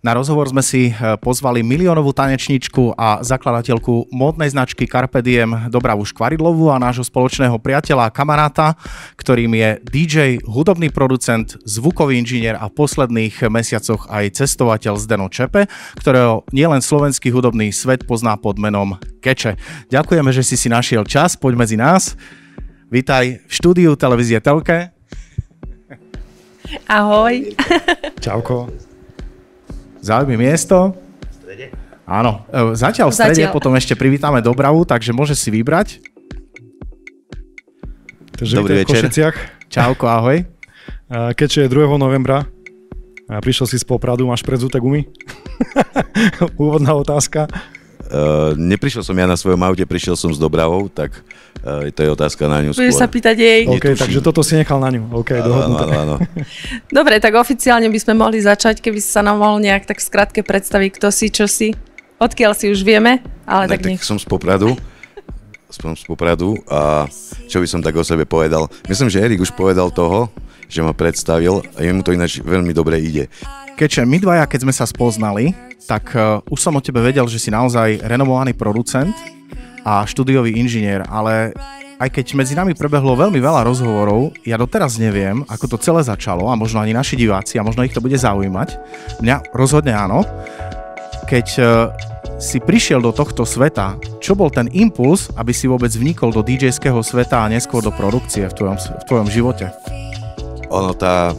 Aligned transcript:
Na 0.00 0.16
rozhovor 0.16 0.48
sme 0.48 0.64
si 0.64 0.88
e, 0.88 0.92
pozvali 1.20 1.60
miliónovú 1.60 2.16
tanečničku 2.16 2.96
a 2.96 3.20
zakladateľku 3.20 4.08
módnej 4.08 4.48
značky 4.48 4.88
Carpe 4.88 5.20
Diem 5.20 5.68
Dobravu 5.68 6.08
Škvaridlovu 6.08 6.72
a 6.72 6.80
nášho 6.80 7.04
spoločného 7.04 7.60
priateľa 7.60 8.08
a 8.08 8.14
kamaráta, 8.14 8.80
ktorým 9.20 9.52
je 9.52 9.70
DJ, 9.84 10.40
hudobný 10.48 10.88
producent, 10.88 11.52
zvukový 11.68 12.16
inžinier 12.16 12.56
a 12.56 12.72
v 12.72 12.80
posledných 12.80 13.44
mesiacoch 13.52 14.08
aj 14.08 14.40
cestovateľ 14.40 14.96
Zdeno 14.96 15.28
Čepe, 15.28 15.68
ktorého 16.00 16.48
nielen 16.48 16.80
slovenský 16.80 17.28
hudobný 17.28 17.68
svet 17.68 18.08
pozná 18.08 18.40
pod 18.40 18.56
menom 18.56 18.96
Keče. 19.20 19.60
Ďakujeme, 19.92 20.32
že 20.32 20.40
si 20.40 20.56
si 20.56 20.72
našiel 20.72 21.04
čas, 21.04 21.36
poď 21.36 21.60
medzi 21.60 21.76
nás. 21.76 22.16
Vítaj 22.88 23.44
v 23.44 23.52
štúdiu 23.52 23.92
televízie 24.00 24.40
Telke. 24.40 24.96
Ahoj. 26.88 27.52
Čauko. 28.24 28.89
Zaujímavé 30.00 30.36
miesto. 30.36 30.96
V 31.30 31.34
strede? 31.44 31.66
Áno, 32.08 32.42
e, 32.50 32.74
zatiaľ 32.74 33.12
v 33.12 33.14
strede, 33.14 33.44
zatiaľ. 33.46 33.54
potom 33.54 33.72
ešte 33.76 33.94
privítame 33.94 34.42
Dobravu, 34.42 34.82
takže 34.88 35.14
môže 35.14 35.38
si 35.38 35.52
vybrať. 35.52 36.02
Takže 38.40 38.54
Dobrý 38.56 38.82
večer. 38.82 39.04
Košiciach. 39.04 39.36
Čauko, 39.68 40.08
ahoj. 40.08 40.42
Keďže 41.38 41.66
je 41.66 41.68
2. 41.68 42.00
novembra 42.00 42.48
prišiel 43.38 43.70
si 43.70 43.78
z 43.78 43.86
Popradu, 43.86 44.26
máš 44.26 44.42
predzuté 44.42 44.82
gumy? 44.82 45.06
Úvodná 46.58 46.98
otázka. 46.98 47.46
Uh, 48.10 48.58
neprišiel 48.58 49.06
som 49.06 49.14
ja 49.14 49.22
na 49.22 49.38
svojom 49.38 49.62
aute, 49.62 49.86
prišiel 49.86 50.18
som 50.18 50.34
s 50.34 50.38
Dobravou, 50.42 50.90
tak 50.90 51.14
uh, 51.62 51.86
to 51.94 52.02
je 52.02 52.10
otázka 52.10 52.50
na 52.50 52.58
ňu 52.58 52.74
Budeš 52.74 52.98
sa 52.98 53.06
pýtať 53.06 53.36
jej. 53.38 53.60
OK, 53.70 53.78
Netuším. 53.78 54.02
takže 54.02 54.18
toto 54.18 54.42
si 54.42 54.58
nechal 54.58 54.82
na 54.82 54.90
ňu. 54.90 55.14
OK, 55.14 55.30
dohodnuté. 55.38 55.94
Áno, 55.94 55.94
áno. 55.94 56.14
Dobre, 56.98 57.22
tak 57.22 57.38
oficiálne 57.38 57.86
by 57.86 57.98
sme 58.02 58.18
mohli 58.18 58.42
začať, 58.42 58.82
keby 58.82 58.98
si 58.98 59.14
sa 59.14 59.22
nám 59.22 59.38
mohol 59.38 59.62
nejak 59.62 59.86
tak 59.86 60.02
skratke 60.02 60.42
predstaviť, 60.42 60.90
kto 60.98 61.08
si, 61.14 61.30
čo 61.30 61.46
si. 61.46 61.70
Odkiaľ 62.18 62.58
si 62.58 62.66
už 62.66 62.82
vieme, 62.82 63.22
ale 63.46 63.70
tak, 63.70 63.86
tak 63.86 63.94
nech. 63.94 64.02
som 64.02 64.18
z 64.18 64.26
Popradu. 64.26 64.74
Som 65.70 65.94
z 65.94 66.02
Popradu 66.02 66.58
a 66.66 67.06
čo 67.46 67.62
by 67.62 67.66
som 67.70 67.78
tak 67.78 67.94
o 67.94 68.02
sebe 68.02 68.26
povedal. 68.26 68.66
Myslím, 68.90 69.06
že 69.06 69.22
Erik 69.22 69.38
už 69.38 69.54
povedal 69.54 69.94
toho, 69.94 70.26
že 70.66 70.82
ma 70.82 70.90
predstavil 70.90 71.62
a 71.74 71.78
jemu 71.78 72.02
to 72.02 72.10
ináč 72.10 72.42
veľmi 72.42 72.74
dobre 72.74 72.98
ide. 72.98 73.30
Keďže 73.78 74.02
my 74.02 74.18
dvaja, 74.18 74.44
keď 74.50 74.66
sme 74.66 74.74
sa 74.74 74.82
spoznali, 74.82 75.69
tak 75.86 76.12
uh, 76.16 76.40
už 76.48 76.58
som 76.60 76.76
o 76.76 76.84
tebe 76.84 77.00
vedel, 77.00 77.24
že 77.28 77.40
si 77.40 77.48
naozaj 77.48 78.04
renomovaný 78.04 78.56
producent 78.56 79.12
a 79.84 80.04
štúdiový 80.04 80.56
inžinier, 80.60 81.04
ale 81.08 81.56
aj 82.00 82.08
keď 82.16 82.26
medzi 82.32 82.56
nami 82.56 82.72
prebehlo 82.72 83.12
veľmi 83.12 83.36
veľa 83.36 83.60
rozhovorov, 83.68 84.32
ja 84.48 84.56
doteraz 84.56 84.96
neviem, 84.96 85.44
ako 85.52 85.76
to 85.76 85.82
celé 85.84 86.00
začalo 86.00 86.48
a 86.48 86.56
možno 86.56 86.80
ani 86.80 86.96
naši 86.96 87.12
diváci 87.12 87.60
a 87.60 87.64
možno 87.64 87.84
ich 87.84 87.92
to 87.92 88.00
bude 88.00 88.16
zaujímať. 88.16 88.80
Mňa 89.20 89.52
rozhodne 89.52 89.92
áno. 89.92 90.24
Keď 91.28 91.46
uh, 91.60 91.92
si 92.40 92.56
prišiel 92.56 93.04
do 93.04 93.12
tohto 93.12 93.44
sveta, 93.44 94.00
čo 94.16 94.32
bol 94.32 94.48
ten 94.48 94.72
impuls, 94.72 95.28
aby 95.36 95.52
si 95.52 95.68
vôbec 95.68 95.92
vnikol 95.92 96.32
do 96.32 96.40
DJ-ského 96.40 97.04
sveta 97.04 97.44
a 97.44 97.52
neskôr 97.52 97.84
do 97.84 97.92
produkcie 97.92 98.48
v 98.48 98.56
tvojom, 98.56 98.76
v 98.80 99.04
tvojom 99.04 99.28
živote? 99.28 99.68
Ono, 100.72 100.96
tá 100.96 101.36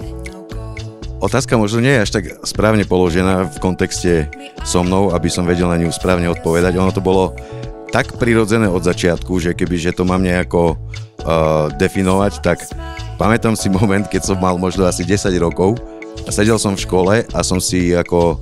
Otázka 1.22 1.54
možno 1.54 1.86
nie 1.86 1.94
je 1.94 2.02
až 2.02 2.12
tak 2.18 2.26
správne 2.42 2.82
položená 2.82 3.46
v 3.46 3.58
kontexte 3.62 4.26
so 4.66 4.82
mnou, 4.82 5.14
aby 5.14 5.30
som 5.30 5.46
vedel 5.46 5.70
na 5.70 5.78
ňu 5.78 5.94
správne 5.94 6.26
odpovedať. 6.34 6.74
Ono 6.82 6.90
to 6.90 6.98
bolo 6.98 7.38
tak 7.94 8.18
prirodzené 8.18 8.66
od 8.66 8.82
začiatku, 8.82 9.38
že 9.38 9.54
keby 9.54 9.78
že 9.78 9.94
to 9.94 10.02
mám 10.02 10.26
nejako 10.26 10.74
uh, 10.74 11.70
definovať, 11.78 12.42
tak 12.42 12.66
pamätám 13.22 13.54
si 13.54 13.70
moment, 13.70 14.10
keď 14.10 14.34
som 14.34 14.38
mal 14.42 14.58
možno 14.58 14.90
asi 14.90 15.06
10 15.06 15.30
rokov 15.38 15.78
a 16.26 16.34
sedel 16.34 16.58
som 16.58 16.74
v 16.74 16.84
škole 16.90 17.16
a 17.22 17.40
som 17.46 17.62
si 17.62 17.94
ako 17.94 18.42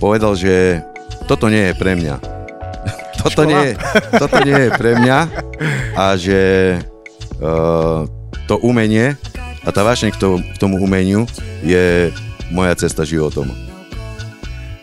povedal, 0.00 0.32
že 0.32 0.80
toto 1.28 1.52
nie 1.52 1.68
je 1.68 1.74
pre 1.76 1.92
mňa. 1.92 2.16
toto, 3.20 3.44
nie, 3.44 3.76
toto 4.16 4.40
nie 4.48 4.56
je 4.56 4.70
pre 4.80 4.96
mňa 4.96 5.18
a 5.92 6.16
že 6.16 6.40
uh, 7.44 8.08
to 8.48 8.56
umenie 8.64 9.12
a 9.68 9.70
tá 9.70 9.84
vášeň 9.84 10.16
k, 10.16 10.18
to, 10.18 10.40
k 10.40 10.56
tomu 10.56 10.80
umeniu 10.80 11.28
je 11.60 12.08
moja 12.48 12.72
cesta 12.72 13.04
životom. 13.04 13.52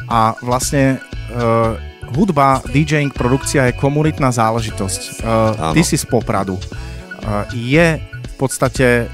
A 0.05 0.37
vlastne 0.45 1.01
uh, 1.33 1.73
hudba, 2.13 2.61
DJing, 2.69 3.09
produkcia 3.09 3.65
je 3.65 3.73
komunitná 3.73 4.29
záležitosť. 4.29 5.25
Uh, 5.25 5.73
ty 5.73 5.81
si 5.81 5.97
z 5.97 6.05
Popradu. 6.05 6.61
Uh, 6.61 7.49
je 7.57 7.97
v 7.97 8.35
podstate 8.37 9.09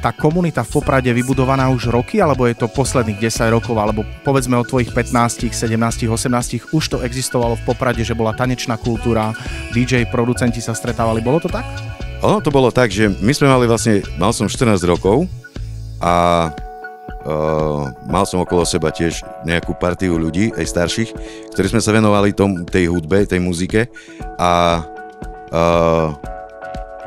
tá 0.00 0.14
komunita 0.14 0.64
v 0.64 0.80
Poprade 0.80 1.12
vybudovaná 1.12 1.68
už 1.68 1.92
roky, 1.92 2.24
alebo 2.24 2.48
je 2.48 2.56
to 2.56 2.72
posledných 2.72 3.20
10 3.20 3.52
rokov, 3.52 3.76
alebo 3.76 4.08
povedzme 4.24 4.56
od 4.56 4.64
tvojich 4.64 4.94
15, 4.94 5.52
17, 5.52 6.08
18, 6.08 6.72
už 6.72 6.84
to 6.88 7.04
existovalo 7.04 7.60
v 7.60 7.66
Poprade, 7.68 8.00
že 8.00 8.16
bola 8.16 8.32
tanečná 8.32 8.80
kultúra, 8.80 9.36
DJ, 9.76 10.08
producenti 10.08 10.64
sa 10.64 10.72
stretávali, 10.72 11.20
bolo 11.20 11.44
to 11.44 11.50
tak? 11.52 11.66
Ono 12.18 12.42
to 12.42 12.50
bolo 12.50 12.74
tak, 12.74 12.90
že 12.90 13.06
my 13.22 13.30
sme 13.30 13.46
mali 13.46 13.70
vlastne, 13.70 14.02
mal 14.18 14.34
som 14.34 14.50
14 14.50 14.82
rokov 14.90 15.30
a 16.02 16.50
uh, 17.22 17.94
mal 18.10 18.26
som 18.26 18.42
okolo 18.42 18.66
seba 18.66 18.90
tiež 18.90 19.22
nejakú 19.46 19.78
partiu 19.78 20.18
ľudí, 20.18 20.50
aj 20.58 20.66
starších, 20.66 21.10
ktorí 21.54 21.66
sme 21.70 21.78
sa 21.78 21.94
venovali 21.94 22.34
tom, 22.34 22.66
tej 22.66 22.90
hudbe, 22.90 23.22
tej 23.22 23.38
muzike 23.38 23.86
a 24.34 24.82
uh, 25.54 26.10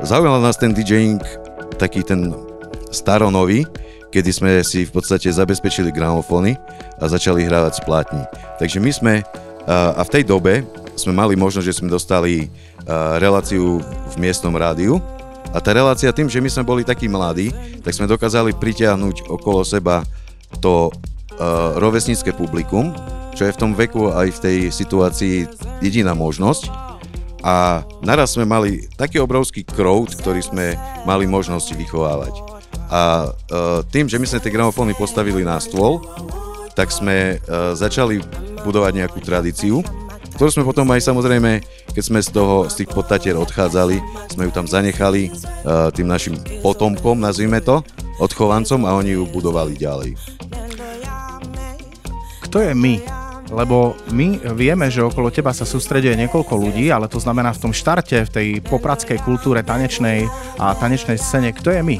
zaujímal 0.00 0.40
nás 0.40 0.56
ten 0.56 0.72
DJing 0.72 1.20
taký 1.76 2.00
ten 2.00 2.32
staronový, 2.88 3.68
kedy 4.08 4.30
sme 4.32 4.50
si 4.64 4.88
v 4.88 4.96
podstate 4.96 5.28
zabezpečili 5.28 5.92
gramofóny 5.92 6.56
a 6.96 7.04
začali 7.04 7.44
hrávať 7.44 7.84
splátni. 7.84 8.24
Takže 8.56 8.80
my 8.80 8.90
sme, 8.96 9.14
uh, 9.68 9.92
a 9.92 10.00
v 10.08 10.12
tej 10.12 10.24
dobe 10.24 10.64
sme 10.96 11.12
mali 11.12 11.36
možnosť, 11.36 11.68
že 11.68 11.76
sme 11.84 11.92
dostali 11.92 12.48
reláciu 13.18 13.82
v 13.82 14.14
miestnom 14.18 14.54
rádiu. 14.54 14.98
A 15.52 15.60
tá 15.60 15.76
relácia 15.76 16.08
tým, 16.16 16.32
že 16.32 16.40
my 16.40 16.48
sme 16.48 16.64
boli 16.64 16.82
takí 16.82 17.12
mladí, 17.12 17.52
tak 17.84 17.92
sme 17.92 18.08
dokázali 18.08 18.56
pritiahnuť 18.56 19.28
okolo 19.28 19.60
seba 19.62 20.00
to 20.64 20.88
uh, 20.88 21.76
rovesnícke 21.76 22.32
publikum, 22.32 22.92
čo 23.36 23.44
je 23.48 23.52
v 23.52 23.60
tom 23.60 23.72
veku 23.76 24.12
aj 24.12 24.28
v 24.32 24.42
tej 24.42 24.56
situácii 24.72 25.36
jediná 25.84 26.16
možnosť. 26.16 26.68
A 27.42 27.82
naraz 28.00 28.38
sme 28.38 28.46
mali 28.46 28.86
taký 28.94 29.18
obrovský 29.18 29.66
crowd, 29.66 30.14
ktorý 30.14 30.40
sme 30.40 30.78
mali 31.04 31.26
možnosť 31.26 31.74
vychovávať. 31.74 32.34
A 32.92 33.28
uh, 33.28 33.80
tým, 33.92 34.08
že 34.08 34.16
my 34.16 34.24
sme 34.28 34.40
tie 34.40 34.52
gramofóny 34.52 34.96
postavili 34.96 35.44
na 35.44 35.60
stôl, 35.60 36.00
tak 36.72 36.88
sme 36.88 37.36
uh, 37.36 37.76
začali 37.76 38.24
budovať 38.64 38.92
nejakú 39.04 39.20
tradíciu, 39.20 39.84
ktorú 40.42 40.58
sme 40.58 40.66
potom 40.66 40.90
aj 40.90 41.06
samozrejme 41.06 41.62
keď 41.94 42.02
sme 42.02 42.18
z 42.18 42.34
toho, 42.34 42.66
z 42.66 42.82
tých 42.82 42.90
podtatier 42.90 43.38
odchádzali, 43.38 44.02
sme 44.34 44.50
ju 44.50 44.50
tam 44.50 44.66
zanechali 44.66 45.30
uh, 45.30 45.86
tým 45.94 46.10
našim 46.10 46.34
potomkom, 46.58 47.14
nazvime 47.14 47.62
to, 47.62 47.78
odchovancom 48.18 48.82
a 48.82 48.98
oni 48.98 49.14
ju 49.14 49.22
budovali 49.30 49.78
ďalej. 49.78 50.18
Kto 52.42 52.58
je 52.58 52.74
my? 52.74 52.98
Lebo 53.54 53.94
my 54.10 54.42
vieme, 54.58 54.90
že 54.90 55.06
okolo 55.06 55.30
teba 55.30 55.54
sa 55.54 55.62
sústreduje 55.62 56.18
niekoľko 56.18 56.58
ľudí, 56.58 56.90
ale 56.90 57.06
to 57.06 57.22
znamená 57.22 57.54
v 57.54 57.62
tom 57.62 57.70
štarte, 57.70 58.26
v 58.26 58.34
tej 58.34 58.48
popradskej 58.66 59.22
kultúre 59.22 59.62
tanečnej 59.62 60.26
a 60.58 60.74
tanečnej 60.74 61.22
scéne, 61.22 61.54
kto 61.54 61.70
je 61.70 61.86
my? 61.86 61.96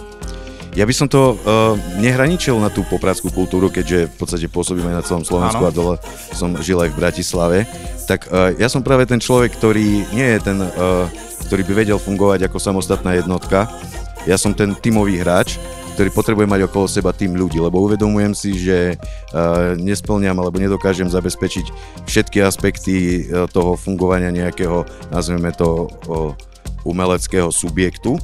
Ja 0.72 0.88
by 0.88 0.94
som 0.97 1.05
to 1.05 1.37
uh, 1.37 1.77
nehraničil 2.00 2.56
na 2.56 2.72
tú 2.72 2.81
popradskú 2.88 3.28
kultúru, 3.28 3.69
keďže 3.69 4.09
v 4.09 4.16
podstate 4.16 4.49
pôsobím 4.49 4.88
aj 4.88 4.97
na 4.97 5.05
celom 5.05 5.21
Slovensku 5.21 5.60
ano. 5.60 5.69
a 5.69 5.72
dole 5.72 5.94
som 6.33 6.56
žil 6.65 6.81
aj 6.81 6.97
v 6.97 6.99
Bratislave. 6.99 7.59
Tak 8.09 8.33
uh, 8.33 8.56
ja 8.56 8.72
som 8.72 8.81
práve 8.81 9.05
ten 9.05 9.21
človek, 9.21 9.53
ktorý 9.53 10.09
nie 10.16 10.28
je 10.33 10.38
ten, 10.41 10.56
uh, 10.56 11.05
ktorý 11.44 11.62
by 11.69 11.72
vedel 11.84 12.00
fungovať 12.00 12.49
ako 12.49 12.56
samostatná 12.56 13.21
jednotka. 13.21 13.69
Ja 14.25 14.41
som 14.41 14.56
ten 14.56 14.72
tímový 14.72 15.21
hráč, 15.21 15.60
ktorý 15.93 16.09
potrebuje 16.09 16.49
mať 16.49 16.60
okolo 16.65 16.89
seba 16.89 17.12
tým 17.12 17.37
ľudí, 17.37 17.60
lebo 17.60 17.84
uvedomujem 17.84 18.33
si, 18.33 18.56
že 18.56 18.97
uh, 18.97 19.77
nesplňam 19.77 20.41
alebo 20.41 20.56
nedokážem 20.56 21.04
zabezpečiť 21.04 21.68
všetky 22.09 22.41
aspekty 22.41 23.28
uh, 23.28 23.45
toho 23.45 23.77
fungovania 23.77 24.33
nejakého, 24.33 24.89
nazveme 25.13 25.53
to, 25.53 25.92
uh, 26.09 26.33
umeleckého 26.89 27.53
subjektu 27.53 28.16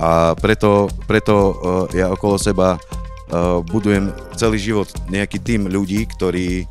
a 0.00 0.32
preto, 0.32 0.88
preto 1.04 1.34
uh, 1.36 1.52
ja 1.92 2.08
okolo 2.08 2.40
seba 2.40 2.80
uh, 2.80 3.60
budujem 3.60 4.08
celý 4.32 4.56
život 4.56 4.88
nejaký 5.12 5.36
tým 5.44 5.68
ľudí, 5.68 6.08
ktorí, 6.16 6.64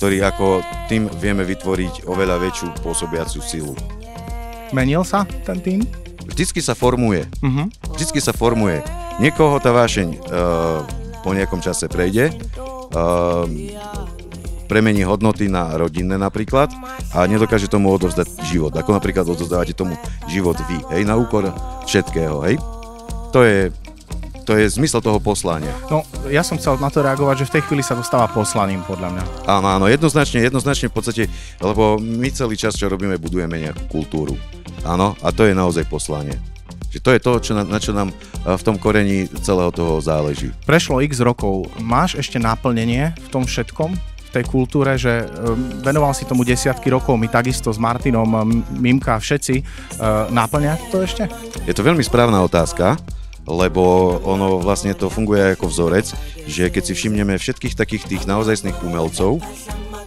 ktorí 0.00 0.24
ako 0.24 0.64
tým 0.88 1.12
vieme 1.20 1.44
vytvoriť 1.44 2.08
oveľa 2.08 2.40
väčšiu 2.40 2.80
pôsobiacu 2.80 3.38
silu. 3.44 3.76
Menil 4.72 5.04
sa 5.04 5.28
ten 5.44 5.60
tým? 5.60 5.84
Vždycky 6.24 6.64
sa 6.64 6.72
formuje. 6.72 7.28
Uh-huh. 7.44 7.68
Vždycky 7.92 8.24
sa 8.24 8.32
formuje. 8.32 8.80
Niekoho 9.20 9.60
tá 9.60 9.68
vášeň 9.68 10.08
uh, 10.32 10.80
po 11.22 11.30
nejakom 11.36 11.62
čase 11.62 11.86
prejde, 11.86 12.34
premení 14.66 15.04
hodnoty 15.04 15.46
na 15.46 15.76
rodinné 15.76 16.18
napríklad 16.18 16.72
a 17.14 17.28
nedokáže 17.28 17.70
tomu 17.70 17.92
odovzdať 17.94 18.42
život. 18.48 18.72
Ako 18.74 18.96
napríklad 18.96 19.28
odovzdávate 19.28 19.76
tomu 19.76 19.94
život 20.26 20.56
vy, 20.66 20.80
hej, 20.96 21.06
na 21.06 21.14
úkor 21.14 21.46
všetkého, 21.86 22.36
hej. 22.46 22.56
To 23.32 23.40
je 23.42 23.72
to 24.42 24.58
je 24.58 24.66
zmysel 24.74 24.98
toho 24.98 25.22
poslania. 25.22 25.70
No, 25.86 26.02
ja 26.26 26.42
som 26.42 26.58
chcel 26.58 26.74
na 26.82 26.90
to 26.90 26.98
reagovať, 27.00 27.46
že 27.46 27.48
v 27.48 27.54
tej 27.58 27.62
chvíli 27.70 27.82
sa 27.86 27.94
dostáva 27.94 28.26
poslaním, 28.26 28.82
podľa 28.82 29.14
mňa. 29.14 29.24
Áno, 29.46 29.68
áno, 29.70 29.86
jednoznačne, 29.86 30.42
jednoznačne 30.42 30.90
v 30.90 30.94
podstate, 30.98 31.22
lebo 31.62 32.02
my 32.02 32.26
celý 32.34 32.58
čas, 32.58 32.74
čo 32.74 32.90
robíme, 32.90 33.22
budujeme 33.22 33.62
nejakú 33.62 33.86
kultúru. 33.86 34.34
Áno, 34.82 35.14
a 35.22 35.30
to 35.30 35.46
je 35.46 35.54
naozaj 35.54 35.86
poslanie. 35.86 36.34
Že 36.90 36.98
to 37.00 37.10
je 37.14 37.20
to, 37.22 37.32
čo 37.40 37.52
na, 37.54 37.62
na 37.64 37.78
čo 37.78 37.94
nám 37.94 38.12
v 38.44 38.62
tom 38.66 38.76
korení 38.76 39.30
celého 39.40 39.70
toho 39.72 40.02
záleží. 40.02 40.52
Prešlo 40.66 41.00
x 41.00 41.22
rokov. 41.24 41.70
Máš 41.80 42.18
ešte 42.18 42.36
naplnenie 42.36 43.14
v 43.16 43.28
tom 43.30 43.46
všetkom? 43.46 44.11
Tej 44.32 44.48
kultúre, 44.48 44.96
že 44.96 45.28
venoval 45.84 46.16
si 46.16 46.24
tomu 46.24 46.40
desiatky 46.40 46.88
rokov, 46.88 47.20
my 47.20 47.28
takisto 47.28 47.68
s 47.68 47.76
Martinom, 47.76 48.48
Mimka, 48.72 49.20
všetci. 49.20 49.60
Naplňa 50.32 50.88
to 50.88 51.04
ešte? 51.04 51.28
Je 51.68 51.76
to 51.76 51.84
veľmi 51.84 52.00
správna 52.00 52.40
otázka, 52.40 52.96
lebo 53.44 54.16
ono 54.24 54.56
vlastne 54.56 54.96
to 54.96 55.12
funguje 55.12 55.52
ako 55.52 55.68
vzorec, 55.68 56.16
že 56.48 56.72
keď 56.72 56.82
si 56.88 56.92
všimneme 56.96 57.36
všetkých 57.36 57.76
takých 57.76 58.08
tých 58.08 58.22
naozajstných 58.24 58.80
umelcov, 58.80 59.44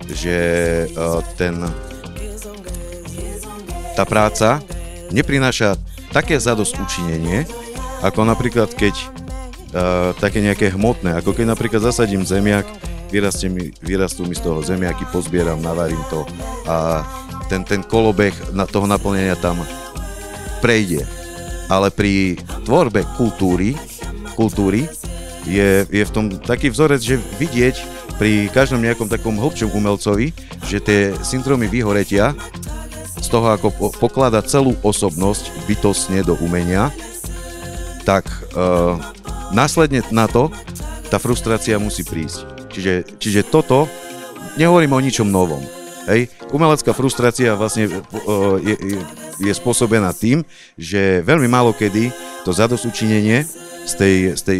že 0.09 0.37
ten, 1.37 1.61
tá 3.93 4.03
práca 4.09 4.65
neprináša 5.13 5.77
také 6.09 6.41
zadosť 6.41 6.81
učinenie, 6.81 7.45
ako 8.01 8.25
napríklad 8.25 8.73
keď 8.73 8.95
uh, 8.97 10.11
také 10.17 10.41
nejaké 10.41 10.73
hmotné, 10.73 11.19
ako 11.19 11.35
keď 11.35 11.45
napríklad 11.53 11.81
zasadím 11.83 12.25
zemiak 12.25 12.65
vyrastie 13.09 13.49
mi, 13.49 13.71
vyrastú 13.81 14.25
mi 14.25 14.35
z 14.37 14.43
toho 14.45 14.61
zemiaky, 14.61 15.05
pozbieram, 15.09 15.61
navarím 15.61 16.01
to 16.09 16.25
a 16.65 17.05
ten, 17.47 17.61
ten 17.61 17.85
kolobeh 17.85 18.33
na 18.53 18.65
toho 18.65 18.89
naplnenia 18.89 19.37
tam 19.37 19.61
prejde. 20.61 21.05
Ale 21.69 21.89
pri 21.89 22.37
tvorbe 22.65 23.05
kultúry, 23.17 23.73
kultúry 24.37 24.89
je, 25.45 25.85
je 25.89 26.03
v 26.05 26.13
tom 26.13 26.25
taký 26.29 26.69
vzorec, 26.73 27.01
že 27.01 27.21
vidieť 27.37 27.75
pri 28.17 28.47
každom 28.49 28.81
nejakom 28.81 29.11
takom 29.11 29.35
hlbšom 29.37 29.73
umelcovi, 29.73 30.31
že 30.65 30.81
tie 30.81 31.13
syndromy 31.21 31.67
vyhoretia 31.67 32.33
z 33.19 33.27
toho, 33.27 33.53
ako 33.53 33.97
poklada 33.97 34.41
celú 34.45 34.77
osobnosť 34.85 35.49
bytosne 35.65 36.21
do 36.21 36.37
umenia, 36.39 36.93
tak 38.05 38.29
uh, 38.53 38.97
následne 39.49 40.05
na 40.13 40.29
to 40.29 40.53
tá 41.09 41.17
frustrácia 41.17 41.77
musí 41.81 42.05
prísť. 42.05 42.54
Čiže, 42.75 43.15
čiže 43.15 43.47
toto, 43.47 43.87
nehovorím 44.59 44.91
o 44.91 44.99
ničom 44.99 45.31
novom. 45.31 45.63
Hej. 46.11 46.27
Umelecká 46.51 46.91
frustrácia 46.91 47.55
vlastne 47.55 47.87
je, 48.61 48.75
je, 48.75 48.99
je 49.41 49.53
spôsobená 49.55 50.11
tým, 50.11 50.43
že 50.75 51.23
veľmi 51.23 51.47
málo 51.47 51.71
kedy 51.71 52.11
to 52.43 52.51
zadosučinenie 52.53 53.47
z 53.85 53.93
tej, 53.95 54.15
z 54.35 54.41
tej 54.43 54.59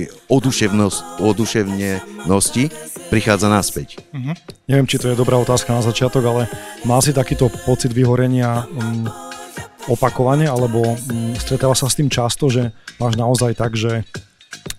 oduševnenosti 1.20 2.64
prichádza 3.12 3.48
naspäť. 3.52 4.02
Uh-huh. 4.10 4.34
Neviem, 4.66 4.88
či 4.90 4.98
to 4.98 5.12
je 5.12 5.20
dobrá 5.20 5.38
otázka 5.38 5.76
na 5.76 5.86
začiatok, 5.86 6.24
ale 6.26 6.42
má 6.88 6.98
si 7.04 7.14
takýto 7.14 7.52
pocit 7.68 7.94
vyhorenia 7.94 8.66
um, 8.66 9.06
opakovane, 9.86 10.50
alebo 10.50 10.82
um, 10.82 10.98
stretáva 11.38 11.78
sa 11.78 11.90
s 11.90 11.98
tým 11.98 12.10
často, 12.10 12.50
že 12.50 12.74
máš 12.98 13.18
naozaj 13.18 13.54
tak, 13.54 13.78
že 13.78 14.02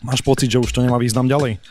máš 0.02 0.22
pocit, 0.26 0.50
že 0.50 0.58
už 0.58 0.70
to 0.74 0.82
nemá 0.82 0.98
význam 0.98 1.30
ďalej? 1.30 1.62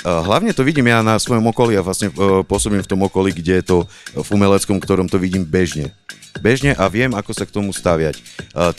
Hlavne 0.00 0.56
to 0.56 0.64
vidím 0.64 0.88
ja 0.88 1.04
na 1.04 1.20
svojom 1.20 1.44
okolí 1.52 1.76
a 1.76 1.84
vlastne 1.84 2.08
e, 2.08 2.40
pôsobím 2.48 2.80
v 2.80 2.88
tom 2.88 3.04
okolí, 3.04 3.36
kde 3.36 3.60
je 3.60 3.64
to 3.64 3.78
v 4.16 4.28
umeleckom, 4.32 4.80
ktorom 4.80 5.12
to 5.12 5.20
vidím 5.20 5.44
bežne. 5.44 5.92
Bežne 6.40 6.72
a 6.72 6.88
viem, 6.88 7.12
ako 7.12 7.36
sa 7.36 7.44
k 7.44 7.52
tomu 7.52 7.74
staviať. 7.74 8.16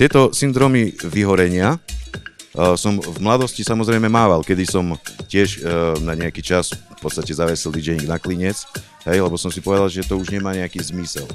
Tieto 0.01 0.33
syndromy 0.33 0.97
vyhorenia 0.97 1.77
e, 1.77 2.73
som 2.73 2.97
v 2.97 3.17
mladosti 3.21 3.61
samozrejme 3.61 4.09
mával, 4.09 4.41
kedy 4.41 4.65
som 4.65 4.97
tiež 5.29 5.61
e, 5.61 5.99
na 6.01 6.17
nejaký 6.17 6.41
čas 6.41 6.73
v 6.73 6.97
podstate 6.97 7.37
zavesil 7.37 7.69
DJing 7.69 8.09
na 8.09 8.17
klinec, 8.17 8.57
hej, 9.05 9.21
lebo 9.21 9.37
som 9.37 9.53
si 9.53 9.61
povedal, 9.61 9.93
že 9.93 10.01
to 10.01 10.17
už 10.17 10.33
nemá 10.33 10.57
nejaký 10.57 10.81
zmysel. 10.81 11.29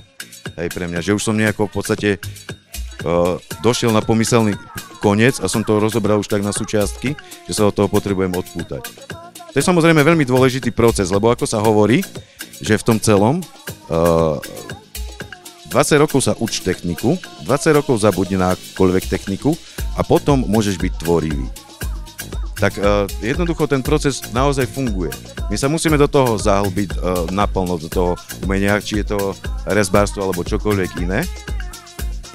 Hej, 0.59 0.75
pre 0.75 0.91
mňa, 0.91 0.99
že 0.99 1.15
už 1.15 1.23
som 1.23 1.39
nejako 1.39 1.71
v 1.71 1.75
podstate 1.75 2.11
došiel 3.61 3.93
na 3.93 4.01
pomyselný 4.01 4.57
koniec 4.99 5.39
a 5.39 5.47
som 5.47 5.63
to 5.63 5.79
rozobral 5.79 6.19
už 6.19 6.27
tak 6.27 6.43
na 6.43 6.51
súčiastky, 6.51 7.15
že 7.47 7.53
sa 7.55 7.69
od 7.69 7.77
toho 7.77 7.87
potrebujem 7.87 8.33
odpútať. 8.35 8.83
To 9.57 9.65
je 9.65 9.73
samozrejme 9.73 10.05
veľmi 10.05 10.29
dôležitý 10.29 10.69
proces, 10.69 11.09
lebo 11.09 11.33
ako 11.33 11.49
sa 11.49 11.65
hovorí, 11.65 12.05
že 12.61 12.77
v 12.77 12.93
tom 12.93 13.01
celom 13.01 13.41
uh, 13.89 14.37
eh, 15.73 15.73
20 15.73 16.05
rokov 16.05 16.21
sa 16.29 16.37
uč 16.37 16.61
techniku, 16.61 17.17
20 17.49 17.81
rokov 17.81 18.05
zabudni 18.05 18.37
na 18.37 18.53
akúkoľvek 18.53 19.09
techniku 19.09 19.57
a 19.97 20.05
potom 20.05 20.45
môžeš 20.45 20.77
byť 20.77 20.93
tvorivý. 21.01 21.49
Tak 22.61 22.77
uh, 22.77 23.09
jednoducho 23.25 23.65
ten 23.65 23.81
proces 23.81 24.21
naozaj 24.37 24.69
funguje. 24.69 25.17
My 25.49 25.57
sa 25.57 25.73
musíme 25.73 25.97
do 25.97 26.05
toho 26.05 26.37
zahlbiť 26.37 27.01
uh, 27.01 27.25
naplno, 27.33 27.81
do 27.81 27.89
toho 27.89 28.13
umenia, 28.45 28.77
či 28.85 29.01
je 29.01 29.17
to 29.17 29.33
rezbárstvo 29.73 30.21
alebo 30.21 30.45
čokoľvek 30.45 31.01
iné. 31.01 31.25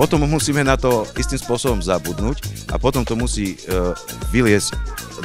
Potom 0.02 0.26
musíme 0.26 0.66
na 0.66 0.74
to 0.82 1.06
istým 1.14 1.38
spôsobom 1.38 1.78
zabudnúť 1.78 2.66
a 2.74 2.82
potom 2.82 3.06
to 3.06 3.14
musí 3.14 3.54
uh, 3.70 3.94
vyliesť 4.34 4.74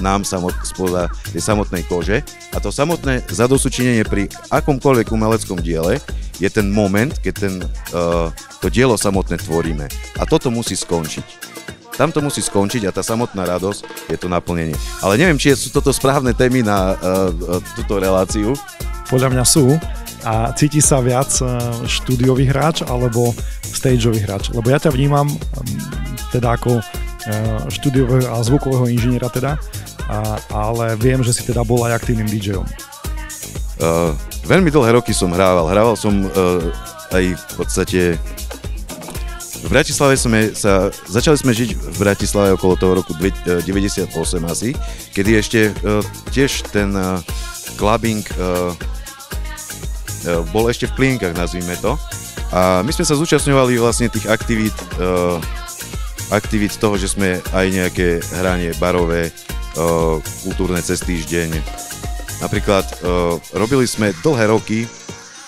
nám 0.05 0.21
samot, 0.21 0.53
spoza 0.69 1.09
tej 1.33 1.41
samotnej 1.41 1.81
kože. 1.89 2.21
A 2.53 2.61
to 2.61 2.69
samotné 2.69 3.25
zadosučinenie 3.25 4.05
pri 4.05 4.29
akomkoľvek 4.53 5.09
umeleckom 5.09 5.65
diele 5.65 5.97
je 6.37 6.53
ten 6.53 6.69
moment, 6.69 7.09
keď 7.25 7.35
ten, 7.41 7.55
uh, 7.97 8.29
to 8.61 8.69
dielo 8.69 9.01
samotné 9.01 9.41
tvoríme. 9.41 9.89
A 10.21 10.29
toto 10.29 10.53
musí 10.53 10.77
skončiť. 10.77 11.25
Tam 11.97 12.13
to 12.13 12.21
musí 12.21 12.45
skončiť 12.45 12.85
a 12.85 12.93
tá 12.93 13.01
samotná 13.01 13.49
radosť 13.49 14.13
je 14.13 14.21
to 14.21 14.29
naplnenie. 14.29 14.77
Ale 15.01 15.17
neviem, 15.17 15.41
či 15.41 15.57
sú 15.57 15.73
toto 15.73 15.89
správne 15.89 16.37
témy 16.37 16.61
na 16.61 16.93
uh, 16.93 17.33
túto 17.81 17.97
reláciu. 17.97 18.53
Podľa 19.09 19.41
mňa 19.41 19.45
sú. 19.49 19.73
A 20.27 20.51
cíti 20.59 20.83
sa 20.83 20.99
viac 20.99 21.31
štúdiový 21.87 22.51
hráč 22.51 22.83
alebo 22.83 23.31
stageový 23.77 24.25
hráč? 24.25 24.49
Lebo 24.57 24.73
ja 24.73 24.81
ťa 24.81 24.97
vnímam 24.97 25.29
teda 26.33 26.57
ako 26.57 26.81
štúdiového 27.69 28.31
a 28.31 28.39
zvukového 28.41 28.87
inžiniera 28.87 29.27
teda 29.27 29.59
ale 30.55 30.95
viem, 30.99 31.23
že 31.23 31.35
si 31.35 31.43
teda 31.43 31.67
bol 31.67 31.83
aj 31.87 31.99
aktívnym 32.03 32.31
DJom. 32.31 32.67
Uh, 33.77 34.15
veľmi 34.49 34.73
dlhé 34.73 34.97
roky 34.97 35.13
som 35.13 35.35
hrával. 35.35 35.69
Hrával 35.69 35.99
som 35.99 36.25
uh, 36.25 36.63
aj 37.13 37.25
v 37.37 37.45
podstate 37.59 38.01
v 39.67 39.69
Bratislave 39.73 40.15
sme 40.15 40.55
sa, 40.55 40.95
začali 41.11 41.35
sme 41.35 41.51
žiť 41.51 41.75
v 41.75 41.97
Bratislave 41.99 42.55
okolo 42.55 42.79
toho 42.79 43.03
roku 43.03 43.19
98 43.19 44.07
e, 44.07 44.39
asi, 44.47 44.71
kedy 45.11 45.31
ešte 45.43 45.61
uh, 45.83 45.99
tiež 46.31 46.71
ten 46.71 46.95
uh, 46.95 47.19
clubbing 47.75 48.23
uh, 48.39 48.71
uh, 48.71 50.47
bol 50.55 50.71
ešte 50.71 50.87
v 50.87 50.95
plienkach, 50.95 51.35
nazvime 51.35 51.75
to. 51.83 51.99
A 52.55 52.83
my 52.87 52.91
sme 52.95 53.05
sa 53.07 53.19
zúčastňovali 53.19 53.79
vlastne 53.79 54.07
tých 54.07 54.31
aktivít, 54.31 54.77
uh, 55.03 55.39
aktivít 56.31 56.79
toho, 56.79 56.95
že 56.95 57.11
sme 57.11 57.43
aj 57.51 57.67
nejaké 57.71 58.23
hranie 58.39 58.71
barové, 58.79 59.35
uh, 59.79 60.19
kultúrne 60.47 60.79
cez 60.83 61.03
týždeň. 61.03 61.59
Napríklad 62.43 62.87
uh, 63.03 63.37
robili 63.57 63.89
sme 63.89 64.15
dlhé 64.23 64.51
roky 64.51 64.87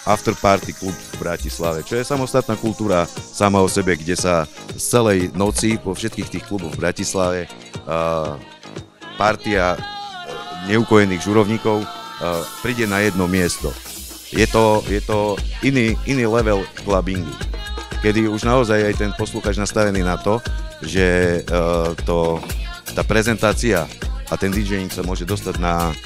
After 0.08 0.32
Party 0.32 0.72
klub 0.72 0.96
v 0.96 1.16
Bratislave, 1.20 1.84
čo 1.84 2.00
je 2.00 2.08
samostatná 2.08 2.56
kultúra 2.56 3.04
sama 3.12 3.60
o 3.60 3.68
sebe, 3.68 3.92
kde 3.92 4.16
sa 4.16 4.48
z 4.72 4.80
celej 4.80 5.18
noci 5.36 5.76
po 5.76 5.92
všetkých 5.92 6.32
tých 6.32 6.44
kluboch 6.48 6.72
v 6.72 6.80
Bratislave 6.80 7.44
partia 9.18 9.74
neukojených 10.70 11.24
žurovníkov 11.26 11.82
uh, 11.82 11.88
príde 12.62 12.86
na 12.86 13.02
jedno 13.02 13.26
miesto. 13.26 13.74
Je 14.28 14.46
to, 14.46 14.84
je 14.88 15.00
to 15.00 15.40
iný, 15.64 15.96
iný 16.04 16.28
level 16.28 16.60
clubbingu, 16.84 17.32
kedy 18.04 18.28
už 18.28 18.44
naozaj 18.44 18.92
aj 18.92 18.94
ten 19.00 19.10
poslúchač 19.16 19.56
nastavený 19.56 20.04
na 20.04 20.20
to, 20.20 20.38
že 20.84 21.40
uh, 21.48 21.96
to, 22.04 22.36
tá 22.92 23.00
prezentácia 23.02 23.88
a 24.28 24.34
ten 24.36 24.52
DJing 24.52 24.92
sa 24.92 25.00
môže 25.00 25.24
dostať 25.24 25.56
na 25.58 25.96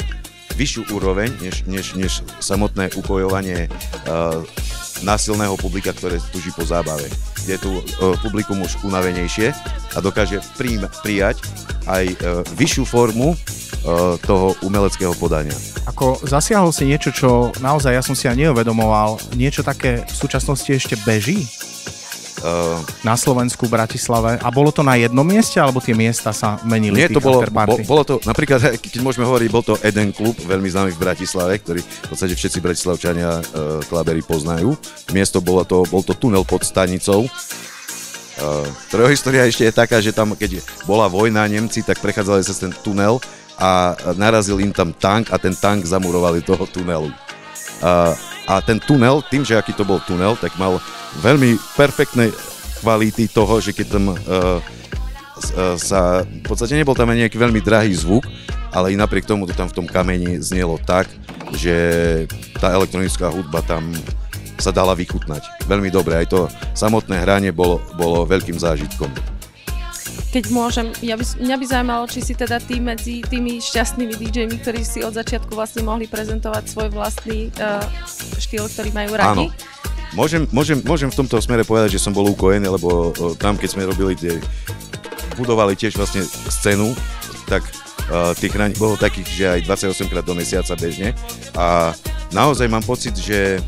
vyššiu 0.55 0.83
úroveň, 0.93 1.33
než, 1.41 1.65
než, 1.67 1.95
než 1.95 2.13
samotné 2.41 2.95
upojovanie 2.99 3.67
uh, 3.67 4.41
násilného 5.03 5.59
publika, 5.59 5.91
ktoré 5.91 6.23
tuží 6.31 6.55
po 6.55 6.63
zábave. 6.63 7.11
Je 7.45 7.59
tu 7.59 7.71
uh, 7.75 7.83
publikum 8.23 8.63
už 8.63 8.83
unavenejšie 8.87 9.51
a 9.95 9.99
dokáže 9.99 10.39
prijma, 10.55 10.89
prijať 11.03 11.43
aj 11.91 12.05
uh, 12.07 12.17
vyššiu 12.57 12.85
formu 12.87 13.35
toho 14.23 14.55
umeleckého 14.63 15.11
podania. 15.19 15.59
Ako 15.91 16.23
zasiahol 16.23 16.71
si 16.71 16.87
niečo, 16.87 17.11
čo 17.11 17.51
naozaj 17.59 17.99
ja 17.99 17.99
som 17.99 18.15
si 18.15 18.31
aj 18.31 18.39
neuvedomoval, 18.39 19.19
niečo 19.35 19.67
také 19.67 20.07
v 20.07 20.15
súčasnosti 20.15 20.71
ešte 20.71 20.95
beží? 21.03 21.43
Uh, 22.43 22.83
na 23.07 23.15
Slovensku, 23.15 23.71
Bratislave. 23.71 24.35
A 24.43 24.51
bolo 24.51 24.75
to 24.75 24.83
na 24.83 24.99
jednom 24.99 25.23
mieste, 25.23 25.63
alebo 25.63 25.79
tie 25.79 25.95
miesta 25.95 26.35
sa 26.35 26.59
menili? 26.67 26.99
Nie, 26.99 27.07
to 27.07 27.23
bolo, 27.23 27.47
bo, 27.47 27.79
bolo 27.87 28.03
to, 28.03 28.19
napríklad, 28.27 28.59
keď 28.83 28.99
môžeme 28.99 29.23
hovoriť, 29.23 29.49
bol 29.49 29.63
to 29.63 29.79
Eden 29.79 30.11
klub, 30.11 30.35
veľmi 30.43 30.67
známy 30.67 30.91
v 30.91 30.99
Bratislave, 30.99 31.63
ktorý 31.63 31.81
v 31.87 32.09
podstate 32.11 32.35
všetci 32.35 32.59
bratislavčania 32.59 33.31
uh, 33.39 33.43
klabery 33.87 34.27
poznajú. 34.27 34.75
Miesto 35.15 35.39
bolo 35.39 35.63
to, 35.63 35.87
bol 35.87 36.03
to 36.03 36.19
tunel 36.19 36.43
pod 36.43 36.67
stanicou, 36.67 37.31
Uh, 38.33 38.65
ktorého 38.89 39.13
história 39.13 39.45
ešte 39.45 39.69
je 39.69 39.77
taká, 39.77 40.01
že 40.01 40.09
tam, 40.09 40.33
keď 40.33 40.65
bola 40.89 41.05
vojna 41.05 41.45
Nemci, 41.45 41.85
tak 41.85 42.01
prechádzali 42.01 42.41
cez 42.41 42.59
ten 42.65 42.73
tunel 42.73 43.21
a 43.61 43.93
narazil 44.17 44.57
im 44.57 44.73
tam 44.73 44.91
tank 44.97 45.29
a 45.31 45.37
ten 45.37 45.53
tank 45.53 45.85
zamurovali 45.85 46.41
toho 46.41 46.65
tunelu. 46.65 47.13
A, 47.85 48.17
a 48.47 48.59
ten 48.59 48.79
tunel, 48.83 49.23
tým, 49.27 49.47
že 49.47 49.55
aký 49.55 49.71
to 49.75 49.87
bol 49.87 50.03
tunel, 50.03 50.35
tak 50.35 50.55
mal 50.59 50.83
veľmi 51.23 51.55
perfektné 51.79 52.35
kvality 52.83 53.31
toho, 53.31 53.63
že 53.63 53.71
keď 53.71 53.87
tam 53.95 54.05
uh, 54.11 54.59
sa, 55.79 56.23
v 56.27 56.47
podstate 56.47 56.75
nebol 56.75 56.95
tam 56.95 57.11
ani 57.11 57.27
nejaký 57.27 57.39
veľmi 57.39 57.63
drahý 57.63 57.95
zvuk, 57.95 58.27
ale 58.75 58.95
i 58.95 58.97
napriek 58.99 59.27
tomu 59.27 59.47
to 59.47 59.55
tam 59.55 59.71
v 59.71 59.77
tom 59.79 59.87
kameni 59.87 60.43
znelo 60.43 60.79
tak, 60.83 61.07
že 61.55 61.75
tá 62.59 62.73
elektronická 62.73 63.29
hudba 63.31 63.63
tam 63.63 63.93
sa 64.59 64.71
dala 64.71 64.95
vychutnať. 64.95 65.67
Veľmi 65.67 65.91
dobre, 65.91 66.23
aj 66.23 66.27
to 66.31 66.41
samotné 66.75 67.23
hranie 67.23 67.51
bolo, 67.51 67.83
bolo 67.99 68.23
veľkým 68.23 68.55
zážitkom. 68.55 69.11
Keď 70.33 70.45
môžem, 70.49 70.89
ja 71.05 71.17
by, 71.21 71.25
mňa 71.45 71.57
by 71.61 71.65
zaujímalo, 71.69 72.05
či 72.09 72.25
si 72.25 72.33
teda 72.33 72.57
ty 72.57 72.81
medzi 72.81 73.21
tými 73.21 73.61
šťastnými 73.61 74.17
DJmi, 74.17 74.57
ktorí 74.65 74.81
si 74.81 75.05
od 75.05 75.13
začiatku 75.13 75.53
vlastne 75.53 75.85
mohli 75.85 76.09
prezentovať 76.09 76.65
svoj 76.73 76.89
vlastný 76.89 77.53
uh, 77.61 77.85
štýl, 78.41 78.65
ktorý 78.65 78.97
majú 78.97 79.13
radi. 79.13 79.47
Áno. 79.53 79.81
Môžem, 80.13 80.45
môžem, 80.53 80.81
môžem 80.85 81.09
v 81.09 81.19
tomto 81.25 81.41
smere 81.41 81.65
povedať, 81.65 81.97
že 81.97 82.03
som 82.05 82.17
bol 82.17 82.29
ukojený, 82.33 82.65
lebo 82.69 83.13
uh, 83.13 83.37
tam, 83.37 83.61
keď 83.61 83.69
sme 83.77 83.89
robili 83.89 84.17
tie, 84.17 84.41
budovali 85.37 85.77
tiež 85.77 86.01
vlastne 86.01 86.25
scénu, 86.25 86.97
tak 87.45 87.65
uh, 88.09 88.33
tých 88.37 88.57
hraní 88.57 88.73
bolo 88.77 88.97
takých, 88.97 89.29
že 89.29 89.45
aj 89.61 89.61
28 89.93 90.13
krát 90.13 90.25
do 90.25 90.33
mesiaca 90.33 90.73
bežne 90.77 91.13
a 91.57 91.93
naozaj 92.33 92.69
mám 92.69 92.85
pocit, 92.85 93.13
že 93.17 93.61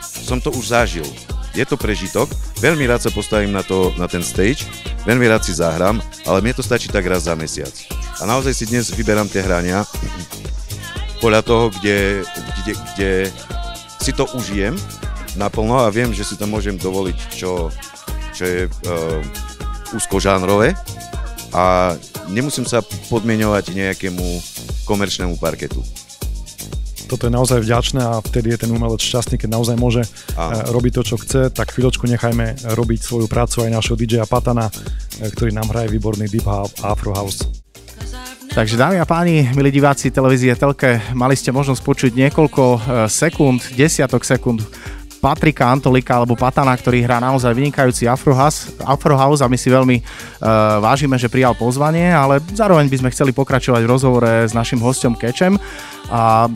som 0.00 0.40
to 0.40 0.52
už 0.52 0.72
zažil 0.72 1.08
je 1.54 1.64
to 1.66 1.74
prežitok, 1.74 2.30
veľmi 2.62 2.86
rád 2.86 3.02
sa 3.02 3.10
postavím 3.10 3.50
na, 3.50 3.66
to, 3.66 3.90
na 3.98 4.06
ten 4.06 4.22
stage, 4.22 4.66
veľmi 5.02 5.26
rád 5.26 5.42
si 5.42 5.56
zahrám, 5.56 5.98
ale 6.26 6.38
mne 6.42 6.54
to 6.54 6.62
stačí 6.62 6.86
tak 6.86 7.06
raz 7.06 7.26
za 7.26 7.34
mesiac. 7.34 7.72
A 8.20 8.28
naozaj 8.28 8.54
si 8.54 8.64
dnes 8.70 8.92
vyberám 8.94 9.26
tie 9.26 9.42
hrania 9.42 9.82
podľa 11.18 11.42
toho, 11.42 11.64
kde, 11.80 12.22
kde, 12.62 12.72
kde 12.94 13.10
si 14.00 14.12
to 14.14 14.24
užijem 14.32 14.78
naplno 15.36 15.84
a 15.84 15.92
viem, 15.92 16.10
že 16.10 16.24
si 16.24 16.34
tam 16.34 16.54
môžem 16.54 16.74
dovoliť, 16.78 17.18
čo, 17.34 17.70
čo 18.34 18.44
je 18.46 18.60
uh, 18.66 19.20
úzkožánrové. 19.94 20.74
A 21.50 21.94
nemusím 22.30 22.62
sa 22.62 22.78
podmienovať 23.10 23.74
nejakému 23.74 24.22
komerčnému 24.86 25.34
parketu 25.38 25.82
toto 27.10 27.26
je 27.26 27.34
naozaj 27.34 27.58
vďačné 27.58 27.98
a 27.98 28.22
vtedy 28.22 28.54
je 28.54 28.62
ten 28.62 28.70
umelec 28.70 29.02
šťastný, 29.02 29.34
keď 29.34 29.50
naozaj 29.50 29.74
môže 29.74 30.06
Áno. 30.38 30.62
Eh, 30.62 30.70
robiť 30.70 30.92
to, 30.94 31.02
čo 31.02 31.16
chce, 31.18 31.50
tak 31.50 31.74
chvíľočku 31.74 32.06
nechajme 32.06 32.70
robiť 32.78 33.00
svoju 33.02 33.26
prácu 33.26 33.66
aj 33.66 33.74
našho 33.74 33.98
DJ-a 33.98 34.30
Patana, 34.30 34.70
eh, 34.70 35.26
ktorý 35.26 35.50
nám 35.50 35.74
hraje 35.74 35.90
výborný 35.90 36.30
Deep 36.30 36.46
Afro 36.86 37.10
House. 37.10 37.42
Takže 38.50 38.74
dámy 38.74 38.98
a 38.98 39.06
páni, 39.06 39.46
milí 39.54 39.70
diváci 39.70 40.10
televízie 40.10 40.58
Telke, 40.58 40.98
mali 41.14 41.38
ste 41.38 41.54
možnosť 41.54 41.82
počuť 41.82 42.12
niekoľko 42.14 42.62
eh, 42.62 42.80
sekúnd, 43.10 43.74
desiatok 43.74 44.22
sekúnd 44.22 44.62
Patrika 45.20 45.68
Antolika 45.68 46.16
alebo 46.16 46.32
Patana, 46.34 46.72
ktorý 46.72 47.04
hrá 47.04 47.20
naozaj 47.20 47.52
vynikajúci 47.52 48.08
Afro 48.08 48.32
House, 48.32 48.72
Afro 48.80 49.14
House 49.14 49.44
a 49.44 49.52
my 49.52 49.54
si 49.60 49.68
veľmi 49.68 50.00
uh, 50.00 50.80
vážime, 50.80 51.20
že 51.20 51.28
prijal 51.28 51.52
pozvanie, 51.52 52.08
ale 52.08 52.40
zároveň 52.56 52.88
by 52.88 52.96
sme 53.04 53.12
chceli 53.12 53.36
pokračovať 53.36 53.84
v 53.84 53.92
rozhovore 53.92 54.48
s 54.48 54.56
našim 54.56 54.80
hostom 54.80 55.12
Kečem. 55.12 55.60
A 56.10 56.50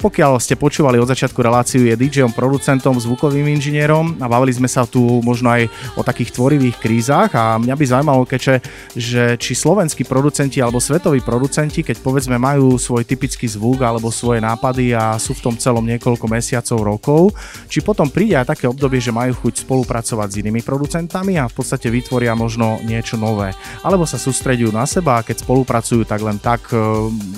pokiaľ 0.00 0.40
ste 0.40 0.56
počúvali 0.56 0.96
od 0.96 1.04
začiatku 1.04 1.36
reláciu, 1.44 1.84
je 1.84 1.92
DJom, 1.92 2.32
producentom, 2.32 2.96
zvukovým 2.96 3.44
inžinierom 3.52 4.16
a 4.16 4.24
bavili 4.32 4.56
sme 4.56 4.64
sa 4.64 4.88
tu 4.88 5.20
možno 5.20 5.52
aj 5.52 5.68
o 6.00 6.00
takých 6.00 6.32
tvorivých 6.32 6.80
krízach 6.80 7.28
a 7.36 7.60
mňa 7.60 7.74
by 7.76 7.84
zaujímalo, 7.84 8.24
keďže, 8.24 8.64
že 8.96 9.36
či 9.36 9.52
slovenskí 9.52 10.08
producenti 10.08 10.64
alebo 10.64 10.80
svetoví 10.80 11.20
producenti, 11.20 11.84
keď 11.84 12.00
povedzme 12.00 12.40
majú 12.40 12.80
svoj 12.80 13.04
typický 13.04 13.44
zvuk 13.44 13.84
alebo 13.84 14.08
svoje 14.08 14.40
nápady 14.40 14.96
a 14.96 15.20
sú 15.20 15.36
v 15.36 15.52
tom 15.52 15.54
celom 15.60 15.84
niekoľko 15.84 16.24
mesiacov, 16.24 16.78
rokov, 16.80 17.20
či 17.68 17.84
potom 17.84 18.03
príde 18.10 18.34
aj 18.34 18.56
také 18.56 18.64
obdobie, 18.66 18.98
že 18.98 19.14
majú 19.14 19.32
chuť 19.36 19.68
spolupracovať 19.68 20.28
s 20.32 20.38
inými 20.40 20.64
producentami 20.64 21.36
a 21.36 21.48
v 21.48 21.54
podstate 21.54 21.92
vytvoria 21.92 22.32
možno 22.32 22.80
niečo 22.82 23.20
nové. 23.20 23.52
Alebo 23.84 24.08
sa 24.08 24.16
sústredujú 24.16 24.72
na 24.72 24.88
seba 24.88 25.20
a 25.20 25.24
keď 25.24 25.44
spolupracujú 25.44 26.08
tak 26.08 26.20
len 26.24 26.40
tak, 26.40 26.72
e, 26.72 26.80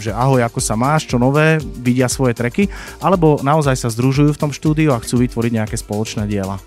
že 0.01 0.15
ahoj, 0.15 0.43
ako 0.43 0.61
sa 0.63 0.79
máš, 0.79 1.11
čo 1.11 1.19
nové, 1.19 1.59
vidia 1.61 2.07
svoje 2.07 2.39
treky, 2.39 2.71
alebo 3.03 3.43
naozaj 3.43 3.77
sa 3.77 3.93
združujú 3.93 4.35
v 4.35 4.41
tom 4.41 4.53
štúdiu 4.55 4.95
a 4.95 5.03
chcú 5.03 5.23
vytvoriť 5.27 5.53
nejaké 5.53 5.77
spoločné 5.77 6.25
diela? 6.31 6.63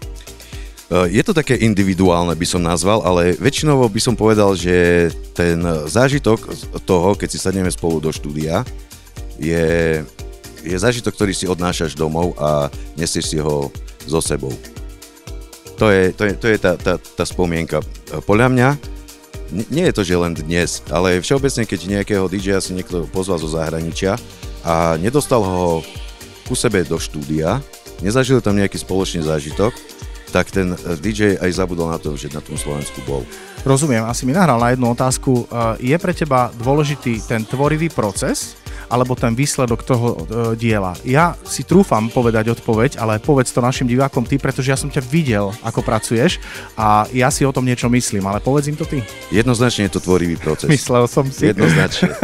Eh, 0.90 1.22
je 1.22 1.22
to 1.22 1.38
také 1.38 1.54
individuálne, 1.54 2.34
by 2.34 2.48
som 2.50 2.66
nazval, 2.66 3.06
ale 3.06 3.38
väčšinou 3.38 3.86
by 3.86 4.02
som 4.02 4.18
povedal, 4.18 4.58
že 4.58 5.10
ten 5.38 5.62
zážitok 5.86 6.50
toho, 6.82 7.14
keď 7.14 7.30
si 7.30 7.38
sadneme 7.38 7.70
spolu 7.70 8.02
do 8.02 8.10
štúdia, 8.10 8.66
je, 9.38 10.02
je 10.66 10.76
zážitok, 10.76 11.14
ktorý 11.14 11.34
si 11.38 11.46
odnášaš 11.46 11.94
domov 11.94 12.34
a 12.42 12.74
nesieš 12.98 13.26
si 13.30 13.38
ho 13.38 13.70
so 14.10 14.20
sebou. 14.20 14.52
To 15.78 15.88
je, 15.88 16.12
to 16.12 16.28
je, 16.28 16.34
to 16.36 16.48
je 16.50 16.58
tá, 16.60 16.76
tá, 16.76 17.00
tá 17.00 17.24
spomienka. 17.24 17.80
Podľa 18.28 18.52
mňa 18.52 18.70
nie 19.70 19.86
je 19.90 19.96
to, 19.96 20.04
že 20.04 20.20
len 20.20 20.34
dnes, 20.36 20.84
ale 20.92 21.24
všeobecne, 21.24 21.64
keď 21.66 21.80
nejakého 21.88 22.26
DJ 22.28 22.60
si 22.60 22.76
niekto 22.76 23.08
pozval 23.10 23.40
zo 23.40 23.50
zahraničia, 23.50 24.20
a 24.64 25.00
nedostal 25.00 25.40
ho 25.40 25.82
ku 26.46 26.54
sebe 26.58 26.84
do 26.84 27.00
štúdia, 27.00 27.64
nezažil 28.04 28.44
tam 28.44 28.60
nejaký 28.60 28.76
spoločný 28.76 29.24
zážitok, 29.24 29.72
tak 30.30 30.54
ten 30.54 30.74
eh, 30.74 30.96
DJ 31.02 31.42
aj 31.42 31.52
zabudol 31.58 31.90
na 31.90 31.98
to, 31.98 32.14
že 32.14 32.30
na 32.32 32.42
tom 32.42 32.56
Slovensku 32.56 33.02
bol. 33.04 33.26
Rozumiem, 33.68 34.08
asi 34.08 34.24
mi 34.24 34.32
nahral 34.32 34.62
na 34.62 34.72
jednu 34.72 34.94
otázku. 34.94 35.50
Eh, 35.50 35.94
je 35.94 35.96
pre 36.00 36.14
teba 36.16 36.54
dôležitý 36.62 37.26
ten 37.26 37.44
tvorivý 37.44 37.92
proces, 37.92 38.60
alebo 38.90 39.14
ten 39.14 39.38
výsledok 39.38 39.86
toho 39.86 40.08
e, 40.10 40.18
diela. 40.58 40.98
Ja 41.06 41.38
si 41.46 41.62
trúfam 41.62 42.10
povedať 42.10 42.50
odpoveď, 42.58 42.98
ale 42.98 43.22
povedz 43.22 43.54
to 43.54 43.62
našim 43.62 43.86
divákom 43.86 44.26
ty, 44.26 44.42
pretože 44.42 44.74
ja 44.74 44.78
som 44.78 44.90
ťa 44.90 45.06
videl, 45.06 45.54
ako 45.62 45.86
pracuješ 45.86 46.42
a 46.74 47.06
ja 47.14 47.30
si 47.30 47.46
o 47.46 47.54
tom 47.54 47.70
niečo 47.70 47.88
myslím, 47.88 48.26
ale 48.26 48.42
povedz 48.42 48.68
im 48.68 48.76
to 48.76 48.90
ty. 48.90 49.06
Jednoznačne 49.30 49.88
je 49.88 49.94
to 49.94 50.02
tvorivý 50.02 50.36
proces. 50.42 50.66
Myslel 50.66 51.06
som 51.06 51.30
si. 51.30 51.54
Jednoznačne. 51.54 52.18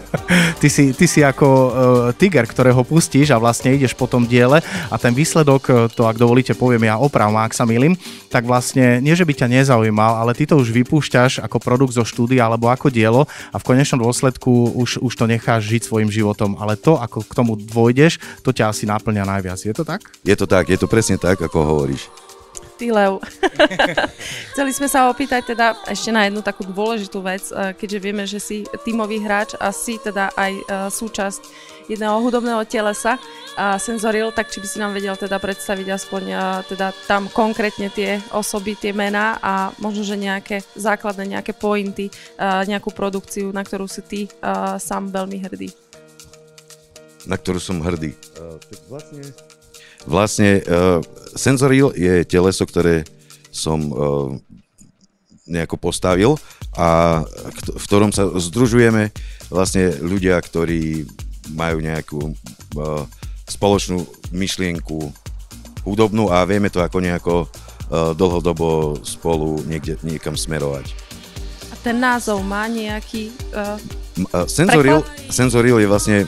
ty, 0.64 0.68
si, 0.72 0.96
ty 0.96 1.04
si 1.04 1.20
ako 1.20 1.46
uh, 1.46 1.70
tiger, 2.16 2.48
ktorého 2.48 2.80
pustíš 2.82 3.30
a 3.30 3.38
vlastne 3.38 3.76
ideš 3.76 3.92
po 3.92 4.08
tom 4.08 4.24
diele 4.24 4.64
a 4.88 4.96
ten 4.96 5.12
výsledok, 5.12 5.62
e, 5.68 5.72
to 5.92 6.08
ak 6.08 6.16
dovolíte 6.16 6.56
poviem 6.56 6.88
ja 6.88 6.96
oprav, 6.96 7.28
ak 7.46 7.54
sa 7.54 7.62
milím, 7.62 7.94
tak 8.26 8.42
vlastne 8.42 8.98
nie, 8.98 9.14
že 9.14 9.22
by 9.22 9.32
ťa 9.32 9.48
nezaujímal, 9.62 10.18
ale 10.18 10.34
ty 10.34 10.44
to 10.44 10.58
už 10.58 10.74
vypúšťaš 10.74 11.38
ako 11.46 11.62
produkt 11.62 11.94
zo 11.94 12.02
štúdia 12.02 12.50
alebo 12.50 12.66
ako 12.66 12.90
dielo 12.90 13.30
a 13.54 13.56
v 13.56 13.66
konečnom 13.66 14.02
dôsledku 14.02 14.74
už, 14.74 14.98
už 14.98 15.12
to 15.14 15.30
necháš 15.30 15.70
žiť 15.70 15.86
svojim 15.86 16.10
životom, 16.10 16.58
ale 16.58 16.74
to, 16.74 16.98
ako 16.98 17.22
k 17.22 17.32
tomu 17.38 17.54
dôjdeš, 17.54 18.18
to 18.42 18.50
ťa 18.50 18.74
asi 18.74 18.84
náplňa 18.90 19.22
najviac. 19.22 19.62
Je 19.62 19.70
to 19.70 19.86
tak? 19.86 20.02
Je 20.26 20.34
to 20.34 20.50
tak, 20.50 20.66
je 20.66 20.78
to 20.78 20.90
presne 20.90 21.16
tak, 21.16 21.38
ako 21.38 21.62
hovoríš. 21.62 22.10
Ty 22.76 22.92
Lev. 22.92 23.24
Chceli 24.52 24.72
sme 24.76 24.84
sa 24.84 25.08
opýtať 25.08 25.56
teda 25.56 25.72
ešte 25.88 26.12
na 26.12 26.28
jednu 26.28 26.44
takú 26.44 26.68
dôležitú 26.68 27.24
vec, 27.24 27.48
eh, 27.48 27.72
keďže 27.72 27.98
vieme, 28.04 28.24
že 28.28 28.36
si 28.36 28.68
tímový 28.84 29.24
hráč 29.24 29.56
a 29.56 29.72
si 29.72 29.96
teda 29.96 30.28
aj 30.36 30.52
eh, 30.52 30.64
súčasť 30.92 31.42
jedného 31.88 32.18
hudobného 32.20 32.62
telesa 32.68 33.18
a 33.56 33.80
Senzoril, 33.80 34.34
tak 34.34 34.52
či 34.52 34.60
by 34.60 34.66
si 34.68 34.78
nám 34.82 34.92
vedel 34.92 35.16
teda 35.16 35.40
predstaviť 35.40 35.86
aspoň 35.88 36.22
teda 36.68 36.92
tam 37.08 37.30
konkrétne 37.32 37.88
tie 37.88 38.20
osoby, 38.36 38.76
tie 38.76 38.92
mená 38.92 39.40
a 39.40 39.72
možno, 39.80 40.04
že 40.04 40.20
nejaké 40.20 40.60
základné, 40.76 41.38
nejaké 41.38 41.56
pointy, 41.56 42.12
nejakú 42.40 42.92
produkciu, 42.92 43.48
na 43.56 43.64
ktorú 43.64 43.88
si 43.88 44.02
ty 44.04 44.20
sám 44.76 45.08
veľmi 45.08 45.40
hrdý. 45.40 45.72
Na 47.24 47.40
ktorú 47.40 47.58
som 47.58 47.80
hrdý. 47.80 48.12
Vlastne 48.92 49.32
Vlastne 50.06 50.62
uh, 50.62 51.02
Senzoril 51.34 51.90
je 51.98 52.22
teleso, 52.22 52.62
ktoré 52.62 53.02
som 53.50 53.90
uh, 53.90 54.30
nejako 55.50 55.82
postavil 55.82 56.38
a 56.78 57.22
v 57.74 57.84
ktorom 57.90 58.14
sa 58.14 58.30
združujeme 58.30 59.10
vlastne 59.50 59.98
ľudia, 59.98 60.38
ktorí 60.38 61.10
majú 61.54 61.78
nejakú 61.82 62.20
uh, 62.78 63.04
spoločnú 63.46 64.02
myšlienku 64.34 65.12
hudobnú 65.86 66.30
a 66.34 66.42
vieme 66.42 66.66
to 66.66 66.82
ako 66.82 66.98
nejako 66.98 67.34
uh, 67.46 68.10
dlhodobo 68.14 68.98
spolu 69.06 69.62
niekde, 69.70 70.00
niekam 70.02 70.34
smerovať. 70.34 70.90
A 71.70 71.74
ten 71.82 72.02
názov 72.02 72.42
má 72.42 72.66
nejaký 72.66 73.30
uh, 73.54 73.78
uh, 74.34 74.46
Senzoril, 74.50 75.06
Senzoril 75.30 75.78
je 75.78 75.88
vlastne 75.90 76.18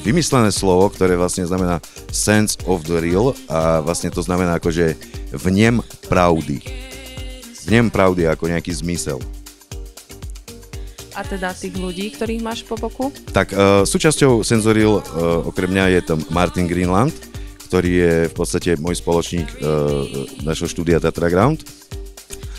vymyslené 0.00 0.54
slovo, 0.54 0.86
ktoré 0.88 1.18
vlastne 1.18 1.44
znamená 1.44 1.82
sense 2.14 2.56
of 2.64 2.86
the 2.86 3.02
real 3.02 3.34
a 3.50 3.82
vlastne 3.82 4.08
to 4.08 4.22
znamená 4.22 4.62
akože 4.62 4.94
vnem 5.34 5.82
pravdy. 6.06 6.62
Vnem 7.66 7.90
pravdy 7.90 8.30
ako 8.30 8.46
nejaký 8.46 8.70
zmysel. 8.70 9.18
A 11.16 11.24
teda 11.24 11.56
tých 11.56 11.72
ľudí, 11.80 12.12
ktorých 12.12 12.44
máš 12.44 12.60
po 12.68 12.76
boku? 12.76 13.08
Tak 13.32 13.48
uh, 13.56 13.88
súčasťou 13.88 14.44
Senzoril 14.44 15.00
uh, 15.00 15.48
okrem 15.48 15.72
mňa 15.72 15.84
je 15.96 16.00
tam 16.12 16.20
Martin 16.28 16.68
Greenland, 16.68 17.16
ktorý 17.72 17.90
je 17.90 18.14
v 18.28 18.34
podstate 18.36 18.76
môj 18.76 19.00
spoločník 19.00 19.48
uh, 19.48 20.04
našho 20.44 20.68
štúdia 20.68 21.00
Tetraground. 21.00 21.64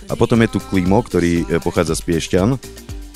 A 0.10 0.18
potom 0.18 0.42
je 0.42 0.58
tu 0.58 0.60
Klimo, 0.74 0.98
ktorý 1.06 1.44
pochádza 1.60 1.92
z 2.00 2.02
Piešťan 2.08 2.56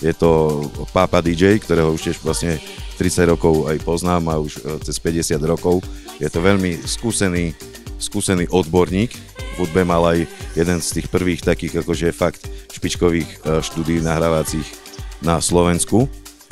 Je 0.03 0.11
to 0.11 0.59
Papa 0.91 1.23
DJ, 1.23 1.55
ktorého 1.57 1.95
už 1.95 2.03
tiež 2.03 2.19
vlastne 2.19 2.59
30 2.99 3.31
rokov 3.31 3.71
aj 3.71 3.79
poznám 3.81 4.27
a 4.27 4.35
už 4.35 4.59
cez 4.83 4.99
50 4.99 5.39
rokov. 5.47 5.79
Je 6.19 6.27
to 6.27 6.43
veľmi 6.43 6.83
skúsený, 6.83 7.55
skúsený 7.95 8.51
odborník. 8.51 9.15
V 9.55 9.63
hudbe 9.63 9.87
mal 9.87 10.03
aj 10.03 10.27
jeden 10.51 10.83
z 10.83 10.99
tých 10.99 11.07
prvých 11.07 11.47
takých 11.47 11.79
akože 11.79 12.11
fakt 12.11 12.43
špičkových 12.75 13.39
štúdí 13.63 14.03
nahrávacích 14.03 14.90
na 15.21 15.37
Slovensku 15.39 16.09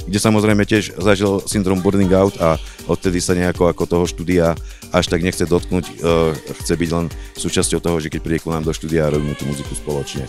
kde 0.09 0.17
samozrejme 0.17 0.63
tiež 0.65 0.97
zažil 0.97 1.43
syndrom 1.45 1.83
burning 1.85 2.09
out 2.15 2.33
a 2.41 2.57
odtedy 2.89 3.21
sa 3.21 3.37
nejako 3.37 3.69
ako 3.69 3.83
toho 3.85 4.05
štúdia 4.09 4.57
až 4.89 5.05
tak 5.05 5.21
nechce 5.21 5.45
dotknúť, 5.45 5.85
uh, 6.01 6.33
chce 6.63 6.73
byť 6.73 6.89
len 6.89 7.05
súčasťou 7.37 7.77
toho, 7.77 7.97
že 8.01 8.09
keď 8.09 8.19
príde 8.25 8.41
ku 8.41 8.49
nám 8.49 8.65
do 8.65 8.73
štúdia 8.73 9.05
a 9.05 9.13
robíme 9.13 9.37
tú 9.37 9.45
muziku 9.45 9.77
spoločne. 9.77 10.25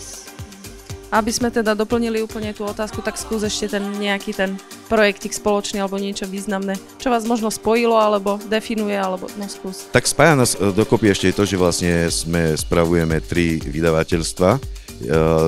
Aby 1.11 1.31
sme 1.35 1.51
teda 1.51 1.75
doplnili 1.75 2.23
úplne 2.23 2.55
tú 2.55 2.63
otázku, 2.63 3.03
tak 3.03 3.19
skús 3.19 3.43
ešte 3.43 3.75
ten 3.75 3.83
nejaký 3.99 4.31
ten 4.31 4.55
projektik 4.87 5.35
spoločný 5.35 5.83
alebo 5.83 5.99
niečo 5.99 6.23
významné. 6.23 6.79
Čo 7.03 7.11
vás 7.11 7.27
možno 7.27 7.51
spojilo 7.51 7.99
alebo 7.99 8.39
definuje, 8.47 8.95
alebo 8.95 9.27
no 9.35 9.45
skús. 9.51 9.91
Tak 9.91 10.07
spája 10.07 10.39
nás 10.39 10.55
e, 10.55 10.71
dokopy 10.71 11.11
ešte 11.11 11.35
to, 11.35 11.43
že 11.43 11.59
vlastne 11.59 12.07
sme 12.07 12.55
spravujeme 12.55 13.19
tri 13.19 13.59
vydavateľstva. 13.59 14.49
E, 14.55 14.59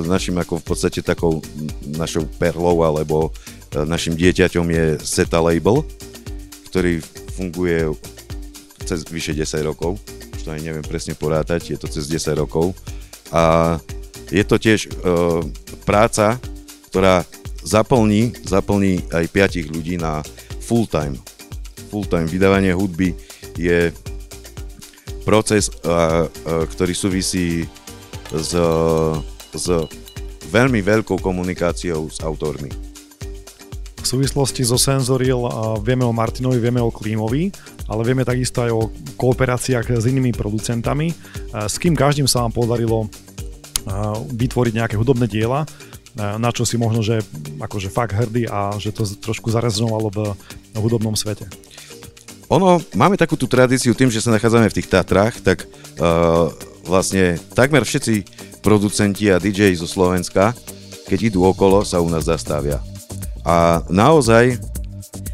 našim 0.03 0.35
ako 0.35 0.59
v 0.59 0.65
podstate 0.67 0.99
takou 0.99 1.39
našou 1.95 2.27
perlou 2.35 2.83
alebo 2.83 3.31
e, 3.71 3.87
našim 3.87 4.19
dieťaťom 4.19 4.67
je 4.67 4.85
Seta 4.99 5.39
Label, 5.39 5.79
ktorý 6.67 6.99
funguje 7.39 7.87
cez 8.83 9.07
vyše 9.07 9.31
10 9.31 9.63
rokov, 9.63 9.95
už 10.35 10.41
to 10.43 10.51
aj 10.51 10.59
neviem 10.59 10.83
presne 10.83 11.15
porátať, 11.15 11.71
je 11.71 11.79
to 11.79 11.87
cez 11.87 12.03
10 12.11 12.35
rokov. 12.35 12.75
A 13.31 13.79
je 14.33 14.41
to 14.41 14.57
tiež 14.57 14.89
uh, 14.89 15.45
práca, 15.85 16.41
ktorá 16.89 17.21
zaplní, 17.61 18.33
zaplní 18.41 19.05
aj 19.13 19.29
piatich 19.29 19.69
ľudí 19.69 20.01
na 20.01 20.25
full 20.65 20.89
time. 20.89 21.21
Full 21.93 22.09
time 22.09 22.25
vydávanie 22.25 22.73
hudby 22.73 23.13
je 23.53 23.93
proces, 25.21 25.69
uh, 25.85 26.25
uh, 26.25 26.65
ktorý 26.65 26.97
súvisí 26.97 27.69
s, 28.33 28.57
s 29.53 29.65
veľmi 30.49 30.81
veľkou 30.81 31.21
komunikáciou 31.21 32.09
s 32.09 32.17
autormi. 32.25 32.73
V 34.01 34.05
súvislosti 34.09 34.65
so 34.65 34.75
Senzoril 34.75 35.37
vieme 35.85 36.03
o 36.03 36.11
Martinovi, 36.11 36.59
vieme 36.59 36.81
o 36.81 36.91
Klímovi, 36.91 37.53
ale 37.87 38.01
vieme 38.03 38.27
takisto 38.27 38.65
aj 38.65 38.71
o 38.73 38.89
kooperáciách 39.15 39.95
s 39.95 40.09
inými 40.09 40.35
producentami. 40.35 41.13
S 41.53 41.79
kým 41.79 41.95
každým 41.95 42.27
sa 42.27 42.43
vám 42.43 42.51
podarilo 42.51 43.07
vytvoriť 44.31 44.73
nejaké 44.79 44.95
hudobné 44.95 45.27
diela, 45.27 45.67
na 46.15 46.49
čo 46.53 46.61
si 46.63 46.77
možno, 46.77 47.01
že 47.01 47.25
akože 47.57 47.89
fakt 47.89 48.13
hrdý 48.13 48.45
a 48.45 48.77
že 48.77 48.93
to 48.93 49.03
trošku 49.17 49.49
zarezonovalo 49.49 50.09
v 50.13 50.19
hudobnom 50.77 51.17
svete. 51.17 51.49
Ono, 52.53 52.77
máme 52.93 53.17
takú 53.17 53.33
tú 53.33 53.49
tradíciu 53.49 53.97
tým, 53.97 54.13
že 54.13 54.21
sa 54.21 54.29
nachádzame 54.29 54.69
v 54.69 54.77
tých 54.77 54.91
Tatrách, 54.91 55.41
tak 55.41 55.65
uh, 55.65 56.53
vlastne 56.85 57.41
takmer 57.57 57.81
všetci 57.81 58.29
producenti 58.61 59.31
a 59.33 59.41
DJ 59.41 59.73
zo 59.73 59.89
Slovenska, 59.89 60.53
keď 61.09 61.33
idú 61.33 61.49
okolo, 61.49 61.81
sa 61.81 61.97
u 61.97 62.07
nás 62.13 62.29
zastavia. 62.29 62.77
A 63.41 63.81
naozaj, 63.89 64.61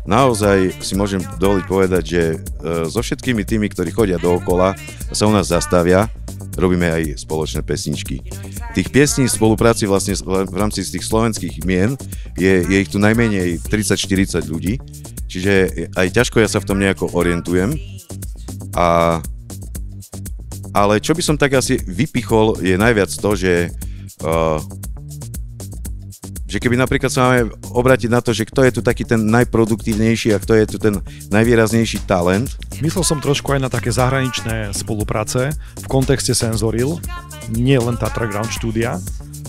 naozaj 0.07 0.79
si 0.79 0.95
môžem 0.95 1.19
dovoliť 1.43 1.65
povedať, 1.67 2.03
že 2.07 2.23
uh, 2.39 2.87
so 2.87 3.03
všetkými 3.03 3.43
tými, 3.43 3.67
ktorí 3.67 3.91
chodia 3.91 4.15
dookola, 4.15 4.79
sa 5.11 5.27
u 5.27 5.33
nás 5.35 5.51
zastavia 5.51 6.07
robíme 6.59 6.85
aj 6.91 7.23
spoločné 7.23 7.63
pesničky. 7.63 8.21
Tých 8.75 8.91
piesní 8.91 9.25
v 9.25 9.35
spolupráci 9.35 9.87
vlastne 9.87 10.13
v 10.19 10.55
rámci 10.55 10.83
z 10.83 10.99
tých 10.99 11.07
slovenských 11.07 11.63
mien 11.63 11.95
je, 12.35 12.67
je 12.67 12.77
ich 12.83 12.91
tu 12.91 12.99
najmenej 12.99 13.63
30-40 13.63 14.45
ľudí, 14.51 14.77
čiže 15.25 15.87
aj 15.95 16.07
ťažko 16.11 16.43
ja 16.43 16.51
sa 16.51 16.59
v 16.59 16.67
tom 16.67 16.77
nejako 16.77 17.15
orientujem. 17.15 17.73
A, 18.75 19.19
ale 20.75 20.99
čo 20.99 21.15
by 21.15 21.23
som 21.23 21.39
tak 21.39 21.55
asi 21.55 21.79
vypichol 21.87 22.59
je 22.61 22.75
najviac 22.77 23.09
to, 23.09 23.31
že 23.33 23.71
uh, 24.21 24.61
že 26.49 26.57
keby 26.57 26.81
napríklad 26.81 27.13
sa 27.13 27.29
máme 27.29 27.53
obrátiť 27.69 28.09
na 28.09 28.25
to, 28.25 28.33
že 28.33 28.49
kto 28.49 28.65
je 28.65 28.71
tu 28.73 28.81
taký 28.81 29.05
ten 29.05 29.21
najproduktívnejší 29.21 30.33
a 30.33 30.41
kto 30.41 30.57
je 30.57 30.65
tu 30.65 30.77
ten 30.81 30.97
najvýraznejší 31.29 32.09
talent. 32.09 32.49
Myslel 32.81 33.05
som 33.05 33.21
trošku 33.21 33.53
aj 33.53 33.61
na 33.61 33.69
také 33.69 33.93
zahraničné 33.93 34.73
spolupráce 34.73 35.53
v 35.77 35.85
kontexte 35.85 36.33
Senzoril, 36.33 36.97
nie 37.53 37.77
len 37.77 37.93
Tatra 38.01 38.25
Ground 38.25 38.49
Studia. 38.49 38.97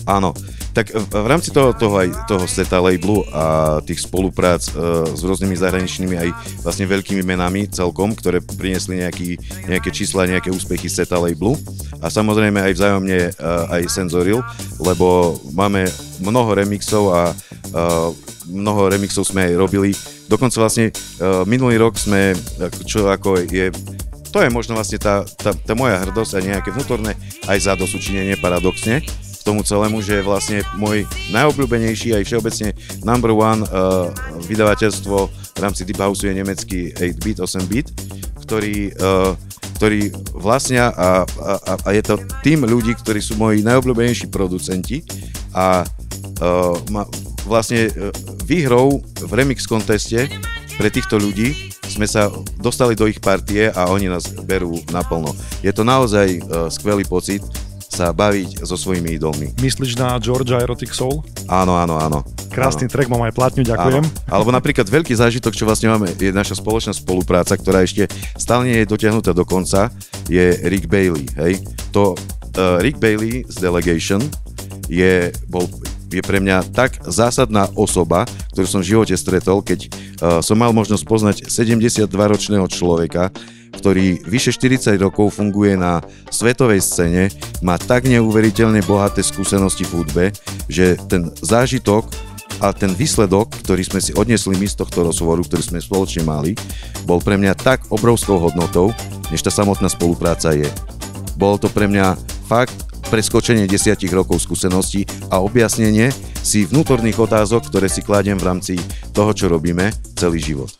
Áno, 0.05 0.33
tak 0.73 0.93
v 0.93 1.27
rámci 1.27 1.51
toho, 1.53 1.75
toho 1.75 1.99
aj 2.01 2.09
toho 2.25 2.45
seta 2.49 2.81
labelu 2.81 3.21
a 3.33 3.77
tých 3.83 4.01
spoluprác 4.01 4.71
uh, 4.71 5.03
s 5.09 5.21
rôznymi 5.21 5.55
zahraničnými 5.57 6.15
aj 6.15 6.29
vlastne 6.63 6.89
veľkými 6.89 7.21
menami 7.21 7.69
celkom, 7.69 8.15
ktoré 8.15 8.41
priniesli 8.41 9.03
nejaký, 9.03 9.37
nejaké 9.67 9.89
čísla, 9.93 10.29
nejaké 10.29 10.49
úspechy 10.49 10.89
seta 10.89 11.19
labelu 11.19 11.53
a 12.01 12.09
samozrejme 12.09 12.61
aj 12.61 12.73
vzájomne 12.77 13.19
uh, 13.35 13.73
aj 13.77 13.81
Senzoril, 13.91 14.41
lebo 14.81 15.37
máme 15.53 15.85
mnoho 16.21 16.55
remixov 16.55 17.03
a 17.11 17.21
uh, 17.33 18.09
mnoho 18.47 18.89
remixov 18.89 19.25
sme 19.27 19.51
aj 19.51 19.53
robili. 19.57 19.91
Dokonca 20.29 20.61
vlastne 20.61 20.93
uh, 20.93 21.43
minulý 21.43 21.81
rok 21.81 21.97
sme, 21.97 22.37
čo 22.87 23.09
ako 23.09 23.45
je 23.49 23.73
to 24.31 24.39
je 24.39 24.49
možno 24.49 24.79
vlastne 24.79 24.95
tá, 24.95 25.27
tá, 25.27 25.51
tá 25.51 25.73
moja 25.75 25.99
hrdosť 26.07 26.39
a 26.39 26.45
nejaké 26.55 26.71
vnútorné 26.71 27.19
aj 27.51 27.67
zadosučinenie 27.67 28.39
paradoxne, 28.39 29.03
k 29.03 29.43
tomu 29.43 29.59
celému, 29.65 29.99
že 29.99 30.23
vlastne 30.23 30.63
môj 30.79 31.03
najobľúbenejší 31.35 32.15
aj 32.15 32.23
všeobecne 32.23 32.71
number 33.03 33.35
one 33.35 33.65
uh, 33.67 34.07
vydavateľstvo 34.47 35.17
v 35.57 35.59
rámci 35.59 35.83
Deep 35.83 35.99
House 35.99 36.23
je 36.23 36.31
nemecký 36.31 36.95
8-bit, 36.95 37.43
8-bit, 37.43 37.87
ktorý, 38.45 38.93
uh, 39.01 39.33
ktorý 39.81 40.13
vlastnia 40.37 40.93
a, 40.93 41.25
a, 41.25 41.73
a 41.83 41.89
je 41.91 42.03
to 42.05 42.15
tým 42.45 42.63
ľudí, 42.63 42.93
ktorí 43.01 43.19
sú 43.19 43.35
moji 43.35 43.65
najobľúbenejší 43.65 44.29
producenti 44.29 45.01
a 45.57 45.83
uh, 46.41 46.75
ma, 46.89 47.05
vlastne 47.45 47.87
uh, 47.87 48.09
výhrou 48.43 48.99
v 49.21 49.31
remix 49.31 49.69
konteste 49.69 50.27
pre 50.75 50.89
týchto 50.89 51.21
ľudí 51.21 51.71
sme 51.85 52.07
sa 52.07 52.31
dostali 52.57 52.95
do 52.95 53.05
ich 53.05 53.19
partie 53.19 53.67
a 53.69 53.91
oni 53.91 54.07
nás 54.07 54.31
berú 54.47 54.79
naplno. 54.89 55.35
Je 55.61 55.71
to 55.75 55.85
naozaj 55.85 56.39
uh, 56.41 56.71
skvelý 56.71 57.05
pocit, 57.05 57.43
sa 57.91 58.15
baviť 58.15 58.63
so 58.63 58.79
svojimi 58.79 59.19
idolmi. 59.19 59.51
Myslíš 59.59 59.99
na 59.99 60.15
Georgia 60.15 60.63
Erotic 60.63 60.95
Soul? 60.95 61.19
Áno, 61.51 61.75
áno, 61.75 61.99
áno. 61.99 62.23
Krásny 62.47 62.87
áno. 62.87 62.93
track, 62.95 63.11
mám 63.11 63.27
aj 63.27 63.35
platňu, 63.35 63.67
ďakujem. 63.67 64.03
Áno. 64.07 64.31
Alebo 64.31 64.49
napríklad 64.55 64.87
veľký 64.87 65.11
zážitok, 65.11 65.51
čo 65.51 65.67
vlastne 65.67 65.91
máme, 65.91 66.07
je 66.15 66.31
naša 66.31 66.55
spoločná 66.63 66.95
spolupráca, 66.95 67.59
ktorá 67.59 67.83
ešte 67.83 68.07
stále 68.39 68.71
nie 68.71 68.77
je 68.81 68.87
dotiahnutá 68.87 69.35
do 69.35 69.43
konca, 69.43 69.91
je 70.31 70.55
Rick 70.71 70.87
Bailey, 70.87 71.27
hej. 71.35 71.59
To 71.91 72.15
uh, 72.15 72.79
Rick 72.79 72.95
Bailey 73.03 73.43
z 73.51 73.59
Delegation 73.59 74.23
je, 74.87 75.35
bol, 75.51 75.67
je 76.11 76.21
pre 76.23 76.43
mňa 76.43 76.75
tak 76.75 76.99
zásadná 77.07 77.71
osoba, 77.79 78.27
ktorú 78.51 78.67
som 78.67 78.81
v 78.83 78.89
živote 78.91 79.15
stretol, 79.15 79.63
keď 79.63 79.79
uh, 79.87 79.89
som 80.43 80.59
mal 80.59 80.75
možnosť 80.75 81.03
poznať 81.07 81.35
72-ročného 81.47 82.67
človeka, 82.67 83.31
ktorý 83.71 84.19
vyše 84.27 84.51
40 84.51 84.99
rokov 84.99 85.39
funguje 85.39 85.79
na 85.79 86.03
svetovej 86.27 86.83
scéne, 86.83 87.31
má 87.63 87.79
tak 87.79 88.05
neuveriteľne 88.05 88.83
bohaté 88.83 89.23
skúsenosti 89.23 89.87
v 89.87 90.03
hudbe, 90.03 90.25
že 90.67 90.99
ten 91.07 91.31
zážitok 91.39 92.11
a 92.61 92.75
ten 92.75 92.93
výsledok, 92.93 93.49
ktorý 93.65 93.81
sme 93.81 94.03
si 94.03 94.11
odnesli 94.13 94.53
my 94.59 94.67
z 94.69 94.77
tohto 94.77 95.07
rozhovoru, 95.07 95.41
ktorý 95.41 95.63
sme 95.65 95.79
spoločne 95.81 96.27
mali, 96.27 96.53
bol 97.07 97.17
pre 97.23 97.39
mňa 97.39 97.57
tak 97.57 97.87
obrovskou 97.89 98.37
hodnotou, 98.37 98.93
než 99.33 99.41
tá 99.41 99.49
samotná 99.49 99.89
spolupráca 99.89 100.53
je. 100.53 100.69
Bolo 101.39 101.57
to 101.57 101.71
pre 101.71 101.89
mňa 101.89 102.13
fakt 102.45 102.90
preskočenie 103.11 103.67
desiatich 103.67 104.15
rokov 104.15 104.39
skúseností 104.47 105.03
a 105.27 105.43
objasnenie 105.43 106.15
si 106.39 106.63
vnútorných 106.63 107.19
otázok, 107.19 107.67
ktoré 107.67 107.91
si 107.91 107.99
kladiem 107.99 108.39
v 108.39 108.47
rámci 108.47 108.73
toho, 109.11 109.35
čo 109.35 109.51
robíme 109.51 109.91
celý 110.15 110.39
život. 110.39 110.71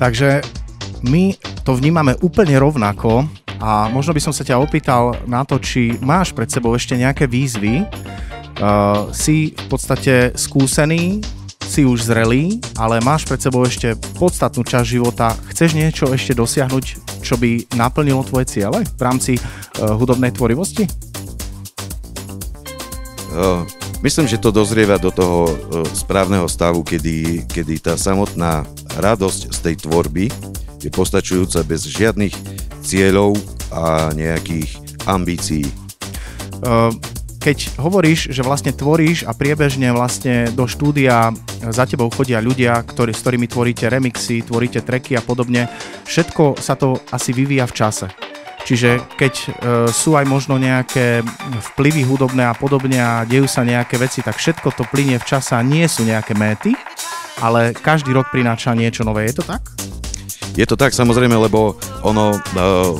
Takže 0.00 0.40
my 1.04 1.36
to 1.68 1.76
vnímame 1.76 2.16
úplne 2.24 2.56
rovnako 2.56 3.28
a 3.60 3.92
možno 3.92 4.16
by 4.16 4.22
som 4.22 4.32
sa 4.32 4.46
ťa 4.46 4.56
opýtal 4.56 5.18
na 5.28 5.44
to, 5.44 5.60
či 5.60 6.00
máš 6.00 6.32
pred 6.32 6.48
sebou 6.48 6.72
ešte 6.72 6.96
nejaké 6.96 7.28
výzvy. 7.28 7.84
Uh, 8.58 9.06
si 9.14 9.54
v 9.54 9.66
podstate 9.70 10.34
skúsený, 10.34 11.22
si 11.68 11.84
už 11.84 12.08
zrelý, 12.08 12.58
ale 12.80 12.98
máš 13.04 13.28
pred 13.28 13.38
sebou 13.38 13.62
ešte 13.62 13.94
podstatnú 14.16 14.64
časť 14.64 14.88
života. 14.88 15.36
Chceš 15.52 15.76
niečo 15.76 16.08
ešte 16.10 16.32
dosiahnuť, 16.32 17.07
čo 17.20 17.36
by 17.36 17.66
naplnilo 17.76 18.24
tvoje 18.24 18.58
ciele 18.58 18.84
v 18.84 19.00
rámci 19.02 19.32
uh, 19.36 19.94
hudobnej 19.94 20.32
tvorivosti? 20.34 20.88
Uh, 23.28 23.62
myslím, 24.00 24.26
že 24.26 24.40
to 24.40 24.48
dozrieva 24.48 24.96
do 24.96 25.12
toho 25.12 25.40
uh, 25.46 25.54
správneho 25.92 26.48
stavu, 26.48 26.80
kedy, 26.82 27.44
kedy 27.46 27.78
tá 27.82 27.94
samotná 27.94 28.64
radosť 28.98 29.52
z 29.52 29.58
tej 29.62 29.74
tvorby 29.84 30.26
je 30.78 30.90
postačujúca 30.90 31.60
bez 31.66 31.86
žiadnych 31.86 32.34
cieľov 32.80 33.36
a 33.68 34.14
nejakých 34.14 34.80
ambícií. 35.04 35.66
Uh, 36.64 36.94
keď 37.38 37.78
hovoríš, 37.78 38.34
že 38.34 38.42
vlastne 38.42 38.74
tvoríš 38.74 39.22
a 39.24 39.32
priebežne 39.32 39.94
vlastne 39.94 40.50
do 40.52 40.66
štúdia 40.66 41.30
za 41.62 41.86
tebou 41.86 42.10
chodia 42.10 42.42
ľudia, 42.42 42.82
ktorí, 42.82 43.14
s 43.14 43.22
ktorými 43.22 43.46
tvoríte 43.46 43.86
remixy, 43.86 44.42
tvoríte 44.42 44.82
tracky 44.82 45.14
a 45.14 45.22
podobne, 45.22 45.70
všetko 46.04 46.58
sa 46.58 46.74
to 46.74 46.98
asi 47.14 47.30
vyvíja 47.30 47.70
v 47.70 47.76
čase. 47.78 48.06
Čiže 48.66 49.00
keď 49.16 49.32
e, 49.32 49.46
sú 49.88 50.18
aj 50.18 50.28
možno 50.28 50.60
nejaké 50.60 51.24
vplyvy 51.72 52.04
hudobné 52.04 52.44
a 52.44 52.52
podobne 52.52 53.00
a 53.00 53.24
dejú 53.24 53.48
sa 53.48 53.64
nejaké 53.64 53.96
veci, 53.96 54.20
tak 54.20 54.36
všetko 54.36 54.74
to 54.76 54.84
plinie 54.92 55.16
v 55.16 55.24
čase 55.24 55.56
a 55.56 55.64
nie 55.64 55.88
sú 55.88 56.04
nejaké 56.04 56.36
méty, 56.36 56.76
ale 57.40 57.72
každý 57.72 58.12
rok 58.12 58.28
prináša 58.28 58.76
niečo 58.76 59.06
nové. 59.06 59.30
Je 59.30 59.40
to 59.40 59.44
tak? 59.46 59.62
Je 60.58 60.66
to 60.66 60.74
tak 60.74 60.90
samozrejme, 60.90 61.38
lebo 61.38 61.78
ono, 62.02 62.34
uh, 62.34 62.98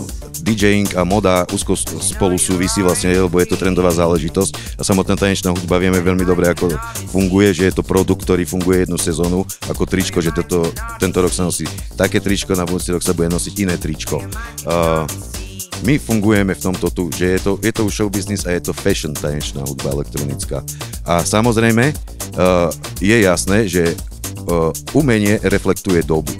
DJing 0.49 0.97
a 0.97 1.05
moda 1.05 1.45
úzko 1.53 1.77
spolu 1.77 2.41
súvisí 2.41 2.81
vlastne, 2.81 3.13
lebo 3.13 3.37
je 3.37 3.53
to 3.53 3.61
trendová 3.61 3.93
záležitosť 3.93 4.81
a 4.81 4.83
samotná 4.87 5.13
tanečná 5.13 5.53
hudba 5.53 5.77
vieme 5.77 6.01
veľmi 6.01 6.25
dobre, 6.25 6.49
ako 6.49 6.73
funguje, 7.13 7.53
že 7.53 7.69
je 7.69 7.75
to 7.77 7.85
produkt, 7.85 8.25
ktorý 8.25 8.49
funguje 8.49 8.89
jednu 8.89 8.97
sezónu 8.97 9.45
ako 9.69 9.85
tričko, 9.85 10.25
že 10.25 10.33
toto, 10.33 10.65
tento 10.97 11.21
rok 11.21 11.33
sa 11.37 11.45
nosí 11.45 11.69
také 12.01 12.25
tričko, 12.25 12.57
na 12.57 12.65
budúci 12.65 12.97
rok 12.97 13.05
sa 13.05 13.13
bude 13.13 13.29
nosiť 13.29 13.55
iné 13.61 13.77
tričko. 13.77 14.25
Uh, 14.65 15.05
my 15.85 16.01
fungujeme 16.01 16.57
v 16.57 16.65
tomto 16.65 16.89
tu, 16.91 17.13
že 17.13 17.37
je 17.37 17.41
to, 17.45 17.53
je 17.61 17.73
to 17.75 17.83
už 17.85 17.93
show 17.93 18.09
business 18.09 18.49
a 18.49 18.57
je 18.57 18.65
to 18.65 18.73
fashion 18.73 19.13
tanečná 19.13 19.63
hudba 19.69 19.93
elektronická. 20.01 20.65
A 21.05 21.21
samozrejme 21.23 21.93
uh, 21.93 22.73
je 23.05 23.17
jasné, 23.21 23.69
že 23.69 23.93
uh, 24.49 24.73
umenie 24.97 25.37
reflektuje 25.45 26.01
dobu. 26.03 26.33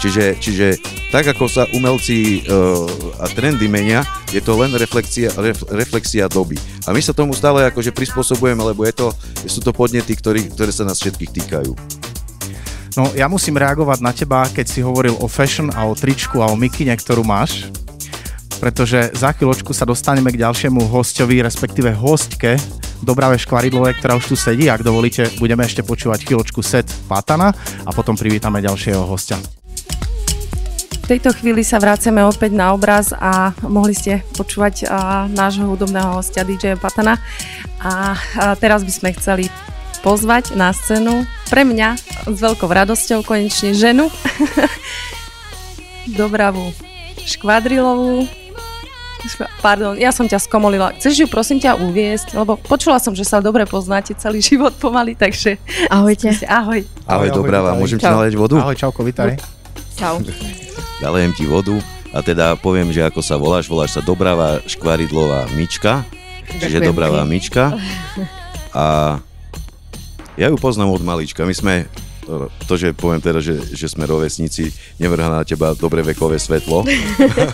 Čiže, 0.00 0.40
čiže 0.40 0.66
tak 1.12 1.28
ako 1.28 1.44
sa 1.44 1.68
umelci 1.76 2.40
uh, 2.48 2.88
a 3.20 3.28
trendy 3.28 3.68
menia, 3.68 4.00
je 4.32 4.40
to 4.40 4.56
len 4.56 4.72
reflexia, 4.72 5.28
ref, 5.36 5.60
reflexia 5.68 6.24
doby. 6.24 6.56
A 6.88 6.96
my 6.96 7.04
sa 7.04 7.12
tomu 7.12 7.36
stále 7.36 7.68
akože 7.68 7.92
prispôsobujeme, 7.92 8.64
lebo 8.64 8.88
je 8.88 8.96
to, 8.96 9.12
sú 9.44 9.60
to 9.60 9.76
podnety, 9.76 10.16
ktorý, 10.16 10.48
ktoré 10.56 10.72
sa 10.72 10.88
nás 10.88 10.96
všetkých 11.04 11.44
týkajú. 11.44 11.72
No 12.96 13.12
ja 13.12 13.28
musím 13.28 13.60
reagovať 13.60 13.98
na 14.00 14.12
teba, 14.16 14.48
keď 14.48 14.66
si 14.66 14.80
hovoril 14.80 15.14
o 15.20 15.28
fashion 15.28 15.68
a 15.76 15.84
o 15.84 15.92
tričku 15.92 16.40
a 16.40 16.48
o 16.48 16.56
mikine, 16.56 16.96
ktorú 16.96 17.20
máš 17.20 17.68
pretože 18.60 19.16
za 19.16 19.32
chvíľočku 19.32 19.72
sa 19.72 19.88
dostaneme 19.88 20.28
k 20.28 20.44
ďalšiemu 20.44 20.84
hostovi, 20.92 21.40
respektíve 21.40 21.96
hostke 21.96 22.60
Dobrave 23.00 23.40
Škvaridlové, 23.40 23.96
ktorá 23.96 24.20
už 24.20 24.28
tu 24.28 24.36
sedí. 24.36 24.68
Ak 24.68 24.84
dovolíte, 24.84 25.32
budeme 25.40 25.64
ešte 25.64 25.80
počúvať 25.80 26.28
chvíľočku 26.28 26.60
set 26.60 26.84
Patana 27.08 27.56
a 27.88 27.90
potom 27.96 28.12
privítame 28.12 28.60
ďalšieho 28.60 29.08
hostia. 29.08 29.40
V 31.10 31.18
tejto 31.18 31.42
chvíli 31.42 31.66
sa 31.66 31.82
vraceme 31.82 32.22
opäť 32.22 32.54
na 32.54 32.70
obraz 32.70 33.10
a 33.10 33.50
mohli 33.66 33.98
ste 33.98 34.22
počúvať 34.38 34.86
uh, 34.86 35.26
nášho 35.26 35.66
hudobného 35.66 36.14
hostia 36.14 36.46
DJ 36.46 36.78
Patana. 36.78 37.18
A 37.82 38.14
uh, 38.14 38.54
teraz 38.54 38.86
by 38.86 38.92
sme 38.94 39.10
chceli 39.18 39.50
pozvať 40.06 40.54
na 40.54 40.70
scénu 40.70 41.26
pre 41.50 41.66
mňa 41.66 41.98
s 42.30 42.36
veľkou 42.38 42.70
radosťou 42.70 43.26
konečne 43.26 43.74
ženu 43.74 44.06
Dobravu 46.14 46.70
Škvadrilovú, 47.26 48.30
Pardon, 49.66 49.98
ja 49.98 50.14
som 50.14 50.30
ťa 50.30 50.38
skomolila. 50.46 50.94
Chceš 50.94 51.14
ju 51.18 51.26
prosím 51.26 51.58
ťa 51.58 51.74
uviesť? 51.90 52.38
Lebo 52.38 52.54
počula 52.54 53.02
som, 53.02 53.18
že 53.18 53.26
sa 53.26 53.42
dobre 53.42 53.66
poznáte 53.66 54.14
celý 54.14 54.38
život 54.46 54.78
pomaly, 54.78 55.18
takže... 55.18 55.58
Ahojte. 55.90 56.38
Ahoj. 56.46 56.86
Ahoj, 57.10 57.28
dobrá 57.34 57.66
vám. 57.66 57.82
Môžem 57.82 57.98
ti 57.98 58.06
nalieť 58.06 58.38
vodu? 58.38 58.62
Ahoj, 58.62 58.78
čauko, 58.78 59.02
vitaj. 59.02 59.42
Čau. 59.98 60.22
Dalejem 61.00 61.32
ti 61.32 61.48
vodu 61.48 61.80
a 62.12 62.20
teda 62.20 62.60
poviem, 62.60 62.92
že 62.92 63.00
ako 63.00 63.24
sa 63.24 63.40
voláš, 63.40 63.72
voláš 63.72 63.96
sa 63.96 64.04
Dobrava 64.04 64.60
Škvaridlová 64.68 65.48
Mička, 65.56 66.04
čiže 66.60 66.84
Dobrava 66.84 67.24
Mička. 67.24 67.72
A 68.76 69.16
ja 70.36 70.46
ju 70.52 70.56
poznám 70.60 70.92
od 70.92 71.02
malička. 71.02 71.48
My 71.48 71.56
sme 71.56 71.74
to, 72.68 72.74
že 72.78 72.94
poviem 72.94 73.18
teda, 73.18 73.42
že, 73.42 73.58
že 73.74 73.90
sme 73.90 74.06
rovesníci, 74.06 74.70
nevrhá 75.00 75.26
na 75.26 75.42
teba 75.42 75.74
dobre 75.74 76.04
vekové 76.04 76.38
svetlo, 76.38 76.86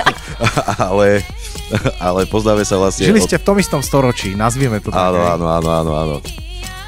ale, 0.90 1.24
ale 1.96 2.20
poznáme 2.28 2.66
sa 2.66 2.76
vlastne... 2.76 3.08
Žili 3.08 3.24
ste 3.24 3.40
v 3.40 3.44
tom 3.46 3.56
istom 3.56 3.80
storočí, 3.80 4.36
nazvieme 4.36 4.82
to 4.84 4.92
tak. 4.92 5.00
Áno, 5.00 5.22
áno, 5.24 5.46
áno, 5.48 5.70
áno, 5.70 5.92
áno. 5.96 6.16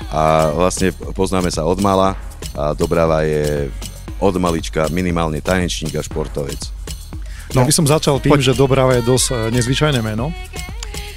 A 0.09 0.53
vlastne 0.53 0.92
poznáme 1.16 1.49
sa 1.49 1.64
od 1.64 1.81
mala 1.81 2.16
a 2.53 2.73
Dobrava 2.77 3.25
je 3.25 3.73
od 4.18 4.35
malička 4.37 4.90
minimálne 4.90 5.38
tanečník 5.42 5.94
a 5.98 6.02
športovec. 6.02 6.59
No, 7.57 7.64
ja 7.64 7.68
by 7.68 7.74
som 7.74 7.87
začal 7.88 8.20
tým, 8.20 8.37
poď. 8.37 8.52
že 8.52 8.59
Dobrava 8.59 8.92
je 8.98 9.02
dosť 9.07 9.26
eh, 9.33 9.37
nezvyčajné 9.57 10.00
meno. 10.04 10.35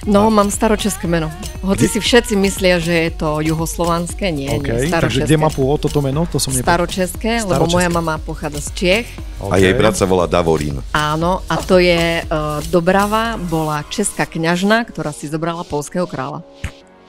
No, 0.01 0.33
mám 0.33 0.49
staročeské 0.49 1.05
meno. 1.05 1.29
Hoci 1.61 1.85
si 1.85 2.01
všetci 2.01 2.33
myslia, 2.33 2.81
že 2.81 3.05
je 3.05 3.11
to 3.13 3.37
juhoslovanské, 3.45 4.33
nie, 4.33 4.49
okay, 4.49 4.89
nie, 4.89 4.89
staročeské. 4.89 4.97
Takže 4.97 5.19
kde 5.29 5.37
má 5.37 5.49
pôvod 5.53 5.77
toto 5.77 6.01
meno? 6.01 6.25
To 6.33 6.41
som 6.41 6.49
staročeské, 6.49 7.37
staročeské, 7.37 7.45
lebo 7.45 7.69
moja 7.69 7.85
mama 7.93 8.17
pochádza 8.17 8.65
z 8.65 8.69
Čiech. 8.73 9.07
Okay. 9.37 9.53
A 9.53 9.55
jej 9.61 9.73
brat 9.77 9.93
sa 9.93 10.09
volá 10.09 10.25
Davorín. 10.25 10.81
Áno, 10.97 11.45
a 11.45 11.55
to 11.61 11.77
je 11.77 12.25
uh, 12.25 12.65
Dobrava, 12.73 13.37
bola 13.37 13.85
česká 13.93 14.25
kňažna, 14.25 14.89
ktorá 14.89 15.13
si 15.13 15.29
zobrala 15.29 15.61
polského 15.61 16.09
kráľa. 16.09 16.41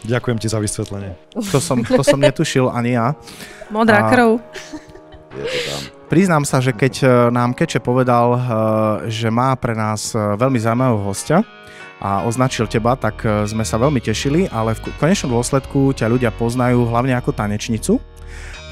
Ďakujem 0.05 0.37
ti 0.37 0.52
za 0.52 0.61
vysvetlenie. 0.61 1.16
To 1.33 1.64
som, 1.64 1.81
to 1.81 2.05
som 2.05 2.20
netušil 2.20 2.68
ani 2.68 3.00
ja. 3.00 3.16
Modrá 3.72 4.05
a... 4.05 4.09
krv. 4.12 4.37
Je. 5.33 5.49
Priznám 6.12 6.45
sa, 6.45 6.61
že 6.61 6.77
keď 6.77 6.95
e, 7.01 7.07
nám 7.33 7.57
Keče 7.57 7.81
povedal, 7.81 8.37
e, 8.37 8.40
že 9.09 9.33
má 9.33 9.57
pre 9.57 9.73
nás 9.73 10.12
veľmi 10.12 10.61
zaujímavého 10.61 11.01
hostia, 11.09 11.40
a 12.03 12.27
označil 12.27 12.66
teba, 12.66 12.99
tak 12.99 13.23
e, 13.23 13.47
sme 13.47 13.62
sa 13.62 13.79
veľmi 13.79 14.03
tešili, 14.03 14.51
ale 14.51 14.75
v 14.75 14.90
konečnom 14.99 15.38
dôsledku 15.38 15.95
ťa 15.95 16.11
ľudia 16.11 16.35
poznajú 16.35 16.83
hlavne 16.90 17.14
ako 17.14 17.31
tanečnicu. 17.31 18.03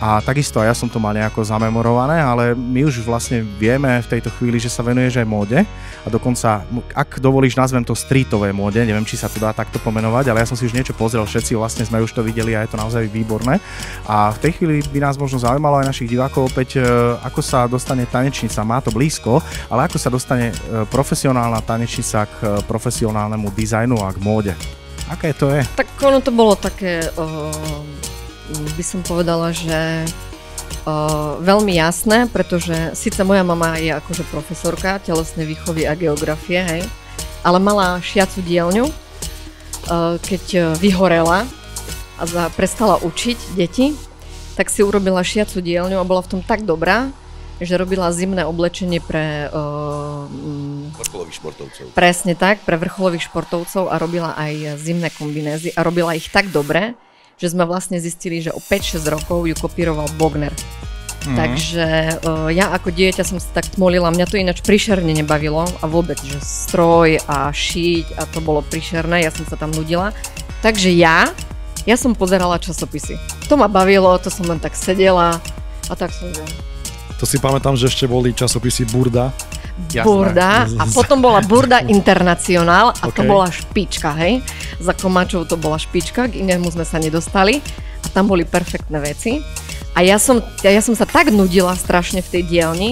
A 0.01 0.25
takisto 0.25 0.65
aj 0.65 0.73
ja 0.73 0.75
som 0.75 0.89
to 0.89 0.97
mal 0.97 1.13
nejako 1.13 1.45
zamemorované, 1.45 2.25
ale 2.25 2.57
my 2.57 2.89
už 2.89 3.05
vlastne 3.05 3.45
vieme 3.45 4.01
v 4.01 4.11
tejto 4.17 4.33
chvíli, 4.33 4.57
že 4.57 4.73
sa 4.73 4.81
venuješ 4.81 5.21
aj 5.21 5.29
móde 5.29 5.61
a 6.01 6.09
dokonca, 6.09 6.65
ak 6.97 7.21
dovolíš, 7.21 7.53
nazvem 7.53 7.85
to 7.85 7.93
streetové 7.93 8.49
móde, 8.49 8.81
neviem, 8.81 9.05
či 9.05 9.21
sa 9.21 9.29
to 9.29 9.37
dá 9.37 9.53
takto 9.53 9.77
pomenovať, 9.85 10.33
ale 10.33 10.41
ja 10.41 10.49
som 10.49 10.57
si 10.57 10.65
už 10.65 10.73
niečo 10.73 10.97
pozrel, 10.97 11.21
všetci 11.29 11.53
vlastne 11.53 11.85
sme 11.85 12.01
už 12.01 12.17
to 12.17 12.25
videli 12.25 12.57
a 12.57 12.65
je 12.65 12.73
to 12.73 12.81
naozaj 12.81 13.05
výborné. 13.13 13.61
A 14.09 14.33
v 14.33 14.41
tej 14.41 14.57
chvíli 14.57 14.81
by 14.81 15.05
nás 15.05 15.21
možno 15.21 15.37
zaujímalo 15.37 15.85
aj 15.85 15.93
našich 15.93 16.09
divákov 16.09 16.49
opäť, 16.49 16.81
e, 16.81 16.89
ako 17.21 17.41
sa 17.45 17.69
dostane 17.69 18.09
tanečnica, 18.09 18.65
má 18.65 18.81
to 18.81 18.89
blízko, 18.89 19.45
ale 19.69 19.85
ako 19.85 20.01
sa 20.01 20.09
dostane 20.09 20.49
e, 20.49 20.55
profesionálna 20.89 21.61
tanečnica 21.61 22.25
k 22.25 22.37
e, 22.41 22.49
profesionálnemu 22.65 23.53
dizajnu 23.53 24.01
a 24.01 24.09
k 24.17 24.19
móde. 24.25 24.53
Aké 25.13 25.37
to 25.37 25.53
je? 25.53 25.61
Tak 25.77 25.93
ono 26.01 26.25
to 26.25 26.33
bolo 26.33 26.57
také 26.57 27.05
uh 27.21 28.10
by 28.77 28.85
som 28.85 29.01
povedala, 29.07 29.55
že 29.55 30.05
uh, 30.87 31.39
veľmi 31.41 31.77
jasné, 31.77 32.27
pretože 32.31 32.95
síce 32.99 33.21
moja 33.23 33.47
mama 33.47 33.79
je 33.79 33.95
akože 33.95 34.27
profesorka 34.29 34.99
telesnej 35.03 35.47
výchovy 35.47 35.87
a 35.87 35.95
geografie, 35.95 36.61
hej, 36.63 36.83
ale 37.47 37.59
mala 37.63 38.03
šiacu 38.03 38.43
dielňu, 38.43 38.87
uh, 38.87 40.19
keď 40.21 40.75
vyhorela 40.79 41.47
a 42.21 42.23
za, 42.29 42.53
prestala 42.53 43.01
učiť 43.01 43.57
deti, 43.57 43.97
tak 44.59 44.69
si 44.69 44.85
urobila 44.85 45.25
šiacu 45.25 45.65
dielňu 45.65 45.97
a 45.97 46.05
bola 46.05 46.21
v 46.21 46.37
tom 46.37 46.41
tak 46.45 46.69
dobrá, 46.69 47.09
že 47.61 47.77
robila 47.77 48.09
zimné 48.09 48.45
oblečenie 48.49 49.05
pre... 49.05 49.53
Uh, 49.53 50.25
vrcholových 50.97 51.37
športovcov. 51.41 51.85
Presne 51.93 52.33
tak, 52.33 52.65
pre 52.65 52.77
vrcholových 52.81 53.29
športovcov 53.29 53.89
a 53.93 54.01
robila 54.01 54.33
aj 54.37 54.81
zimné 54.81 55.09
kombinézy 55.13 55.73
a 55.77 55.85
robila 55.85 56.17
ich 56.17 56.33
tak 56.33 56.49
dobre, 56.49 56.97
že 57.41 57.49
sme 57.49 57.65
vlastne 57.65 57.97
zistili, 57.97 58.45
že 58.45 58.53
o 58.53 58.61
5-6 58.61 59.01
rokov 59.09 59.49
ju 59.49 59.57
kopíroval 59.57 60.07
Bogner. 60.21 60.53
Mm-hmm. 61.21 61.37
Takže 61.37 61.87
uh, 62.25 62.49
ja 62.49 62.73
ako 62.73 62.97
dieťa 62.97 63.25
som 63.29 63.37
sa 63.37 63.61
tak 63.61 63.77
molila, 63.77 64.09
mňa 64.09 64.25
to 64.29 64.41
ináč 64.41 64.65
prišerne 64.65 65.13
nebavilo 65.13 65.69
a 65.69 65.85
vôbec, 65.85 66.17
že 66.21 66.41
stroj 66.41 67.21
a 67.29 67.53
šiť 67.53 68.17
a 68.17 68.25
to 68.25 68.41
bolo 68.41 68.65
prišerné, 68.65 69.25
ja 69.25 69.33
som 69.33 69.45
sa 69.45 69.61
tam 69.61 69.69
nudila. 69.73 70.17
Takže 70.65 70.89
ja, 70.93 71.29
ja 71.85 71.97
som 72.01 72.17
pozerala 72.17 72.57
časopisy. 72.57 73.21
To 73.53 73.61
ma 73.61 73.69
bavilo, 73.69 74.17
to 74.17 74.33
som 74.33 74.49
len 74.49 74.61
tak 74.61 74.73
sedela 74.73 75.41
a 75.89 75.93
tak 75.93 76.13
som... 76.13 76.29
To 77.21 77.29
si 77.29 77.37
pamätám, 77.37 77.77
že 77.77 77.93
ešte 77.93 78.09
boli 78.09 78.33
časopisy 78.33 78.89
Burda. 78.89 79.29
Jasné. 79.91 80.07
Burda 80.07 80.67
a 80.67 80.85
potom 80.97 81.19
bola 81.25 81.41
Burda 81.43 81.83
Internacionál 81.87 82.93
a 82.95 83.05
okay. 83.09 83.17
to 83.17 83.23
bola 83.25 83.49
špička, 83.49 84.11
hej. 84.21 84.45
Za 84.79 84.93
komáčov 84.95 85.49
to 85.49 85.57
bola 85.57 85.81
špička, 85.81 86.29
k 86.29 86.45
inému 86.45 86.71
sme 86.71 86.85
sa 86.85 87.01
nedostali 87.01 87.63
a 88.05 88.07
tam 88.13 88.29
boli 88.29 88.45
perfektné 88.45 88.99
veci. 89.01 89.41
A 89.95 90.07
ja 90.07 90.23
som, 90.23 90.39
ja, 90.63 90.71
ja 90.71 90.83
som 90.85 90.95
sa 90.95 91.05
tak 91.05 91.35
nudila 91.35 91.75
strašne 91.75 92.23
v 92.23 92.31
tej 92.39 92.43
dielni, 92.47 92.91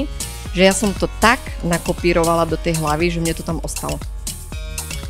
že 0.52 0.66
ja 0.66 0.74
som 0.74 0.90
to 0.90 1.06
tak 1.22 1.38
nakopírovala 1.62 2.48
do 2.48 2.58
tej 2.58 2.80
hlavy, 2.82 3.14
že 3.14 3.22
mne 3.22 3.34
to 3.36 3.46
tam 3.46 3.62
ostalo. 3.62 4.00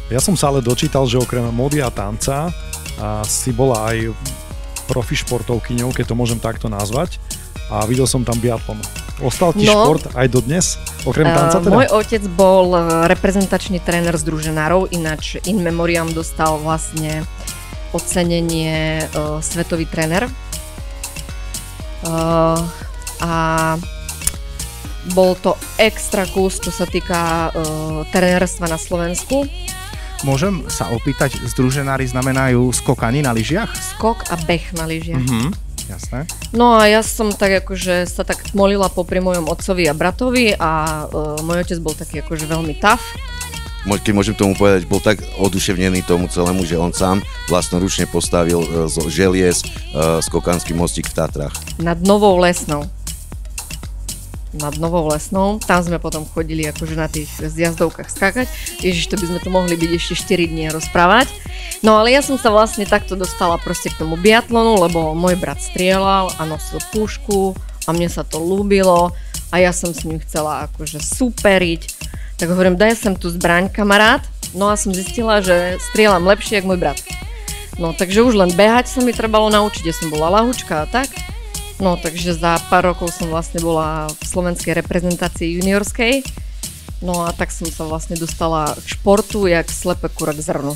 Ja 0.09 0.21
som 0.21 0.37
sa 0.37 0.53
ale 0.53 0.65
dočítal, 0.65 1.05
že 1.05 1.21
okrem 1.21 1.49
módy 1.53 1.85
a 1.85 1.93
tanca 1.93 2.53
a 3.01 3.23
si 3.25 3.53
bola 3.53 3.93
aj 3.93 4.13
profi 4.89 5.21
športovkyňou, 5.21 5.93
keď 5.93 6.13
to 6.13 6.15
môžem 6.17 6.41
takto 6.41 6.73
nazvať 6.73 7.21
a 7.69 7.85
videl 7.85 8.09
som 8.09 8.25
tam 8.25 8.41
biatlon. 8.41 8.81
Ostal 9.19 9.51
ti 9.51 9.67
no, 9.67 9.83
šport 9.83 10.15
aj 10.15 10.27
dodnes, 10.31 10.79
okrem 11.03 11.27
tanca 11.27 11.59
teda? 11.59 11.75
Môj 11.75 11.91
otec 11.91 12.23
bol 12.39 12.71
e, 12.71 12.81
reprezentačný 13.11 13.83
tréner 13.83 14.15
združenárov, 14.15 14.95
ináč 14.95 15.43
in 15.43 15.59
memoriam 15.59 16.07
dostal 16.15 16.55
vlastne 16.63 17.27
ocenenie 17.93 19.01
uh, 19.17 19.41
svetový 19.41 19.89
tréner. 19.89 20.29
Uh, 22.05 22.61
a 23.25 23.33
bol 25.17 25.33
to 25.41 25.57
extra 25.81 26.29
kus, 26.29 26.61
čo 26.61 26.69
sa 26.69 26.85
týka 26.85 27.49
uh, 27.49 28.05
trénerstva 28.13 28.69
na 28.69 28.77
Slovensku. 28.77 29.49
Môžem 30.27 30.67
sa 30.69 30.91
opýtať, 30.91 31.39
združenári 31.47 32.05
znamenajú 32.11 32.75
skokanie 32.75 33.23
na 33.23 33.33
lyžiach? 33.33 33.71
Skok 33.97 34.29
a 34.29 34.37
beh 34.37 34.75
na 34.75 34.85
lyžiach. 34.85 35.23
Mhm, 35.23 35.68
jasné. 35.89 36.29
No 36.53 36.77
a 36.77 36.87
ja 36.87 37.01
som 37.01 37.33
tak 37.33 37.65
akože 37.65 38.05
sa 38.05 38.23
tak 38.23 38.53
molila 38.53 38.93
popri 38.93 39.19
mojom 39.25 39.49
otcovi 39.49 39.89
a 39.89 39.97
bratovi 39.97 40.53
a 40.55 41.05
uh, 41.09 41.41
môj 41.43 41.65
otec 41.65 41.79
bol 41.81 41.97
taký 41.97 42.21
akože 42.21 42.45
veľmi 42.45 42.77
tough. 42.79 43.03
Keď 43.89 44.13
môžem 44.13 44.37
tomu 44.37 44.53
povedať, 44.53 44.85
bol 44.85 45.01
tak 45.01 45.25
oduševnený 45.41 46.05
tomu 46.05 46.29
celému, 46.29 46.67
že 46.69 46.77
on 46.77 46.93
sám 46.93 47.25
vlastnoručne 47.49 48.05
postavil 48.11 48.61
e, 48.61 48.69
z 48.91 49.01
želiez 49.09 49.65
e, 49.65 49.67
skokanský 50.21 50.77
mostík 50.77 51.09
v 51.09 51.15
Tatrách. 51.17 51.55
nad 51.81 51.97
Novou 52.05 52.37
Lesnou. 52.37 52.85
Nad 54.53 54.77
Novou 54.77 55.09
Lesnou. 55.09 55.57
Tam 55.63 55.81
sme 55.81 55.97
potom 55.97 56.29
chodili 56.29 56.69
akože 56.69 56.95
na 57.01 57.09
tých 57.09 57.33
zjazdovkách 57.41 58.13
skákať. 58.13 58.47
Ježiš, 58.85 59.09
to 59.09 59.17
by 59.17 59.25
sme 59.25 59.39
tu 59.41 59.49
mohli 59.49 59.73
byť 59.73 59.91
ešte 59.97 60.37
4 60.37 60.53
dní 60.53 60.69
rozprávať. 60.69 61.33
No 61.83 62.03
ale 62.03 62.11
ja 62.11 62.23
som 62.27 62.35
sa 62.35 62.51
vlastne 62.51 62.83
takto 62.89 63.15
dostala 63.15 63.55
proste 63.63 63.95
k 63.95 64.03
tomu 64.03 64.19
biatlonu, 64.19 64.83
lebo 64.83 65.15
môj 65.15 65.39
brat 65.39 65.63
strieľal 65.63 66.35
a 66.35 66.43
nosil 66.43 66.83
pušku 66.91 67.55
a 67.87 67.95
mne 67.95 68.11
sa 68.11 68.27
to 68.27 68.43
ľúbilo 68.43 69.15
a 69.49 69.55
ja 69.57 69.71
som 69.71 69.95
s 69.95 70.03
ním 70.03 70.19
chcela 70.21 70.67
akože 70.67 70.99
superiť. 70.99 71.83
Tak 72.39 72.51
hovorím, 72.51 72.75
daj 72.79 72.99
sem 72.99 73.15
tu 73.15 73.31
zbraň, 73.31 73.71
kamarát. 73.71 74.23
No 74.53 74.73
a 74.73 74.79
som 74.79 74.91
zistila, 74.91 75.39
že 75.45 75.79
strieľam 75.93 76.27
lepšie, 76.27 76.61
ako 76.61 76.75
môj 76.75 76.81
brat. 76.81 76.99
No 77.79 77.95
takže 77.95 78.27
už 78.27 78.35
len 78.35 78.51
behať 78.51 78.91
sa 78.91 79.01
mi 79.01 79.15
trebalo 79.15 79.47
naučiť, 79.55 79.87
ja 79.87 79.95
som 79.95 80.11
bola 80.11 80.43
lahučka 80.43 80.83
a 80.83 80.91
tak. 80.91 81.09
No 81.79 81.95
takže 81.95 82.35
za 82.35 82.59
pár 82.67 82.91
rokov 82.91 83.15
som 83.15 83.31
vlastne 83.31 83.63
bola 83.63 84.11
v 84.11 84.23
slovenskej 84.27 84.75
reprezentácii 84.83 85.63
juniorskej. 85.63 86.27
No 86.99 87.23
a 87.23 87.31
tak 87.31 87.55
som 87.55 87.71
sa 87.71 87.87
vlastne 87.87 88.19
dostala 88.19 88.75
k 88.75 88.99
športu, 88.99 89.47
jak 89.47 89.71
slepe 89.71 90.11
kura 90.11 90.35
k 90.35 90.43
zrnu. 90.43 90.75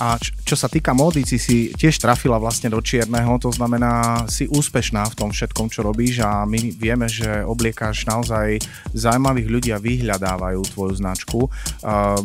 A 0.00 0.16
čo 0.20 0.56
sa 0.56 0.72
týka 0.72 0.96
módy, 0.96 1.26
si 1.28 1.36
si 1.36 1.56
tiež 1.72 2.00
trafila 2.00 2.40
vlastne 2.40 2.72
do 2.72 2.80
čierneho, 2.80 3.36
to 3.36 3.52
znamená, 3.52 4.24
si 4.30 4.48
úspešná 4.48 5.04
v 5.12 5.18
tom 5.18 5.30
všetkom, 5.30 5.68
čo 5.68 5.84
robíš 5.84 6.24
a 6.24 6.48
my 6.48 6.72
vieme, 6.72 7.06
že 7.10 7.44
obliekáš 7.44 8.08
naozaj 8.08 8.62
zaujímavých 8.96 9.48
ľudí 9.52 9.70
a 9.70 9.82
vyhľadávajú 9.82 10.60
tvoju 10.72 10.94
značku. 10.96 11.40
Um, 11.84 12.24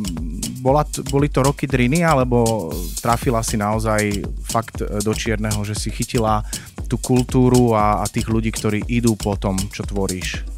bola, 0.63 0.87
boli 1.11 1.27
to 1.27 1.43
roky 1.43 1.67
driny, 1.67 2.07
alebo 2.07 2.71
trafila 3.03 3.43
si 3.43 3.59
naozaj 3.59 4.23
fakt 4.47 4.79
e, 4.81 5.03
do 5.03 5.11
čierneho, 5.11 5.59
že 5.67 5.75
si 5.75 5.91
chytila 5.91 6.43
tú 6.87 6.95
kultúru 6.97 7.75
a, 7.75 8.01
a 8.01 8.05
tých 8.07 8.31
ľudí, 8.31 8.49
ktorí 8.49 8.87
idú 8.87 9.19
po 9.19 9.35
tom, 9.35 9.59
čo 9.71 9.83
tvoríš? 9.83 10.57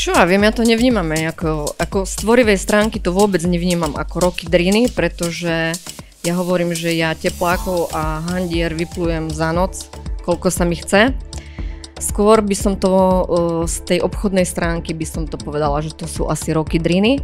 Čo 0.00 0.16
ja 0.16 0.24
viem, 0.24 0.40
ja 0.46 0.52
to 0.54 0.64
nevnímame 0.64 1.28
ako, 1.28 1.76
ako 1.76 2.08
z 2.08 2.14
tvorivej 2.24 2.56
stránky 2.56 3.04
to 3.04 3.12
vôbec 3.12 3.44
nevnímam 3.44 3.92
ako 3.98 4.32
roky 4.32 4.48
driny, 4.48 4.88
pretože 4.88 5.76
ja 6.20 6.36
hovorím, 6.36 6.76
že 6.76 6.92
ja 6.92 7.16
teplákov 7.16 7.92
a 7.96 8.20
handier 8.28 8.76
vyplujem 8.76 9.32
za 9.32 9.56
noc, 9.56 9.88
koľko 10.24 10.48
sa 10.52 10.68
mi 10.68 10.76
chce. 10.76 11.16
Skôr 12.00 12.40
by 12.40 12.56
som 12.56 12.74
to 12.80 12.92
uh, 12.92 13.24
z 13.68 13.76
tej 13.84 13.98
obchodnej 14.04 14.44
stránky 14.48 14.96
by 14.96 15.04
som 15.04 15.24
to 15.28 15.36
povedala, 15.36 15.84
že 15.84 15.92
to 15.92 16.08
sú 16.08 16.28
asi 16.28 16.52
roky 16.56 16.80
driny, 16.80 17.20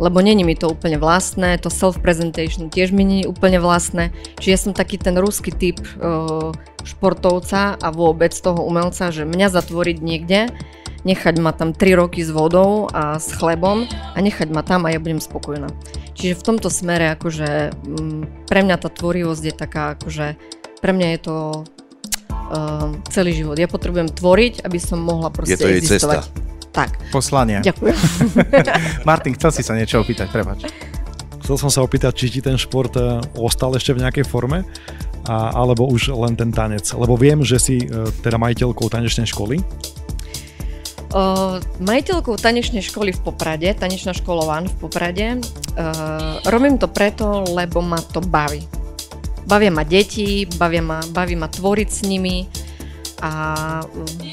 lebo 0.00 0.24
není 0.24 0.44
mi 0.44 0.56
to 0.56 0.72
úplne 0.72 0.96
vlastné, 0.96 1.60
to 1.60 1.68
self-presentation 1.68 2.72
tiež 2.72 2.90
mi 2.90 3.24
je 3.24 3.28
úplne 3.28 3.60
vlastné, 3.60 4.10
čiže 4.40 4.50
ja 4.50 4.58
som 4.58 4.72
taký 4.72 4.96
ten 4.96 5.14
ruský 5.16 5.52
typ 5.52 5.80
uh, 6.00 6.52
športovca 6.84 7.76
a 7.80 7.88
vôbec 7.92 8.32
toho 8.32 8.60
umelca, 8.64 9.12
že 9.12 9.28
mňa 9.28 9.48
zatvoriť 9.52 9.96
niekde, 10.00 10.52
nechať 11.04 11.34
ma 11.40 11.52
tam 11.52 11.76
3 11.76 12.00
roky 12.00 12.24
s 12.24 12.32
vodou 12.32 12.88
a 12.90 13.20
s 13.20 13.32
chlebom 13.36 13.84
a 13.88 14.18
nechať 14.18 14.48
ma 14.50 14.64
tam 14.64 14.88
a 14.88 14.92
ja 14.92 14.98
budem 14.98 15.20
spokojná. 15.20 15.68
Čiže 16.16 16.40
v 16.40 16.42
tomto 16.42 16.68
smere 16.72 17.12
akože 17.14 17.76
mm, 17.76 18.48
pre 18.48 18.60
mňa 18.64 18.76
tá 18.80 18.88
tvorivosť 18.88 19.42
je 19.44 19.54
taká 19.54 19.84
akože 20.00 20.26
pre 20.80 20.92
mňa 20.92 21.08
je 21.16 21.20
to 21.24 21.36
uh, 22.52 22.92
celý 23.08 23.32
život. 23.32 23.56
Ja 23.56 23.68
potrebujem 23.68 24.12
tvoriť, 24.12 24.64
aby 24.64 24.78
som 24.80 25.00
mohla 25.00 25.32
proste 25.32 25.56
Je 25.56 25.58
to 25.60 25.68
jej 25.68 25.80
existovať. 25.80 26.28
cesta. 26.28 26.52
Tak, 26.74 26.90
Poslanie. 27.14 27.62
ďakujem. 27.62 27.96
Martin, 29.08 29.32
chcel 29.38 29.50
si 29.54 29.62
sa 29.62 29.78
niečo 29.78 30.02
opýtať, 30.02 30.26
prepač. 30.28 30.66
Chcel 31.44 31.60
som 31.60 31.70
sa 31.70 31.84
opýtať, 31.84 32.12
či 32.16 32.26
ti 32.32 32.40
ten 32.40 32.56
šport 32.56 32.90
e, 32.96 33.20
ostal 33.36 33.76
ešte 33.76 33.92
v 33.92 34.02
nejakej 34.02 34.24
forme, 34.24 34.64
a, 35.28 35.52
alebo 35.52 35.84
už 35.86 36.10
len 36.16 36.34
ten 36.34 36.48
tanec. 36.48 36.88
Lebo 36.96 37.20
viem, 37.20 37.44
že 37.44 37.60
si 37.60 37.76
e, 37.84 38.08
teda 38.24 38.40
majiteľkou 38.40 38.88
tanečnej 38.88 39.28
školy. 39.28 39.60
Uh, 41.14 41.62
majiteľkou 41.78 42.34
tanečnej 42.34 42.82
školy 42.82 43.14
v 43.14 43.20
Poprade, 43.22 43.70
tanečná 43.70 44.10
škola 44.10 44.58
One 44.58 44.66
v 44.66 44.74
Poprade, 44.82 45.38
uh, 45.38 46.42
robím 46.50 46.74
to 46.74 46.90
preto, 46.90 47.46
lebo 47.54 47.78
ma 47.78 48.02
to 48.02 48.18
baví. 48.18 48.66
Bavia 49.46 49.70
ma 49.70 49.86
deti, 49.86 50.42
bavia 50.58 50.82
ma, 50.82 50.98
baví 51.14 51.38
ma 51.38 51.46
tvoriť 51.46 51.88
s 51.88 52.02
nimi 52.02 52.50
a 53.22 53.30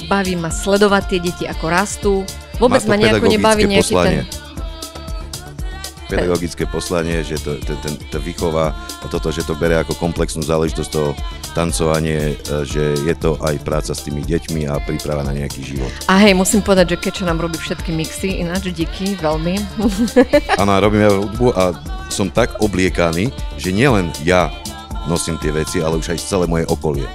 baví 0.10 0.34
ma 0.34 0.50
sledovať 0.50 1.04
tie 1.06 1.20
deti, 1.22 1.44
ako 1.46 1.66
rastú. 1.70 2.14
Vôbec 2.58 2.82
ma 2.90 2.98
nejako 2.98 3.30
nebaví 3.30 3.70
nejaký 3.70 3.94
ten... 4.02 4.26
Pedagogické 6.10 6.66
poslanie, 6.66 7.22
že 7.22 7.38
to, 7.40 7.62
to, 7.62 7.78
ten, 7.86 7.94
to 8.10 8.18
výchova 8.18 8.74
a 8.74 9.06
toto, 9.06 9.30
že 9.30 9.46
to 9.46 9.54
bere 9.54 9.78
ako 9.80 9.96
komplexnú 10.02 10.42
záležitosť 10.42 10.90
to 10.90 11.14
tancovanie, 11.52 12.36
e, 12.36 12.66
že 12.66 12.96
je 13.04 13.16
to 13.16 13.38
aj 13.44 13.60
práca 13.62 13.92
s 13.92 14.04
tými 14.08 14.24
deťmi 14.24 14.68
a 14.72 14.80
príprava 14.82 15.22
na 15.22 15.36
nejaký 15.36 15.62
život. 15.62 15.92
A 16.08 16.18
hej, 16.24 16.34
musím 16.36 16.64
povedať, 16.64 16.96
že 16.96 17.02
Kečo 17.04 17.24
nám 17.28 17.44
robí 17.44 17.60
všetky 17.60 17.92
mixy, 17.92 18.42
ináč 18.42 18.72
díky, 18.72 19.20
veľmi. 19.20 19.60
Áno, 20.62 20.72
robím 20.80 21.04
ja 21.04 21.12
hudbu 21.12 21.48
a 21.54 21.76
som 22.12 22.28
tak 22.28 22.60
obliekaný, 22.60 23.32
že 23.56 23.72
nielen 23.72 24.12
ja 24.24 24.52
nosím 25.08 25.40
tie 25.40 25.52
veci, 25.52 25.80
ale 25.80 25.98
už 25.98 26.14
aj 26.14 26.20
celé 26.24 26.46
moje 26.46 26.68
okolie. 26.68 27.08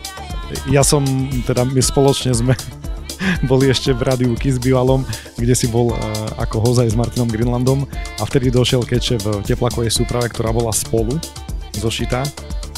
Ja 0.71 0.87
som, 0.87 1.03
teda 1.43 1.67
my 1.67 1.83
spoločne 1.83 2.31
sme 2.35 2.55
boli 3.51 3.71
ešte 3.71 3.91
v 3.93 4.03
rádiu 4.07 4.33
Kiss 4.39 4.61
bývalom, 4.63 5.03
kde 5.39 5.55
si 5.55 5.67
bol 5.67 5.91
uh, 5.91 5.99
ako 6.39 6.63
hozaj 6.63 6.93
s 6.93 6.99
Martinom 6.99 7.27
Greenlandom 7.31 7.85
a 8.19 8.23
vtedy 8.25 8.53
došiel 8.53 8.87
Keče 8.87 9.19
v 9.23 9.27
teplakovej 9.43 9.91
súprave, 9.91 10.31
ktorá 10.31 10.55
bola 10.55 10.71
spolu 10.71 11.19
zošitá 11.77 12.25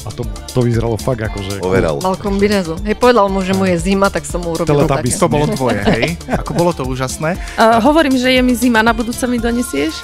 a 0.08 0.10
to, 0.10 0.24
to 0.56 0.64
vyzeralo 0.64 0.96
fakt 0.96 1.20
akože... 1.20 1.60
Overal. 1.60 2.00
Mal 2.00 2.16
kombinézu. 2.16 2.80
Hej, 2.80 2.96
povedal 2.96 3.28
mu, 3.28 3.44
že 3.44 3.52
mu 3.52 3.68
je 3.68 3.76
zima, 3.76 4.08
tak 4.08 4.24
som 4.24 4.40
mu 4.40 4.56
urobil 4.56 4.88
také. 4.88 5.12
To 5.12 5.28
bolo 5.28 5.46
tvoje, 5.52 5.84
hej? 5.84 6.16
Ako 6.40 6.56
bolo 6.56 6.72
to 6.72 6.88
úžasné. 6.88 7.36
Uh, 7.60 7.76
hovorím, 7.84 8.16
že 8.16 8.32
je 8.32 8.40
mi 8.40 8.56
zima, 8.56 8.80
na 8.80 8.96
budúce 8.96 9.20
mi 9.28 9.36
donesieš? 9.36 10.00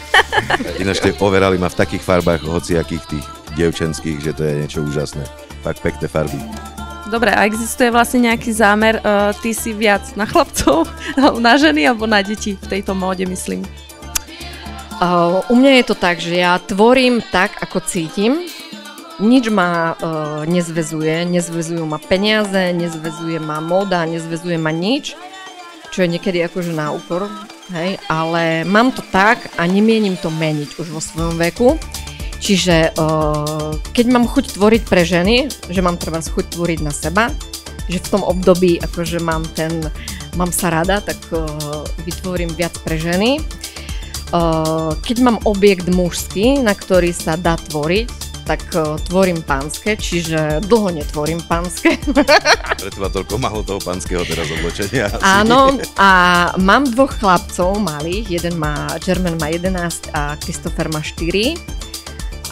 Ináč 0.82 1.02
tie 1.02 1.12
overali 1.18 1.58
ma 1.58 1.66
v 1.66 1.76
takých 1.82 2.06
farbách 2.06 2.46
hociakých 2.46 3.02
tých 3.10 3.26
dievčenských, 3.58 4.18
že 4.22 4.32
to 4.38 4.42
je 4.46 4.54
niečo 4.62 4.80
úžasné. 4.86 5.26
Fakt 5.66 5.82
pekné 5.82 6.06
farby. 6.06 6.38
Dobre, 7.10 7.34
a 7.34 7.44
existuje 7.44 7.90
vlastne 7.90 8.30
nejaký 8.30 8.54
zámer, 8.54 9.02
uh, 9.02 9.34
ty 9.42 9.50
si 9.50 9.74
viac 9.74 10.06
na 10.14 10.30
chlapcov, 10.30 10.86
na 11.42 11.58
ženy 11.58 11.90
alebo 11.90 12.06
na 12.06 12.22
deti 12.22 12.54
v 12.54 12.66
tejto 12.70 12.94
móde, 12.94 13.26
myslím. 13.26 13.66
Uh, 15.02 15.42
u 15.50 15.58
mňa 15.58 15.82
je 15.82 15.84
to 15.90 15.96
tak, 15.98 16.22
že 16.22 16.38
ja 16.38 16.54
tvorím 16.62 17.18
tak, 17.34 17.58
ako 17.58 17.82
cítim. 17.82 18.46
Nič 19.22 19.46
ma 19.46 19.94
uh, 19.94 20.42
nezvezuje, 20.42 21.22
nezvezujú 21.30 21.86
ma 21.86 22.02
peniaze, 22.02 22.74
nezvezuje 22.74 23.38
ma 23.38 23.62
móda, 23.62 24.02
nezvezuje 24.10 24.58
ma 24.58 24.74
nič, 24.74 25.14
čo 25.94 26.02
je 26.02 26.10
niekedy 26.10 26.42
akože 26.42 26.74
na 26.74 26.90
úkor, 26.90 27.30
hej, 27.70 28.02
ale 28.10 28.66
mám 28.66 28.90
to 28.90 29.06
tak 29.14 29.54
a 29.54 29.70
nemienim 29.70 30.18
to 30.18 30.34
meniť 30.34 30.82
už 30.82 30.90
vo 30.90 30.98
svojom 30.98 31.38
veku. 31.38 31.78
Čiže 32.42 32.98
uh, 32.98 33.78
keď 33.94 34.06
mám 34.10 34.26
chuť 34.26 34.58
tvoriť 34.58 34.82
pre 34.90 35.06
ženy, 35.06 35.46
že 35.70 35.78
mám 35.78 35.94
treba 35.94 36.18
chuť 36.18 36.58
tvoriť 36.58 36.78
na 36.82 36.90
seba, 36.90 37.30
že 37.86 38.02
v 38.02 38.10
tom 38.18 38.26
období 38.26 38.82
akože 38.82 39.22
mám 39.22 39.46
ten, 39.54 39.78
mám 40.34 40.50
sa 40.50 40.74
rada, 40.74 40.98
tak 40.98 41.22
uh, 41.30 41.46
vytvorím 42.02 42.50
viac 42.50 42.74
pre 42.82 42.98
ženy. 42.98 43.38
Uh, 44.34 44.98
keď 45.06 45.22
mám 45.22 45.38
objekt 45.46 45.86
mužský, 45.86 46.58
na 46.58 46.74
ktorý 46.74 47.14
sa 47.14 47.38
dá 47.38 47.54
tvoriť, 47.54 48.23
tak 48.44 48.60
uh, 48.76 49.00
tvorím 49.08 49.40
pánske, 49.40 49.96
čiže 49.96 50.60
dlho 50.68 50.92
netvorím 50.92 51.40
pánske. 51.44 51.96
Preto 52.84 52.98
ma 53.00 53.08
toľko 53.08 53.34
málo 53.40 53.60
toho 53.64 53.80
pánskeho 53.80 54.22
teraz 54.28 54.46
oblečenia. 54.52 55.08
Áno, 55.24 55.80
a 55.96 56.10
mám 56.60 56.84
dvoch 56.84 57.16
chlapcov 57.16 57.80
malých, 57.80 58.38
jeden 58.40 58.60
má, 58.60 58.92
German 59.00 59.40
má 59.40 59.48
11 59.48 60.12
a 60.12 60.36
Christopher 60.44 60.92
má 60.92 61.00
4. 61.00 61.56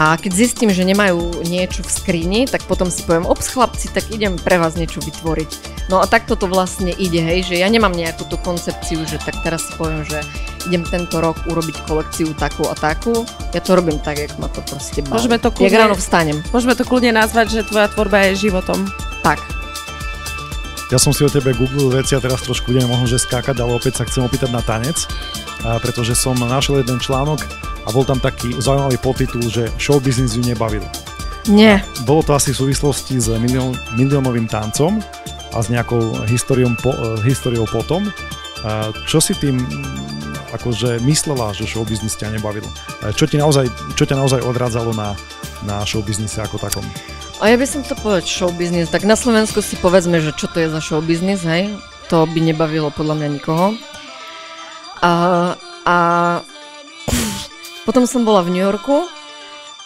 A 0.00 0.16
keď 0.16 0.32
zistím, 0.32 0.72
že 0.72 0.88
nemajú 0.88 1.44
niečo 1.44 1.84
v 1.84 1.90
skrini, 1.92 2.40
tak 2.48 2.64
potom 2.64 2.88
si 2.88 3.04
poviem, 3.04 3.28
ops 3.28 3.52
chlapci, 3.52 3.92
tak 3.92 4.08
idem 4.08 4.40
pre 4.40 4.56
vás 4.56 4.72
niečo 4.72 5.04
vytvoriť. 5.04 5.50
No 5.92 6.00
a 6.00 6.08
takto 6.08 6.32
to 6.32 6.48
vlastne 6.48 6.96
ide, 6.96 7.20
hej, 7.20 7.44
že 7.52 7.60
ja 7.60 7.68
nemám 7.68 7.92
nejakú 7.92 8.24
tú 8.24 8.40
koncepciu, 8.40 9.04
že 9.04 9.20
tak 9.20 9.36
teraz 9.44 9.68
si 9.68 9.72
poviem, 9.76 10.00
že 10.08 10.24
idem 10.64 10.80
tento 10.88 11.20
rok 11.20 11.36
urobiť 11.44 11.84
kolekciu 11.84 12.32
takú 12.40 12.64
a 12.66 12.74
takú. 12.74 13.28
Ja 13.52 13.60
to 13.60 13.76
robím 13.76 14.00
tak, 14.00 14.16
jak 14.16 14.32
ma 14.40 14.48
to 14.48 14.64
proste 14.64 15.04
baví. 15.04 15.12
Môžeme 15.12 15.36
to 15.36 15.52
Jak 15.52 15.56
kľudne- 15.60 15.80
ráno 15.84 15.96
vstanem. 15.98 16.38
Môžeme 16.50 16.72
to 16.72 16.84
kľudne 16.88 17.12
nazvať, 17.12 17.46
že 17.52 17.60
tvoja 17.68 17.86
tvorba 17.92 18.32
je 18.32 18.48
životom. 18.48 18.88
Tak. 19.20 19.38
Ja 20.88 21.00
som 21.00 21.16
si 21.16 21.24
o 21.24 21.30
tebe 21.32 21.56
googlil 21.56 21.88
veci 21.88 22.12
a 22.12 22.20
teraz 22.20 22.44
trošku 22.44 22.68
budeme 22.68 22.84
možno 22.84 23.08
že 23.08 23.24
skákať, 23.24 23.56
ale 23.64 23.72
opäť 23.80 24.00
sa 24.00 24.04
chcem 24.04 24.28
opýtať 24.28 24.52
na 24.52 24.60
tanec, 24.60 25.08
pretože 25.82 26.18
som 26.18 26.34
našiel 26.34 26.82
jeden 26.82 26.98
článok 26.98 27.42
a 27.86 27.88
bol 27.90 28.06
tam 28.06 28.18
taký 28.18 28.54
zaujímavý 28.58 28.98
podtitul, 29.02 29.42
že 29.46 29.70
show 29.78 29.98
business 29.98 30.38
ju 30.38 30.42
nebavil. 30.42 30.82
Nie. 31.50 31.82
Bolo 32.06 32.22
to 32.22 32.38
asi 32.38 32.54
v 32.54 32.70
súvislosti 32.70 33.18
s 33.18 33.26
milión, 33.34 33.74
miliónovým 33.98 34.46
tancom 34.46 35.02
a 35.50 35.58
s 35.58 35.66
nejakou 35.66 36.22
históriou, 36.30 36.70
po, 36.78 36.94
eh, 36.94 37.18
históriou 37.26 37.66
potom. 37.66 38.06
A 38.62 38.94
čo 39.10 39.18
si 39.18 39.34
tým 39.34 39.58
mm, 39.58 40.54
akože 40.54 41.02
myslela, 41.02 41.50
že 41.50 41.66
show 41.66 41.82
business 41.82 42.14
ťa 42.14 42.38
nebavil? 42.38 42.62
A 43.02 43.10
Čo, 43.10 43.26
ti 43.26 43.34
naozaj, 43.42 43.66
čo 43.98 44.06
ťa 44.06 44.22
naozaj 44.22 44.38
odrádzalo 44.46 44.94
na, 44.94 45.18
na 45.66 45.82
show 45.82 45.98
businesse 45.98 46.38
ako 46.38 46.62
takom? 46.62 46.86
A 47.42 47.50
ja 47.50 47.58
by 47.58 47.66
som 47.66 47.82
to 47.82 47.98
povedať 47.98 48.30
show 48.30 48.54
business, 48.54 48.86
tak 48.86 49.02
na 49.02 49.18
Slovensku 49.18 49.58
si 49.66 49.74
povedzme, 49.74 50.22
že 50.22 50.30
čo 50.38 50.46
to 50.46 50.62
je 50.62 50.70
za 50.70 50.78
show 50.78 51.02
business, 51.02 51.42
hej? 51.42 51.74
To 52.06 52.22
by 52.22 52.38
nebavilo 52.38 52.94
podľa 52.94 53.18
mňa 53.18 53.28
nikoho. 53.34 53.74
A, 55.02 55.12
a 55.82 55.96
potom 57.82 58.06
som 58.06 58.22
bola 58.22 58.46
v 58.46 58.54
New 58.54 58.62
Yorku 58.62 59.10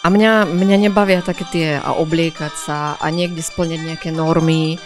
a 0.05 0.07
mňa, 0.13 0.45
mňa 0.45 0.77
nebavia 0.87 1.25
také 1.25 1.43
tie 1.49 1.67
a 1.81 1.97
obliekať 1.97 2.53
sa 2.53 2.77
a 3.01 3.05
niekde 3.09 3.41
splňať 3.41 3.81
nejaké 3.81 4.09
normy 4.13 4.77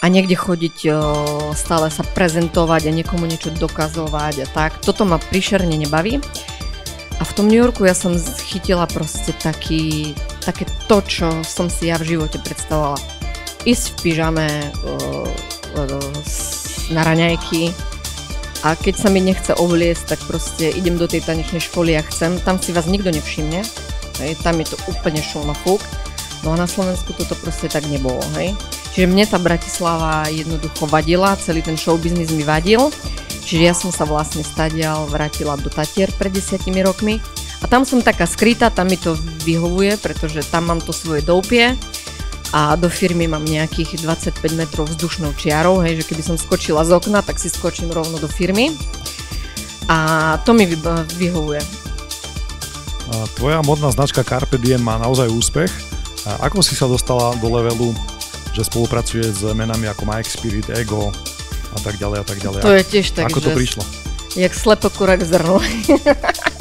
a 0.00 0.08
niekde 0.08 0.32
chodiť 0.32 0.76
o, 0.88 0.96
stále 1.52 1.92
sa 1.92 2.04
prezentovať 2.04 2.88
a 2.88 2.96
niekomu 2.96 3.28
niečo 3.28 3.52
dokazovať 3.52 4.34
a 4.42 4.46
tak. 4.48 4.80
Toto 4.80 5.04
ma 5.04 5.20
príšerne 5.20 5.76
nebaví. 5.76 6.20
A 7.16 7.22
v 7.24 7.32
tom 7.32 7.48
New 7.48 7.56
Yorku 7.56 7.88
ja 7.88 7.96
som 7.96 8.12
chytila 8.20 8.84
proste 8.88 9.32
taký, 9.40 10.12
také 10.44 10.68
to, 10.84 11.00
čo 11.04 11.28
som 11.44 11.72
si 11.72 11.88
ja 11.88 11.96
v 11.96 12.16
živote 12.16 12.36
predstavovala. 12.40 13.00
Ísť 13.64 13.84
v 13.88 13.96
pyžame 14.04 14.48
o, 14.84 14.92
o, 15.76 15.80
na 16.92 17.02
raňajky 17.04 17.72
a 18.64 18.78
keď 18.78 18.94
sa 18.96 19.08
mi 19.12 19.20
nechce 19.20 19.52
obliecť, 19.52 20.16
tak 20.16 20.20
proste 20.24 20.72
idem 20.72 20.96
do 20.96 21.04
tej 21.04 21.24
tanečnej 21.24 21.60
školy 21.60 21.98
a 21.98 22.06
chcem. 22.06 22.40
Tam 22.40 22.56
si 22.56 22.72
vás 22.72 22.88
nikto 22.88 23.12
nevšimne. 23.12 23.60
Hej, 24.22 24.40
tam 24.40 24.56
je 24.62 24.72
to 24.72 24.76
úplne 24.88 25.20
šum 25.20 25.52
a 25.52 25.56
fúk. 25.56 25.82
No 26.40 26.54
a 26.54 26.60
na 26.60 26.68
Slovensku 26.68 27.12
toto 27.12 27.36
proste 27.36 27.66
tak 27.68 27.84
nebolo, 27.90 28.22
hej. 28.38 28.56
Čiže 28.94 29.10
mne 29.10 29.24
tá 29.28 29.36
Bratislava 29.36 30.30
jednoducho 30.32 30.88
vadila, 30.88 31.36
celý 31.36 31.60
ten 31.60 31.76
show 31.76 32.00
business 32.00 32.32
mi 32.32 32.46
vadil. 32.46 32.88
Čiže 33.46 33.62
ja 33.62 33.74
som 33.76 33.92
sa 33.92 34.08
vlastne 34.08 34.40
stadial 34.40 35.04
vrátila 35.06 35.58
do 35.60 35.68
Tatier 35.68 36.08
pred 36.16 36.32
desiatimi 36.32 36.80
rokmi. 36.80 37.20
A 37.60 37.68
tam 37.68 37.84
som 37.84 38.04
taká 38.04 38.24
skrytá, 38.24 38.72
tam 38.72 38.88
mi 38.88 38.96
to 38.96 39.16
vyhovuje, 39.44 40.00
pretože 40.00 40.44
tam 40.48 40.68
mám 40.68 40.80
to 40.80 40.92
svoje 40.92 41.20
doupie 41.24 41.76
a 42.54 42.76
do 42.78 42.86
firmy 42.86 43.26
mám 43.26 43.42
nejakých 43.42 44.02
25 44.02 44.38
metrov 44.54 44.86
vzdušnou 44.90 45.34
čiarou, 45.34 45.82
hej, 45.82 46.02
že 46.02 46.06
keby 46.10 46.22
som 46.22 46.36
skočila 46.38 46.86
z 46.86 46.94
okna, 46.94 47.22
tak 47.22 47.38
si 47.38 47.50
skočím 47.50 47.90
rovno 47.90 48.18
do 48.18 48.30
firmy. 48.30 48.74
A 49.86 50.38
to 50.42 50.54
mi 50.54 50.66
vy- 50.66 50.78
vyhovuje. 51.18 51.62
Tvoja 53.38 53.62
modná 53.62 53.94
značka 53.94 54.26
Carpe 54.26 54.58
Diem 54.58 54.82
má 54.82 54.98
naozaj 54.98 55.30
úspech. 55.30 55.70
A 56.26 56.50
ako 56.50 56.58
si 56.58 56.74
sa 56.74 56.90
dostala 56.90 57.38
do 57.38 57.46
levelu, 57.54 57.94
že 58.50 58.66
spolupracuje 58.66 59.22
s 59.30 59.46
menami 59.54 59.86
ako 59.86 60.02
Mike 60.10 60.26
Spirit, 60.26 60.66
Ego 60.74 61.14
a 61.70 61.78
tak 61.78 62.02
ďalej 62.02 62.18
a 62.18 62.24
tak 62.26 62.38
ďalej? 62.42 62.60
To 62.66 62.74
je 62.74 62.82
tiež 62.82 63.06
tak, 63.14 63.30
ako 63.30 63.38
to 63.46 63.50
prišlo? 63.54 63.86
jak 64.36 64.52
slepokurák 64.52 65.20
v 65.24 65.28
zrnu. 65.32 65.56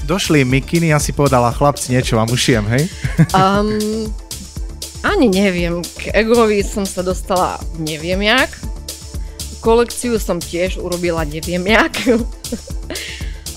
Došli 0.08 0.48
mikiny 0.48 0.96
a 0.96 1.00
si 1.00 1.12
povedala, 1.12 1.52
chlapci, 1.52 1.92
niečo 1.92 2.16
vám 2.16 2.32
ušijem, 2.32 2.66
hej? 2.72 2.84
Um, 3.36 3.76
ani 5.06 5.30
neviem, 5.30 5.86
k 5.86 6.10
Egovi 6.18 6.66
som 6.66 6.82
sa 6.82 7.06
dostala 7.06 7.62
neviem 7.78 8.26
jak. 8.26 8.50
Kolekciu 9.62 10.18
som 10.18 10.42
tiež 10.42 10.82
urobila 10.82 11.22
neviem 11.22 11.62
jak. 11.62 11.94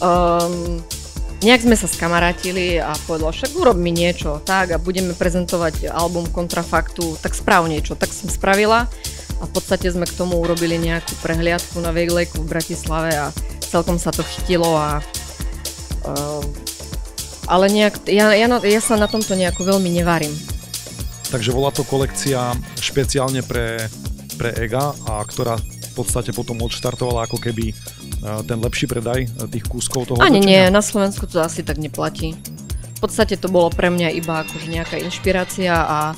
um, 0.05 0.77
nejak 1.45 1.65
sme 1.65 1.77
sa 1.79 1.89
skamarátili 1.89 2.77
a 2.77 2.93
povedal, 3.09 3.33
však 3.33 3.57
urob 3.57 3.81
mi 3.81 3.97
niečo, 3.97 4.45
tak 4.45 4.77
a 4.77 4.79
budeme 4.79 5.17
prezentovať 5.17 5.89
album 5.89 6.29
Kontrafaktu, 6.29 7.17
tak 7.25 7.33
správ 7.33 7.65
niečo. 7.65 7.97
Tak 7.97 8.13
som 8.13 8.29
spravila 8.29 8.85
a 9.39 9.43
v 9.47 9.51
podstate 9.55 9.89
sme 9.89 10.05
k 10.05 10.19
tomu 10.19 10.37
urobili 10.37 10.77
nejakú 10.77 11.17
prehliadku 11.25 11.81
na 11.81 11.95
Vejlejku 11.97 12.45
v 12.45 12.51
Bratislave 12.51 13.15
a 13.15 13.33
celkom 13.65 13.97
sa 13.97 14.11
to 14.11 14.21
chytilo 14.27 14.77
a 14.77 15.01
um, 16.05 16.45
ale 17.49 17.73
nejak, 17.73 18.05
ja, 18.13 18.37
ja, 18.37 18.47
ja 18.61 18.81
sa 18.85 19.01
na 19.01 19.09
tomto 19.09 19.33
nejako 19.33 19.65
veľmi 19.65 19.89
nevarím. 19.89 20.37
Takže 21.29 21.53
bola 21.53 21.69
to 21.69 21.85
kolekcia 21.85 22.57
špeciálne 22.81 23.45
pre, 23.45 23.93
pre 24.41 24.57
EGA, 24.65 24.97
a 25.05 25.21
ktorá 25.29 25.61
v 25.61 25.93
podstate 25.93 26.33
potom 26.33 26.57
odštartovala 26.65 27.29
ako 27.29 27.37
keby 27.37 27.69
e, 27.69 27.75
ten 28.49 28.59
lepší 28.63 28.89
predaj 28.89 29.27
e, 29.27 29.29
tých 29.53 29.69
kúskov 29.69 30.09
toho 30.09 30.19
Ani 30.25 30.41
nie, 30.41 30.57
oblečenia? 30.57 30.73
na 30.73 30.81
Slovensku 30.81 31.29
to 31.29 31.45
asi 31.45 31.61
tak 31.61 31.77
neplatí. 31.77 32.33
V 32.97 32.99
podstate 33.05 33.37
to 33.37 33.53
bolo 33.53 33.69
pre 33.69 33.93
mňa 33.93 34.09
iba 34.17 34.41
akože 34.41 34.73
nejaká 34.73 34.97
inšpirácia 35.05 35.75
a, 35.77 36.17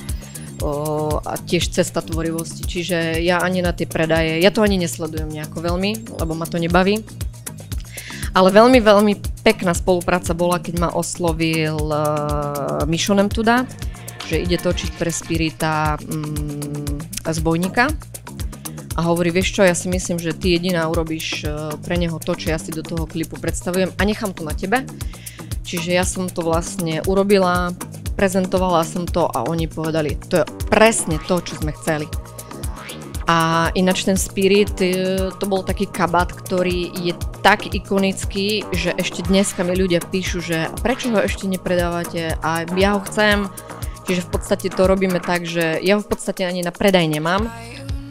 o, 0.63 1.19
a 1.19 1.35
tiež 1.35 1.75
cesta 1.75 1.99
tvorivosti. 1.99 2.63
Čiže 2.63 3.19
ja 3.19 3.43
ani 3.43 3.59
na 3.59 3.75
tie 3.75 3.85
predaje, 3.91 4.39
ja 4.39 4.49
to 4.49 4.63
ani 4.63 4.79
nesledujem 4.79 5.27
nejako 5.27 5.59
veľmi, 5.59 6.17
lebo 6.23 6.33
ma 6.39 6.47
to 6.47 6.55
nebaví. 6.55 7.03
Ale 8.31 8.47
veľmi, 8.47 8.79
veľmi 8.79 9.43
pekná 9.43 9.75
spolupráca 9.75 10.31
bola, 10.31 10.55
keď 10.55 10.87
ma 10.87 10.89
oslovil 10.95 11.75
uh, 11.75 12.87
Mišo 12.87 13.11
Nemtuda, 13.11 13.67
že 14.27 14.41
ide 14.41 14.57
točiť 14.57 14.89
pre 14.97 15.09
Spirita 15.13 15.97
mm, 15.97 17.23
zbojníka. 17.25 17.89
A 18.99 18.99
hovorí, 19.07 19.31
vieš 19.31 19.55
čo, 19.55 19.61
ja 19.63 19.71
si 19.71 19.87
myslím, 19.87 20.19
že 20.19 20.35
ty 20.35 20.51
jediná 20.51 20.85
urobíš 20.91 21.47
eh, 21.47 21.51
pre 21.79 21.95
neho 21.95 22.19
to, 22.19 22.35
čo 22.35 22.51
ja 22.51 22.59
si 22.59 22.75
do 22.75 22.83
toho 22.83 23.07
klipu 23.07 23.39
predstavujem 23.39 23.95
a 23.95 24.01
nechám 24.03 24.35
to 24.35 24.43
na 24.43 24.51
tebe. 24.51 24.83
Čiže 25.63 25.95
ja 25.95 26.03
som 26.03 26.27
to 26.27 26.43
vlastne 26.43 26.99
urobila, 27.07 27.71
prezentovala 28.19 28.83
som 28.83 29.07
to 29.07 29.29
a 29.31 29.47
oni 29.47 29.71
povedali, 29.71 30.19
to 30.27 30.43
je 30.43 30.45
presne 30.67 31.15
to, 31.23 31.39
čo 31.39 31.55
sme 31.63 31.71
chceli. 31.79 32.09
A 33.31 33.71
ináč 33.79 34.03
ten 34.03 34.19
Spirit, 34.19 34.75
eh, 34.83 35.31
to 35.39 35.45
bol 35.47 35.63
taký 35.63 35.87
kabát, 35.87 36.27
ktorý 36.27 36.91
je 36.91 37.15
tak 37.39 37.71
ikonický, 37.71 38.67
že 38.75 38.91
ešte 38.99 39.23
dneska 39.23 39.63
mi 39.63 39.71
ľudia 39.71 40.03
píšu, 40.03 40.43
že 40.43 40.67
prečo 40.83 41.15
ho 41.15 41.23
ešte 41.23 41.47
nepredávate 41.47 42.35
a 42.43 42.67
ja 42.75 42.99
ho 42.99 43.01
chcem. 43.07 43.47
Čiže 44.11 44.27
v 44.27 44.31
podstate 44.35 44.67
to 44.67 44.91
robíme 44.91 45.23
tak, 45.23 45.47
že 45.47 45.79
ja 45.79 45.95
v 45.95 46.03
podstate 46.03 46.43
ani 46.43 46.67
na 46.67 46.75
predaj 46.75 47.07
nemám, 47.07 47.47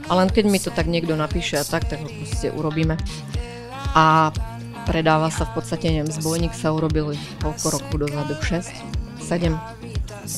ale 0.09 0.25
len 0.25 0.33
keď 0.33 0.45
mi 0.49 0.57
to 0.57 0.73
tak 0.73 0.89
niekto 0.89 1.13
napíše 1.13 1.61
a 1.61 1.65
tak, 1.69 1.93
tak 1.93 2.01
ho 2.01 2.09
proste 2.09 2.49
urobíme. 2.49 2.97
A 3.93 4.33
predáva 4.89 5.29
sa 5.29 5.45
v 5.45 5.61
podstate, 5.61 5.93
neviem, 5.93 6.09
zbojník 6.09 6.57
sa 6.57 6.73
urobil 6.73 7.13
koľko 7.45 7.67
rokov 7.77 7.97
dozadu? 8.01 8.33
6? 8.33 8.73
7? 9.29 9.53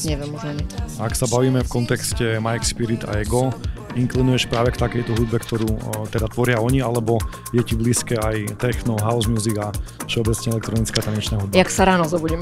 Neviem 0.03 0.35
už 0.35 0.43
ani. 0.51 0.67
Ak 0.99 1.15
sa 1.15 1.31
bavíme 1.31 1.63
v 1.63 1.71
kontexte 1.71 2.43
Mike 2.43 2.67
Spirit 2.67 3.07
a 3.07 3.23
Ego, 3.23 3.55
inklinuješ 3.97 4.49
práve 4.49 4.73
k 4.73 4.81
takejto 4.81 5.13
hudbe, 5.17 5.39
ktorú 5.41 5.69
o, 5.69 5.91
teda 6.09 6.29
tvoria 6.31 6.59
oni, 6.61 6.81
alebo 6.81 7.21
je 7.53 7.61
ti 7.61 7.75
blízke 7.77 8.17
aj 8.17 8.57
techno, 8.59 8.97
house 9.01 9.29
music 9.29 9.59
a 9.61 9.73
všeobecne 10.09 10.59
elektronická 10.59 11.01
tanečná 11.05 11.37
hudba? 11.41 11.55
Jak 11.57 11.71
sa 11.71 11.85
ráno 11.89 12.09
zobudím. 12.09 12.41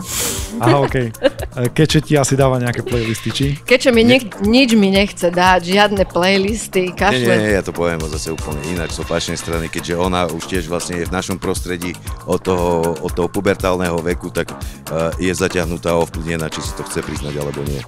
Aha, 0.63 0.83
okej. 0.85 1.11
Okay. 1.11 1.69
Keďže 1.75 1.99
ti 2.07 2.13
asi 2.19 2.35
dáva 2.39 2.63
nejaké 2.63 2.83
playlisty, 2.87 3.29
či? 3.31 3.47
Keďže 3.59 3.91
mi 3.91 4.03
nech, 4.07 4.25
nič 4.43 4.75
mi 4.79 4.91
nechce 4.91 5.31
dať, 5.31 5.61
žiadne 5.67 6.03
playlisty, 6.07 6.91
Nie, 6.91 6.97
kašle. 6.97 7.35
nie, 7.35 7.51
nie, 7.51 7.53
ja 7.59 7.63
to 7.63 7.75
poviem 7.75 8.03
zase 8.11 8.35
úplne 8.35 8.61
inak 8.71 8.91
z 8.91 9.03
opačnej 9.03 9.39
strany, 9.39 9.67
keďže 9.67 9.95
ona 9.99 10.27
už 10.31 10.47
tiež 10.47 10.71
vlastne 10.71 10.99
je 11.03 11.09
v 11.09 11.13
našom 11.15 11.39
prostredí 11.43 11.95
od 12.27 12.43
toho, 12.43 12.95
od 13.03 13.13
toho 13.15 13.29
pubertálneho 13.31 13.99
veku, 14.03 14.31
tak 14.31 14.51
uh, 14.51 15.11
je 15.19 15.31
zaťahnutá 15.31 15.95
a 15.95 16.01
ovplyvnená, 16.03 16.47
či 16.51 16.63
si 16.63 16.73
to 16.79 16.87
chce 16.87 17.03
priznať 17.03 17.35
alebo 17.39 17.63
nie. 17.67 17.83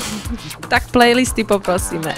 Tak 0.72 0.90
playlisty 0.90 1.46
poprosíme. 1.46 2.12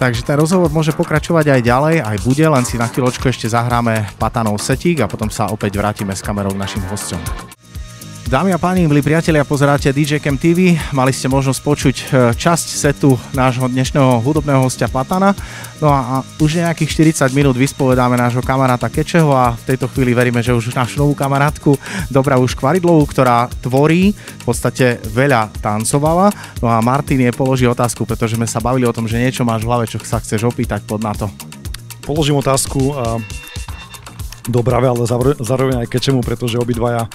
Takže 0.00 0.24
ten 0.24 0.40
rozhovor 0.40 0.72
môže 0.72 0.96
pokračovať 0.96 1.52
aj 1.52 1.60
ďalej, 1.60 1.96
aj 2.00 2.16
bude, 2.24 2.40
len 2.40 2.64
si 2.64 2.80
na 2.80 2.88
chvíľočku 2.88 3.28
ešte 3.28 3.52
zahráme 3.52 4.08
Patanov 4.16 4.56
setík 4.56 5.04
a 5.04 5.10
potom 5.10 5.28
sa 5.28 5.52
opäť 5.52 5.76
vrátime 5.76 6.16
s 6.16 6.24
kamerou 6.24 6.56
k 6.56 6.62
našim 6.64 6.80
hosťom. 6.88 7.59
Dámy 8.30 8.54
a 8.54 8.62
páni, 8.62 8.86
milí 8.86 9.02
priatelia, 9.02 9.42
pozeráte 9.42 9.90
DJ 9.90 10.22
Cam 10.22 10.38
TV. 10.38 10.78
Mali 10.94 11.10
ste 11.10 11.26
možnosť 11.26 11.60
počuť 11.66 11.96
e, 11.98 12.04
časť 12.38 12.66
setu 12.78 13.18
nášho 13.34 13.66
dnešného 13.66 14.22
hudobného 14.22 14.62
hostia 14.62 14.86
Patana. 14.86 15.34
No 15.82 15.90
a, 15.90 15.98
a 15.98 16.16
už 16.38 16.62
nejakých 16.62 17.26
40 17.26 17.34
minút 17.34 17.58
vyspovedáme 17.58 18.14
nášho 18.14 18.38
kamaráta 18.38 18.86
Kečeho 18.86 19.34
a 19.34 19.58
v 19.58 19.74
tejto 19.74 19.90
chvíli 19.90 20.14
veríme, 20.14 20.46
že 20.46 20.54
už 20.54 20.70
našu 20.78 21.02
novú 21.02 21.18
kamarátku 21.18 21.74
už 22.14 22.54
Kvaridlovú, 22.54 23.02
ktorá 23.10 23.50
tvorí, 23.66 24.14
v 24.14 24.44
podstate 24.46 25.02
veľa 25.10 25.50
tancovala. 25.58 26.30
No 26.62 26.70
a 26.70 26.78
Martin 26.78 27.26
je 27.26 27.34
položí 27.34 27.66
otázku, 27.66 28.06
pretože 28.06 28.38
sme 28.38 28.46
sa 28.46 28.62
bavili 28.62 28.86
o 28.86 28.94
tom, 28.94 29.10
že 29.10 29.18
niečo 29.18 29.42
máš 29.42 29.66
v 29.66 29.74
hlave, 29.74 29.90
čo 29.90 29.98
sa 30.06 30.22
chceš 30.22 30.46
opýtať 30.46 30.86
pod 30.86 31.02
na 31.02 31.18
to. 31.18 31.26
Položím 32.06 32.38
otázku, 32.38 32.94
Dobrave, 34.50 34.90
ale 34.90 35.06
zároveň 35.38 35.86
aj 35.86 35.90
Kečemu, 35.90 36.20
pretože 36.26 36.58
obidvaja 36.58 37.06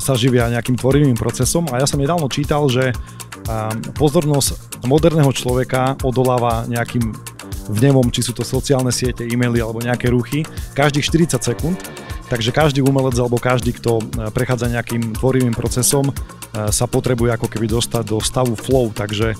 sa 0.00 0.12
živia 0.16 0.48
nejakým 0.48 0.80
tvorivým 0.80 1.14
procesom. 1.14 1.68
A 1.70 1.78
ja 1.78 1.86
som 1.86 2.00
nedávno 2.00 2.26
čítal, 2.32 2.66
že 2.72 2.96
pozornosť 3.94 4.82
moderného 4.88 5.28
človeka 5.36 6.00
odoláva 6.00 6.64
nejakým 6.66 7.12
vnevom, 7.68 8.08
či 8.12 8.20
sú 8.20 8.36
to 8.36 8.44
sociálne 8.44 8.92
siete, 8.92 9.24
e-maily 9.24 9.60
alebo 9.60 9.80
nejaké 9.80 10.12
ruchy, 10.12 10.44
každých 10.76 11.32
40 11.32 11.40
sekúnd. 11.40 11.78
Takže 12.24 12.56
každý 12.56 12.80
umelec 12.80 13.20
alebo 13.20 13.36
každý, 13.36 13.76
kto 13.76 14.00
prechádza 14.32 14.72
nejakým 14.72 15.12
tvorivým 15.20 15.52
procesom, 15.52 16.08
sa 16.72 16.88
potrebuje 16.88 17.36
ako 17.36 17.46
keby 17.52 17.68
dostať 17.68 18.04
do 18.08 18.16
stavu 18.24 18.56
flow. 18.56 18.88
Takže 18.96 19.36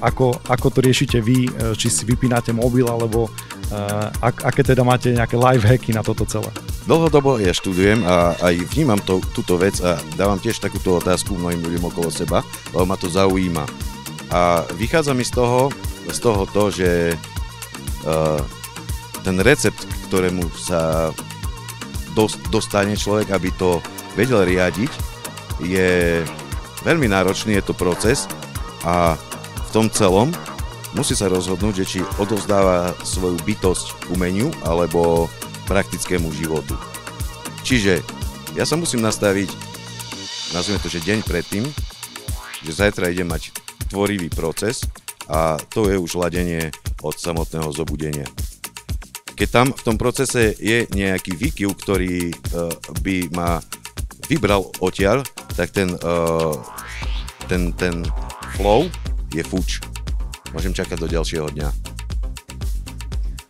ako, 0.00 0.40
ako 0.48 0.66
to 0.72 0.80
riešite 0.80 1.20
vy, 1.20 1.44
či 1.76 1.92
si 1.92 2.08
vypínate 2.08 2.56
mobil 2.56 2.88
alebo 2.88 3.28
ak, 4.24 4.48
aké 4.48 4.64
teda 4.64 4.80
máte 4.80 5.12
nejaké 5.12 5.36
live 5.36 5.60
hacky 5.68 5.92
na 5.92 6.00
toto 6.00 6.24
celé? 6.24 6.48
Dlhodobo 6.88 7.36
ja 7.36 7.52
študujem 7.52 8.00
a 8.00 8.32
aj 8.40 8.54
vnímam 8.72 8.96
to, 8.96 9.20
túto 9.36 9.60
vec 9.60 9.76
a 9.84 10.00
dávam 10.16 10.40
tiež 10.40 10.56
takúto 10.56 10.96
otázku 10.96 11.36
mnohým 11.36 11.60
ľuďom 11.60 11.84
okolo 11.92 12.08
seba, 12.08 12.40
lebo 12.72 12.88
ma 12.88 12.96
to 12.96 13.12
zaujíma. 13.12 13.68
A 14.32 14.64
vychádza 14.72 15.12
mi 15.12 15.20
z 15.20 15.36
toho, 15.36 15.68
z 16.08 16.18
toho 16.20 16.48
to, 16.48 16.72
že 16.72 17.12
ten 19.20 19.36
recept, 19.44 19.84
ktorému 20.08 20.48
sa 20.56 21.12
dostane 22.48 22.96
človek, 22.96 23.36
aby 23.36 23.52
to 23.52 23.84
vedel 24.16 24.48
riadiť, 24.48 24.92
je 25.60 26.24
veľmi 26.88 27.04
náročný, 27.04 27.60
je 27.60 27.68
to 27.68 27.76
proces 27.76 28.24
a 28.86 29.20
v 29.68 29.74
tom 29.76 29.86
celom 29.92 30.32
musí 30.96 31.12
sa 31.12 31.28
rozhodnúť, 31.28 31.84
že 31.84 31.84
či 31.84 31.98
odovzdáva 32.16 32.96
svoju 33.04 33.36
bytosť 33.44 34.08
umeniu 34.16 34.48
alebo 34.64 35.28
praktickému 35.68 36.32
životu. 36.32 36.72
Čiže 37.60 38.00
ja 38.56 38.64
sa 38.64 38.80
musím 38.80 39.04
nastaviť, 39.04 39.52
nazvime 40.56 40.80
to, 40.80 40.88
že 40.88 41.04
deň 41.04 41.20
predtým, 41.20 41.68
že 42.64 42.72
zajtra 42.72 43.12
idem 43.12 43.28
mať 43.28 43.52
tvorivý 43.92 44.32
proces 44.32 44.88
a 45.28 45.60
to 45.68 45.92
je 45.92 46.00
už 46.00 46.16
ladenie 46.16 46.72
od 47.04 47.12
samotného 47.12 47.68
zobudenia. 47.68 48.24
Keď 49.36 49.48
tam 49.52 49.66
v 49.70 49.84
tom 49.84 50.00
procese 50.00 50.56
je 50.56 50.88
nejaký 50.96 51.36
výkyv, 51.36 51.76
ktorý 51.76 52.32
uh, 52.32 52.72
by 53.04 53.28
ma 53.36 53.60
vybral 54.32 54.64
odtiaľ, 54.80 55.22
tak 55.54 55.76
ten, 55.76 55.92
uh, 56.00 56.56
ten, 57.46 57.70
ten 57.76 58.02
flow 58.56 58.88
je 59.32 59.44
fuč 59.44 59.80
môžem 60.52 60.72
čakať 60.72 60.96
do 60.98 61.08
ďalšieho 61.08 61.48
dňa. 61.52 61.68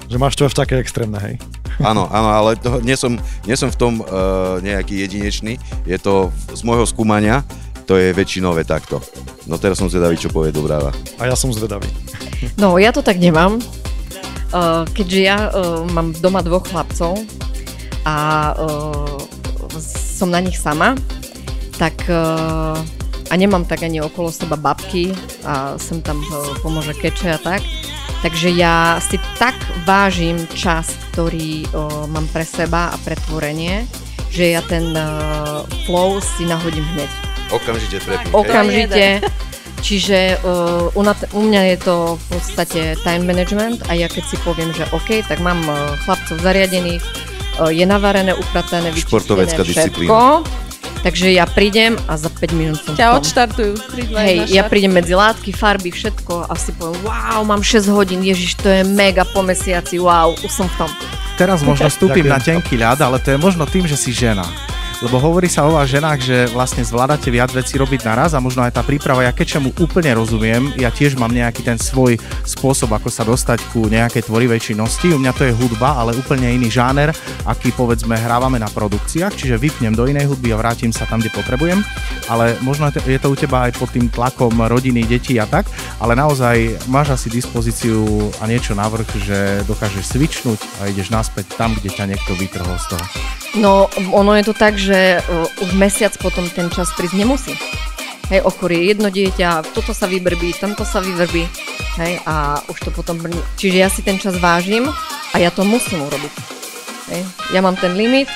Že 0.09 0.17
máš 0.17 0.35
to 0.41 0.49
až 0.49 0.57
také 0.57 0.81
extrémne, 0.81 1.21
hej? 1.21 1.37
Áno, 1.85 2.09
áno, 2.11 2.29
ale 2.33 2.59
to, 2.59 2.83
nie, 2.83 2.97
som, 2.99 3.21
nie 3.47 3.55
som 3.55 3.71
v 3.71 3.79
tom 3.79 3.93
uh, 4.03 4.59
nejaký 4.65 5.05
jedinečný. 5.07 5.61
Je 5.87 5.99
to 6.01 6.35
z 6.51 6.65
môjho 6.67 6.89
skúmania, 6.89 7.45
to 7.87 7.95
je 7.95 8.11
väčšinové 8.11 8.67
takto. 8.67 8.99
No 9.47 9.61
teraz 9.61 9.79
som 9.79 9.87
zvedavý, 9.87 10.19
čo 10.19 10.33
povie 10.33 10.51
Dobráva. 10.51 10.91
A 11.23 11.31
ja 11.31 11.37
som 11.39 11.55
zvedavý. 11.55 11.87
No, 12.59 12.81
ja 12.81 12.91
to 12.91 13.05
tak 13.05 13.21
nemám. 13.21 13.63
Uh, 14.49 14.89
keďže 14.97 15.21
ja 15.21 15.53
uh, 15.53 15.85
mám 15.93 16.17
doma 16.19 16.41
dvoch 16.41 16.65
chlapcov 16.65 17.21
a 18.09 18.17
uh, 18.57 19.21
som 20.17 20.33
na 20.33 20.41
nich 20.41 20.57
sama, 20.57 20.97
tak 21.77 22.01
uh, 22.09 22.81
a 23.29 23.35
nemám 23.37 23.69
tak 23.69 23.85
ani 23.85 24.01
okolo 24.01 24.33
seba 24.33 24.57
babky 24.57 25.13
a 25.49 25.81
sem 25.81 26.05
tam 26.05 26.21
pomôže 26.61 26.93
keče 26.93 27.33
a 27.33 27.41
tak. 27.41 27.65
Takže 28.21 28.51
ja 28.53 28.99
si 28.99 29.17
tak 29.39 29.55
vážim 29.87 30.43
čas, 30.51 30.93
ktorý 31.15 31.65
o, 31.71 32.11
mám 32.11 32.27
pre 32.35 32.43
seba 32.43 32.91
a 32.91 32.97
pre 33.07 33.15
tvorenie, 33.15 33.87
že 34.29 34.53
ja 34.53 34.61
ten 34.61 34.93
uh, 34.93 35.65
flow 35.89 36.21
si 36.21 36.45
nahodím 36.45 36.85
hneď. 36.93 37.11
Okamžite 37.49 37.97
prepnúť. 38.05 38.33
Okamžite. 38.37 39.07
Čiže 39.81 40.43
uh, 40.45 40.93
u, 40.93 41.03
u 41.07 41.41
mňa 41.41 41.63
je 41.73 41.77
to 41.81 41.97
v 42.19 42.25
podstate 42.35 42.81
time 43.07 43.25
management 43.25 43.87
a 43.89 43.97
ja 43.97 44.11
keď 44.11 44.25
si 44.29 44.37
poviem, 44.45 44.69
že 44.75 44.85
OK, 44.93 45.25
tak 45.25 45.41
mám 45.41 45.63
uh, 45.65 45.97
chlapcov 46.05 46.43
zariadených, 46.45 47.01
uh, 47.63 47.73
je 47.73 47.87
navarené, 47.89 48.37
upratané, 48.37 48.93
vyčistené 48.93 49.47
všetko. 49.49 49.65
disciplína 49.65 50.68
Takže 50.99 51.31
ja 51.31 51.47
prídem 51.47 51.95
a 52.11 52.19
za 52.19 52.27
5 52.27 52.59
minút 52.59 52.83
som 52.83 52.99
Ťa 52.99 53.23
odštartujú. 53.23 53.73
Hej, 54.19 54.51
ja 54.51 54.67
prídem 54.67 54.91
medzi 54.91 55.15
látky, 55.15 55.55
farby, 55.55 55.95
všetko 55.95 56.51
a 56.51 56.53
si 56.59 56.75
poviem, 56.75 56.99
wow, 57.07 57.47
mám 57.47 57.63
6 57.63 57.87
hodín, 57.95 58.21
ježiš, 58.27 58.59
to 58.59 58.67
je 58.67 58.83
mega 58.83 59.23
po 59.23 59.47
mesiaci, 59.47 60.03
wow, 60.03 60.35
už 60.35 60.51
som 60.51 60.67
v 60.67 60.87
tom. 60.87 60.91
Teraz 61.39 61.63
možno 61.63 61.87
vstúpim 61.87 62.27
na 62.27 62.43
tenký 62.43 62.75
ľad, 62.75 62.99
ale 62.99 63.23
to 63.23 63.31
je 63.31 63.39
možno 63.39 63.63
tým, 63.63 63.87
že 63.87 63.95
si 63.95 64.11
žena. 64.11 64.43
Lebo 64.99 65.23
hovorí 65.23 65.47
sa 65.47 65.63
o 65.63 65.79
vás 65.79 65.87
ženách, 65.87 66.19
že 66.19 66.37
vlastne 66.51 66.83
zvládate 66.83 67.31
viac 67.31 67.55
vecí 67.55 67.79
robiť 67.79 68.03
naraz 68.03 68.35
a 68.35 68.43
možno 68.43 68.67
aj 68.67 68.75
tá 68.75 68.83
príprava, 68.83 69.23
ja 69.23 69.31
keď 69.31 69.63
mu 69.63 69.71
úplne 69.79 70.11
rozumiem, 70.11 70.75
ja 70.75 70.91
tiež 70.91 71.15
mám 71.15 71.31
nejaký 71.31 71.63
ten 71.63 71.79
svoj 71.79 72.19
spôsob, 72.43 72.91
ako 72.91 73.07
sa 73.07 73.23
dostať 73.23 73.63
ku 73.71 73.87
nejakej 73.87 74.27
tvorivej 74.27 74.59
činnosti. 74.59 75.15
U 75.15 75.23
mňa 75.23 75.33
to 75.39 75.47
je 75.47 75.55
hudba, 75.55 76.03
ale 76.03 76.19
úplne 76.19 76.51
iný 76.51 76.67
žáner, 76.67 77.15
aký 77.47 77.71
povedzme 77.79 78.19
hrávame 78.19 78.59
na 78.59 78.67
produkciách, 78.67 79.39
čiže 79.39 79.63
vypnem 79.63 79.95
do 79.95 80.03
inej 80.11 80.35
hudby 80.35 80.51
a 80.51 80.59
vrátim 80.59 80.91
sa 80.91 81.07
tam, 81.07 81.23
kde 81.23 81.31
potrebujem. 81.31 81.79
Ale 82.27 82.59
možno 82.67 82.91
je 82.91 83.23
to 83.23 83.31
u 83.31 83.39
teba 83.39 83.71
aj 83.71 83.79
pod 83.79 83.95
tým 83.95 84.11
tlakom 84.11 84.51
rodiny, 84.67 85.07
detí 85.07 85.39
a 85.39 85.47
tak, 85.47 85.71
ale 86.03 86.19
naozaj 86.19 86.91
máš 86.91 87.15
asi 87.15 87.31
dispozíciu 87.31 88.35
a 88.43 88.51
niečo 88.51 88.75
navrh, 88.75 89.07
že 89.15 89.63
dokážeš 89.63 90.11
svičnúť 90.11 90.59
a 90.83 90.91
ideš 90.91 91.15
naspäť 91.15 91.55
tam, 91.55 91.71
kde 91.79 91.87
ťa 91.87 92.11
niekto 92.11 92.35
vytrhol 92.35 92.75
z 92.83 92.99
toho. 92.99 93.07
No, 93.57 93.89
ono 94.13 94.37
je 94.37 94.45
to 94.45 94.55
tak, 94.55 94.77
že 94.77 95.25
uh, 95.25 95.65
už 95.65 95.73
mesiac 95.73 96.13
potom 96.21 96.45
ten 96.53 96.69
čas 96.69 96.93
prísť 96.93 97.17
nemusí. 97.17 97.55
Hej, 98.29 98.45
okorie 98.45 98.85
jedno 98.85 99.09
dieťa, 99.09 99.73
toto 99.73 99.97
sa 99.97 100.05
vybrbí, 100.05 100.53
tamto 100.61 100.85
sa 100.85 101.01
vyvrbí, 101.01 101.49
hej, 101.97 102.21
a 102.29 102.61
už 102.69 102.77
to 102.85 102.91
potom. 102.93 103.17
Čiže 103.57 103.77
ja 103.81 103.89
si 103.89 104.05
ten 104.05 104.21
čas 104.21 104.37
vážim 104.37 104.85
a 105.33 105.37
ja 105.41 105.49
to 105.49 105.65
musím 105.65 106.05
urobiť. 106.05 106.35
Hej. 107.09 107.25
Ja 107.57 107.65
mám 107.65 107.81
ten 107.81 107.97
limit 107.97 108.29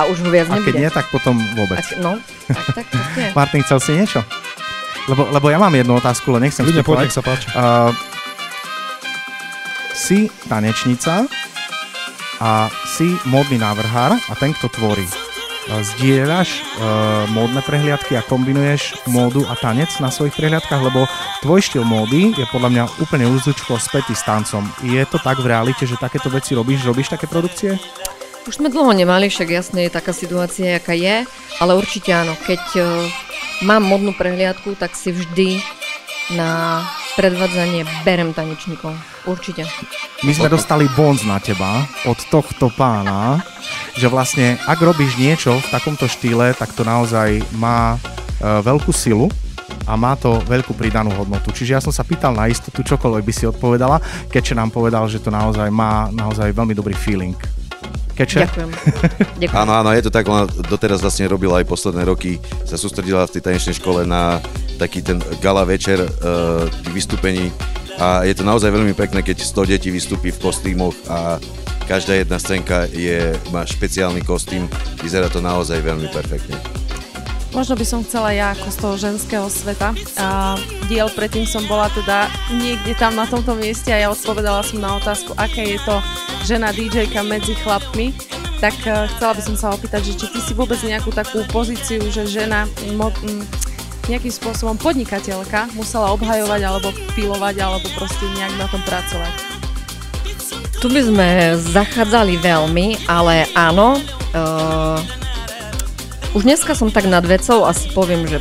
a 0.00 0.08
už 0.08 0.24
ho 0.24 0.32
viac 0.32 0.48
nebude. 0.48 0.64
A 0.64 0.68
keď 0.72 0.74
nie, 0.80 0.92
tak 0.92 1.06
potom 1.12 1.36
vôbec. 1.52 1.84
Ak, 1.84 2.00
no, 2.00 2.16
tak, 2.48 2.64
tak, 2.72 2.86
tak 2.88 3.06
nie. 3.12 3.28
Martin, 3.38 3.60
chcel 3.60 3.78
si 3.84 3.92
niečo? 3.92 4.24
Lebo, 5.06 5.28
lebo 5.28 5.46
ja 5.52 5.60
mám 5.60 5.76
jednu 5.76 6.00
otázku, 6.00 6.32
ale 6.32 6.48
nechcem 6.48 6.64
Ľudia, 6.64 6.82
poď, 6.82 7.12
sa 7.12 7.20
páči. 7.20 7.46
Uh, 7.52 7.92
si 9.92 10.32
tanečnica, 10.48 11.28
a 12.40 12.68
si 12.84 13.16
módny 13.28 13.60
návrhár 13.60 14.16
a 14.16 14.34
ten, 14.36 14.52
kto 14.52 14.68
tvorí. 14.72 15.06
Zdieľaš 15.66 16.50
e, 16.54 16.60
módne 17.34 17.58
prehliadky 17.58 18.14
a 18.14 18.22
kombinuješ 18.22 19.02
módu 19.10 19.42
a 19.50 19.58
tanec 19.58 19.90
na 19.98 20.14
svojich 20.14 20.38
prehliadkách, 20.38 20.78
lebo 20.78 21.10
tvoj 21.42 21.58
štýl 21.58 21.82
módy 21.82 22.30
je 22.38 22.46
podľa 22.54 22.70
mňa 22.70 22.84
úplne 23.02 23.26
úzučko 23.26 23.74
spätý 23.74 24.14
s 24.14 24.22
tancom. 24.22 24.62
Je 24.86 25.02
to 25.10 25.18
tak 25.18 25.42
v 25.42 25.50
realite, 25.50 25.82
že 25.82 25.98
takéto 25.98 26.30
veci 26.30 26.54
robíš? 26.54 26.86
Robíš 26.86 27.10
také 27.10 27.26
produkcie? 27.26 27.82
Už 28.46 28.62
sme 28.62 28.70
dlho 28.70 28.94
nemali, 28.94 29.26
však 29.26 29.50
jasne 29.50 29.90
je 29.90 29.90
taká 29.90 30.14
situácia, 30.14 30.78
aká 30.78 30.94
je, 30.94 31.26
ale 31.58 31.72
určite 31.74 32.14
áno. 32.14 32.38
Keď 32.46 32.62
uh, 32.78 32.86
mám 33.66 33.82
modnú 33.82 34.14
prehliadku, 34.14 34.78
tak 34.78 34.94
si 34.94 35.10
vždy 35.10 35.58
na 36.38 36.78
predvádzanie 37.18 37.82
berem 38.06 38.30
tanečníkov. 38.30 38.94
Určite. 39.26 39.66
My 40.22 40.30
sme 40.30 40.46
dostali 40.46 40.86
bonz 40.94 41.26
na 41.26 41.42
teba 41.42 41.82
od 42.06 42.14
tohto 42.30 42.70
pána, 42.70 43.42
že 43.98 44.06
vlastne 44.06 44.54
ak 44.70 44.78
robíš 44.78 45.18
niečo 45.18 45.58
v 45.58 45.70
takomto 45.74 46.06
štýle, 46.06 46.54
tak 46.54 46.70
to 46.78 46.86
naozaj 46.86 47.42
má 47.58 47.98
e, 47.98 48.62
veľkú 48.62 48.94
silu 48.94 49.26
a 49.82 49.98
má 49.98 50.14
to 50.14 50.38
veľkú 50.46 50.78
pridanú 50.78 51.10
hodnotu. 51.18 51.50
Čiže 51.50 51.74
ja 51.74 51.82
som 51.82 51.90
sa 51.90 52.06
pýtal 52.06 52.38
na 52.38 52.46
istotu, 52.46 52.86
čokoľvek 52.86 53.24
by 53.26 53.32
si 53.34 53.44
odpovedala, 53.50 53.98
keďže 54.30 54.54
nám 54.54 54.70
povedal, 54.70 55.10
že 55.10 55.18
to 55.18 55.34
naozaj 55.34 55.66
má 55.74 56.06
naozaj 56.14 56.54
veľmi 56.54 56.78
dobrý 56.78 56.94
feeling. 56.94 57.34
Keče? 58.14 58.46
Ďakujem. 58.46 58.70
Ďakujem. 59.42 59.58
Áno, 59.58 59.72
áno, 59.74 59.90
je 59.92 60.06
to 60.06 60.14
tak, 60.14 60.24
ona 60.30 60.48
doteraz 60.48 61.02
vlastne 61.02 61.26
robila 61.28 61.60
aj 61.60 61.66
posledné 61.68 62.06
roky, 62.06 62.38
sa 62.64 62.78
sústredila 62.78 63.26
v 63.26 63.34
tej 63.36 63.42
tanečnej 63.42 63.76
škole 63.76 64.06
na 64.06 64.38
taký 64.80 65.02
ten 65.02 65.18
gala 65.42 65.66
večer 65.68 66.00
uh, 66.00 66.64
vystúpení 66.94 67.52
a 67.96 68.28
je 68.28 68.34
to 68.36 68.44
naozaj 68.44 68.68
veľmi 68.68 68.92
pekné, 68.92 69.24
keď 69.24 69.40
100 69.40 69.72
detí 69.72 69.88
vystúpi 69.88 70.28
v 70.28 70.40
kostýmoch 70.40 70.96
a 71.08 71.40
každá 71.88 72.18
jedna 72.18 72.36
scénka 72.36 72.84
je, 72.90 73.32
má 73.54 73.64
špeciálny 73.64 74.20
kostým, 74.20 74.68
vyzerá 75.00 75.30
to 75.32 75.40
naozaj 75.40 75.80
veľmi 75.80 76.10
perfektne. 76.12 76.58
možno 77.56 77.72
by 77.72 77.86
som 77.88 78.04
chcela 78.04 78.36
ja 78.36 78.52
ako 78.52 78.68
z 78.68 78.76
toho 78.76 78.94
ženského 79.00 79.46
sveta. 79.48 79.96
A 80.20 80.60
diel 80.92 81.08
predtým 81.08 81.48
som 81.48 81.64
bola 81.64 81.88
teda 81.88 82.28
niekde 82.52 82.92
tam 83.00 83.16
na 83.16 83.24
tomto 83.24 83.56
mieste 83.56 83.88
a 83.88 84.02
ja 84.04 84.12
odpovedala 84.12 84.60
som 84.60 84.76
na 84.76 85.00
otázku, 85.00 85.32
aké 85.40 85.76
je 85.76 85.80
to 85.80 85.96
žena 86.44 86.68
DJka 86.76 87.24
medzi 87.24 87.56
chlapmi. 87.64 88.12
Tak 88.60 88.76
uh, 88.84 89.08
chcela 89.16 89.32
by 89.36 89.42
som 89.44 89.56
sa 89.56 89.72
opýtať, 89.72 90.12
že 90.12 90.16
či 90.20 90.26
ty 90.36 90.40
si 90.40 90.52
vôbec 90.52 90.80
nejakú 90.84 91.12
takú 91.12 91.44
pozíciu, 91.48 92.04
že 92.12 92.28
žena 92.28 92.68
mo, 92.92 93.08
nejakým 94.06 94.30
spôsobom 94.30 94.78
podnikateľka 94.78 95.74
musela 95.74 96.14
obhajovať 96.14 96.60
alebo 96.62 96.94
pilovať 97.18 97.56
alebo 97.58 97.86
proste 97.98 98.22
nejak 98.38 98.54
na 98.54 98.66
tom 98.70 98.82
pracovať. 98.86 99.34
Tu 100.78 100.86
by 100.92 101.00
sme 101.02 101.28
zachádzali 101.56 102.38
veľmi, 102.38 103.08
ale 103.10 103.48
áno, 103.56 103.98
uh, 104.36 105.00
už 106.36 106.44
dneska 106.44 106.76
som 106.76 106.92
tak 106.92 107.08
nad 107.08 107.24
vecou, 107.24 107.64
asi 107.64 107.88
poviem, 107.96 108.28
že 108.28 108.38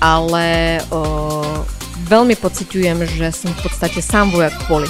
ale 0.00 0.80
uh, 0.88 1.60
veľmi 2.08 2.38
pociťujem, 2.38 3.04
že 3.04 3.34
som 3.34 3.50
v 3.52 3.60
podstate 3.66 4.00
sám 4.00 4.32
vojak 4.32 4.54
poli. 4.70 4.88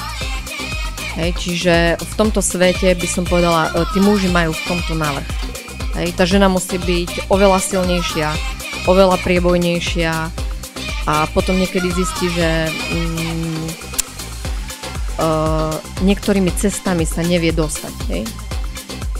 Hej, 1.18 1.34
čiže 1.42 1.74
v 1.98 2.12
tomto 2.14 2.38
svete 2.38 2.94
by 2.94 3.08
som 3.10 3.26
povedala, 3.26 3.74
uh, 3.74 3.82
tí 3.90 3.98
muži 3.98 4.30
majú 4.30 4.54
v 4.54 4.64
tomto 4.68 4.94
návrh. 4.94 5.28
Hej, 5.98 6.14
tá 6.14 6.22
žena 6.22 6.46
musí 6.46 6.78
byť 6.78 7.32
oveľa 7.32 7.58
silnejšia, 7.58 8.30
oveľa 8.88 9.20
priebojnejšia 9.20 10.12
a 11.08 11.14
potom 11.32 11.56
niekedy 11.56 11.90
zistí, 11.90 12.28
že 12.30 12.68
mm, 12.70 13.66
uh, 15.20 15.74
niektorými 16.04 16.52
cestami 16.54 17.04
sa 17.08 17.24
nevie 17.24 17.50
dostať. 17.50 17.94
Hej? 18.12 18.22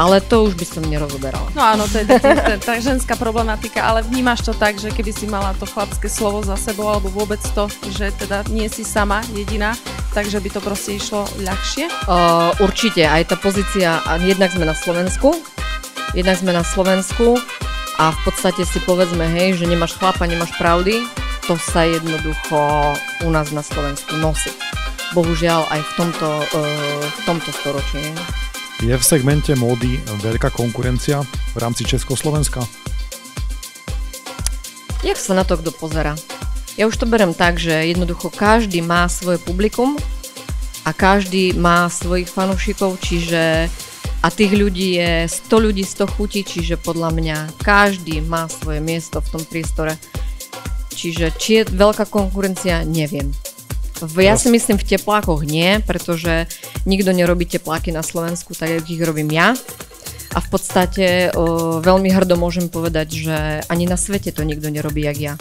Ale 0.00 0.24
to 0.24 0.48
už 0.48 0.56
by 0.56 0.64
som 0.64 0.82
nerozoberala. 0.88 1.52
No 1.52 1.60
áno, 1.60 1.84
to 1.84 2.00
je 2.00 2.08
tá, 2.64 2.80
ženská 2.80 3.20
problematika, 3.20 3.84
ale 3.84 4.00
vnímaš 4.00 4.48
to 4.48 4.56
tak, 4.56 4.80
že 4.80 4.88
keby 4.88 5.12
si 5.12 5.28
mala 5.28 5.52
to 5.60 5.68
chlapské 5.68 6.08
slovo 6.08 6.40
za 6.40 6.56
sebou, 6.56 6.88
alebo 6.88 7.12
vôbec 7.12 7.40
to, 7.52 7.68
že 7.92 8.08
teda 8.16 8.48
nie 8.48 8.64
si 8.72 8.80
sama 8.80 9.20
jediná, 9.36 9.76
takže 10.16 10.40
by 10.40 10.48
to 10.56 10.60
proste 10.64 10.96
išlo 10.96 11.28
ľahšie? 11.44 11.92
Uh, 12.08 12.48
určite, 12.64 13.04
aj 13.04 13.28
tá 13.28 13.36
pozícia, 13.36 14.00
jednak 14.24 14.56
sme 14.56 14.64
na 14.64 14.72
Slovensku, 14.72 15.36
jednak 16.16 16.40
sme 16.40 16.56
na 16.56 16.64
Slovensku 16.64 17.36
a 18.00 18.16
v 18.16 18.18
podstate 18.24 18.64
si 18.64 18.80
povedzme, 18.80 19.28
hej, 19.28 19.60
že 19.60 19.68
nemáš 19.68 19.92
chlapa, 20.00 20.24
nemáš 20.24 20.56
pravdy, 20.56 21.04
to 21.44 21.60
sa 21.60 21.84
jednoducho 21.84 22.56
u 23.20 23.28
nás 23.28 23.52
na 23.52 23.60
Slovensku 23.60 24.16
nosí. 24.16 24.48
Bohužiaľ 25.12 25.68
aj 25.68 25.80
v 25.84 25.90
tomto, 26.00 26.28
uh, 26.40 27.02
v 27.04 27.20
tomto 27.28 27.52
storočí. 27.52 28.00
Je 28.80 28.96
v 28.96 29.04
segmente 29.04 29.52
módy 29.52 30.00
veľká 30.24 30.48
konkurencia 30.48 31.20
v 31.52 31.56
rámci 31.60 31.84
Československa? 31.84 32.64
Jak 35.04 35.20
sa 35.20 35.36
na 35.36 35.44
to 35.44 35.60
kto 35.60 35.68
pozera? 35.68 36.16
Ja 36.80 36.88
už 36.88 36.96
to 36.96 37.04
berem 37.04 37.36
tak, 37.36 37.60
že 37.60 37.92
jednoducho 37.92 38.32
každý 38.32 38.80
má 38.80 39.04
svoje 39.12 39.36
publikum 39.36 40.00
a 40.88 40.96
každý 40.96 41.52
má 41.52 41.92
svojich 41.92 42.32
fanúšikov, 42.32 42.96
čiže 43.04 43.68
a 44.20 44.28
tých 44.28 44.52
ľudí 44.52 45.00
je 45.00 45.12
100 45.28 45.48
ľudí, 45.48 45.80
100 45.80 46.14
chutí, 46.16 46.44
čiže 46.44 46.76
podľa 46.76 47.10
mňa 47.16 47.36
každý 47.64 48.20
má 48.20 48.44
svoje 48.52 48.84
miesto 48.84 49.24
v 49.24 49.30
tom 49.32 49.42
priestore. 49.48 49.96
Čiže 50.92 51.32
či 51.40 51.50
je 51.60 51.62
veľká 51.72 52.04
konkurencia, 52.12 52.84
neviem. 52.84 53.32
Ja 54.16 54.36
si 54.36 54.48
myslím 54.48 54.80
v 54.80 54.96
teplákoch 54.96 55.44
nie, 55.44 55.80
pretože 55.84 56.48
nikto 56.88 57.12
nerobí 57.12 57.44
tepláky 57.44 57.92
na 57.92 58.00
Slovensku 58.00 58.56
tak, 58.56 58.84
ich 58.88 59.00
robím 59.00 59.28
ja. 59.28 59.52
A 60.30 60.38
v 60.38 60.48
podstate 60.48 61.34
o, 61.34 61.82
veľmi 61.82 62.08
hrdo 62.08 62.38
môžem 62.38 62.70
povedať, 62.70 63.26
že 63.26 63.36
ani 63.66 63.84
na 63.84 63.98
svete 63.98 64.30
to 64.30 64.46
nikto 64.46 64.70
nerobí 64.72 65.04
jak 65.04 65.18
ja. 65.18 65.34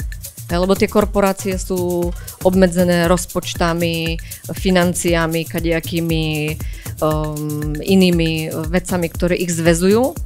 Lebo 0.57 0.73
tie 0.73 0.89
korporácie 0.89 1.61
sú 1.61 2.09
obmedzené 2.41 3.05
rozpočtami, 3.05 4.17
financiami, 4.49 5.45
kadejakými 5.45 6.57
um, 7.05 7.77
inými 7.77 8.49
vecami, 8.69 9.07
ktoré 9.13 9.37
ich 9.37 9.53
zvezujú 9.53 10.17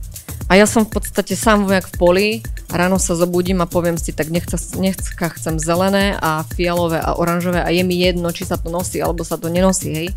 a 0.52 0.60
ja 0.60 0.68
som 0.68 0.84
v 0.84 1.00
podstate 1.00 1.40
sám 1.40 1.66
vojak 1.66 1.88
v 1.88 1.96
poli, 1.96 2.28
ráno 2.68 3.00
sa 3.00 3.16
zobudím 3.16 3.64
a 3.64 3.70
poviem 3.70 3.96
si, 3.96 4.12
tak 4.12 4.28
nechca, 4.30 4.60
chcem 5.40 5.56
zelené 5.58 6.20
a 6.20 6.44
fialové 6.44 7.00
a 7.00 7.16
oranžové 7.16 7.64
a 7.64 7.72
je 7.72 7.82
mi 7.82 7.98
jedno, 7.98 8.28
či 8.30 8.44
sa 8.44 8.60
to 8.60 8.68
nosí 8.68 9.00
alebo 9.00 9.24
sa 9.24 9.40
to 9.40 9.48
nenosí, 9.48 9.90
hej. 9.90 10.10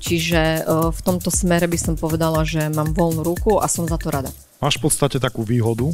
Čiže 0.00 0.62
uh, 0.62 0.94
v 0.94 1.00
tomto 1.02 1.34
smere 1.34 1.66
by 1.66 1.76
som 1.76 1.94
povedala, 1.98 2.46
že 2.46 2.70
mám 2.70 2.94
voľnú 2.94 3.26
ruku 3.26 3.58
a 3.58 3.66
som 3.66 3.90
za 3.90 3.98
to 3.98 4.08
rada. 4.08 4.30
Máš 4.62 4.78
v 4.78 4.86
podstate 4.86 5.18
takú 5.18 5.42
výhodu, 5.42 5.90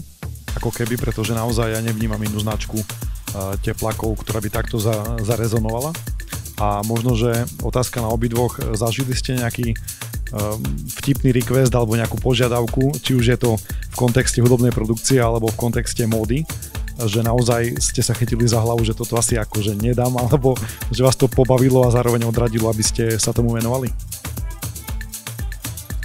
ako 0.53 0.69
keby, 0.69 1.01
pretože 1.01 1.33
naozaj 1.33 1.73
ja 1.73 1.81
nevnímam 1.81 2.21
inú 2.21 2.45
značku 2.45 2.77
teplakov, 3.65 4.21
ktorá 4.21 4.41
by 4.45 4.51
takto 4.53 4.77
za, 4.77 5.17
zarezonovala. 5.25 5.93
A 6.61 6.85
možno, 6.85 7.17
že 7.17 7.49
otázka 7.65 8.05
na 8.05 8.13
obidvoch, 8.13 8.61
zažili 8.77 9.17
ste 9.17 9.41
nejaký 9.41 9.75
Um, 10.33 10.65
vtipný 10.97 11.29
request 11.29 11.69
alebo 11.77 11.93
nejakú 11.93 12.17
požiadavku, 12.17 12.97
či 13.05 13.13
už 13.13 13.37
je 13.37 13.37
to 13.37 13.61
v 13.61 13.97
kontexte 14.01 14.41
hudobnej 14.41 14.73
produkcie 14.73 15.21
alebo 15.21 15.53
v 15.53 15.61
kontexte 15.61 16.09
módy, 16.09 16.49
že 17.05 17.21
naozaj 17.21 17.77
ste 17.77 18.01
sa 18.01 18.17
chytili 18.17 18.49
za 18.49 18.65
hlavu, 18.65 18.81
že 18.81 18.97
toto 18.97 19.21
asi 19.21 19.37
akože 19.37 19.77
nedám, 19.77 20.17
alebo 20.25 20.57
že 20.89 21.05
vás 21.05 21.21
to 21.21 21.29
pobavilo 21.29 21.85
a 21.85 21.93
zároveň 21.93 22.25
odradilo, 22.25 22.73
aby 22.73 22.81
ste 22.81 23.21
sa 23.21 23.37
tomu 23.37 23.53
venovali? 23.61 23.93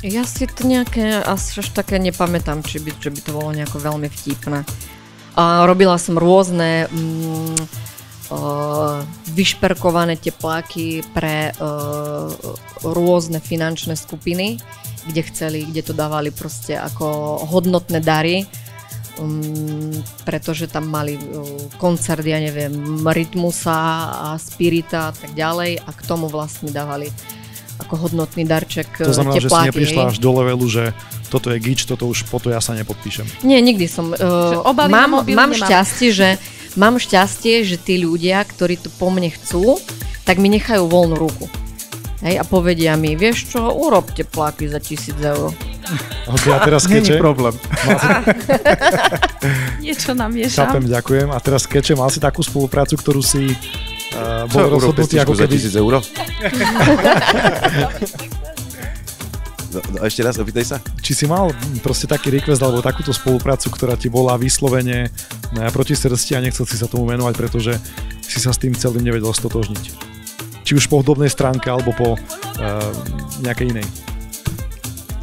Ja 0.03 0.27
si 0.27 0.43
to 0.43 0.67
nejaké 0.67 1.23
až 1.23 1.63
také 1.71 1.95
nepamätám, 1.95 2.67
či 2.67 2.83
by, 2.83 2.99
že 2.99 3.15
by 3.15 3.19
to 3.23 3.31
bolo 3.31 3.55
nejako 3.55 3.79
veľmi 3.79 4.11
vtipné. 4.11 4.67
Robila 5.37 6.01
som 6.01 6.17
rôzne 6.17 6.89
mm, 6.89 7.55
vyšperkované 9.37 10.17
tepláky 10.17 11.05
pre 11.13 11.53
uh, 11.61 12.27
rôzne 12.83 13.39
finančné 13.39 13.93
skupiny, 13.95 14.57
kde 15.05 15.21
chceli, 15.29 15.59
kde 15.63 15.81
to 15.85 15.93
dávali 15.93 16.33
proste 16.33 16.75
ako 16.75 17.39
hodnotné 17.47 18.01
dary, 18.01 18.49
um, 19.21 19.93
pretože 20.25 20.67
tam 20.67 20.89
mali 20.89 21.15
uh, 21.15 21.69
koncert, 21.77 22.25
ja 22.25 22.41
neviem, 22.41 23.05
Rytmusa 23.05 23.79
a 24.09 24.27
Spirita 24.41 25.11
a 25.11 25.15
tak 25.15 25.31
ďalej 25.37 25.85
a 25.85 25.89
k 25.93 26.01
tomu 26.03 26.27
vlastne 26.27 26.73
dávali 26.73 27.13
ako 27.77 28.09
hodnotný 28.09 28.43
darček 28.43 28.89
To 28.97 29.13
znamená, 29.13 29.37
tepláky, 29.37 29.45
že 29.45 29.49
si 29.49 29.67
neprišla 29.69 30.01
až 30.13 30.17
do 30.17 30.31
levelu, 30.33 30.65
že 30.65 30.83
toto 31.29 31.53
je 31.53 31.57
gič, 31.61 31.85
toto 31.85 32.09
už 32.09 32.25
po 32.31 32.41
to 32.41 32.49
ja 32.49 32.63
sa 32.63 32.73
nepodpíšem. 32.73 33.27
Nie, 33.43 33.61
nikdy 33.61 33.85
som. 33.85 34.15
Uh, 34.15 34.63
mám, 34.87 35.21
mám 35.27 35.51
šťastie, 35.53 36.09
že 36.09 36.27
mám 36.79 36.97
šťastie, 36.97 37.61
že 37.67 37.77
tí 37.77 37.99
ľudia, 38.01 38.41
ktorí 38.47 38.79
to 38.79 38.89
po 38.95 39.11
mne 39.13 39.29
chcú, 39.29 39.77
tak 40.23 40.41
mi 40.41 40.49
nechajú 40.49 40.87
voľnú 40.87 41.15
ruku. 41.19 41.45
Hej, 42.25 42.41
a 42.41 42.43
povedia 42.49 42.97
mi, 42.97 43.13
vieš 43.13 43.53
čo, 43.53 43.69
urobte 43.69 44.25
pláky 44.25 44.65
za 44.65 44.81
tisíc 44.81 45.17
eur. 45.21 45.53
Ok, 46.27 46.51
a 46.51 46.59
teraz 46.59 46.83
keče. 46.91 47.15
Není 47.15 47.23
problém. 47.23 47.55
Si... 47.55 48.07
Niečo 49.79 50.11
namiešam. 50.11 50.67
Chápem, 50.67 50.83
ďakujem. 50.83 51.31
A 51.31 51.39
teraz 51.39 51.63
keče, 51.63 51.95
mal 51.95 52.11
si 52.11 52.19
takú 52.19 52.43
spoluprácu, 52.43 52.99
ktorú 52.99 53.23
si 53.23 53.55
uh, 54.15 54.47
bol 54.47 54.71
rozhodnutý 54.71 55.19
ako 55.19 55.33
keby... 55.35 55.41
za 55.41 55.47
tisíc 55.49 55.73
eur? 55.75 55.99
No, 59.67 59.83
no, 59.93 59.99
ešte 60.07 60.23
raz, 60.23 60.39
opýtaj 60.39 60.63
sa. 60.63 60.77
Či 61.03 61.11
si 61.11 61.25
mal 61.27 61.51
proste 61.83 62.07
taký 62.07 62.31
request 62.31 62.63
alebo 62.63 62.79
takúto 62.79 63.11
spoluprácu, 63.11 63.67
ktorá 63.67 63.99
ti 63.99 64.07
bola 64.07 64.39
vyslovene 64.39 65.11
proti 65.75 65.91
srsti 65.91 66.39
a 66.39 66.43
nechcel 66.43 66.63
si 66.63 66.79
sa 66.79 66.87
tomu 66.87 67.03
venovať, 67.03 67.35
pretože 67.35 67.75
si 68.23 68.39
sa 68.39 68.55
s 68.55 68.63
tým 68.63 68.71
celým 68.71 69.03
nevedel 69.03 69.29
stotožniť. 69.35 69.83
Či 70.63 70.71
už 70.71 70.87
po 70.87 71.03
hudobnej 71.03 71.27
stránke 71.27 71.67
alebo 71.67 71.91
po 71.91 72.15
uh, 72.15 72.19
nejakej 73.43 73.75
inej. 73.75 73.87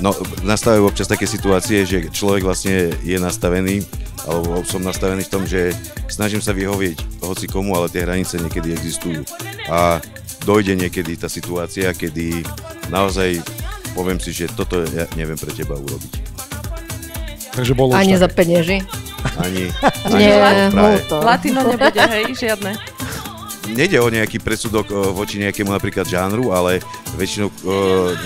No, 0.05 0.13
nastávajú 0.45 0.93
občas 0.93 1.09
také 1.09 1.25
situácie, 1.25 1.89
že 1.89 2.13
človek 2.13 2.45
vlastne 2.45 2.93
je 3.01 3.17
nastavený, 3.17 3.81
alebo 4.25 4.65
som 4.65 4.81
nastavený 4.81 5.29
v 5.29 5.33
tom, 5.33 5.45
že 5.45 5.77
snažím 6.09 6.41
sa 6.41 6.57
vyhovieť 6.57 7.25
hoci 7.25 7.47
komu, 7.49 7.77
ale 7.77 7.93
tie 7.93 8.05
hranice 8.05 8.41
niekedy 8.41 8.73
existujú. 8.73 9.23
A 9.69 10.01
dojde 10.45 10.77
niekedy 10.77 11.17
tá 11.17 11.29
situácia, 11.29 11.93
kedy 11.93 12.45
naozaj 12.89 13.41
poviem 13.95 14.19
si, 14.19 14.35
že 14.35 14.51
toto 14.51 14.83
ja 14.93 15.09
neviem 15.15 15.39
pre 15.39 15.53
teba 15.55 15.79
urobiť. 15.79 16.13
Takže 17.55 17.73
bolo 17.79 17.95
Ani 17.95 18.19
za 18.19 18.27
penieži? 18.27 18.83
Ani, 19.39 19.71
ani 20.11 20.19
Nie, 20.19 20.69
to. 21.07 21.23
Latino 21.23 21.63
nebude, 21.63 22.03
hej, 22.03 22.35
žiadne. 22.35 22.75
Nede 23.73 23.97
o 23.97 24.13
nejaký 24.13 24.45
predsudok 24.45 25.17
voči 25.17 25.41
nejakému 25.41 25.73
napríklad 25.73 26.05
žánru, 26.05 26.53
ale 26.53 26.85
väčšinou 27.17 27.49
o 27.65 27.75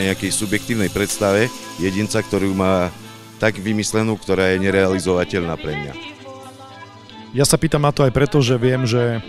nejakej 0.00 0.34
subjektívnej 0.34 0.90
predstave 0.90 1.46
jedinca, 1.78 2.18
ktorú 2.24 2.50
má 2.58 2.90
tak 3.38 3.56
vymyslenú, 3.56 4.18
ktorá 4.18 4.52
je 4.54 4.62
nerealizovateľná 4.66 5.54
pre 5.56 5.72
mňa. 5.78 5.92
Ja 7.32 7.44
sa 7.46 7.54
pýtam 7.60 7.86
na 7.86 7.94
to 7.94 8.02
aj 8.02 8.12
preto, 8.12 8.42
že 8.42 8.58
viem, 8.58 8.82
že 8.84 9.22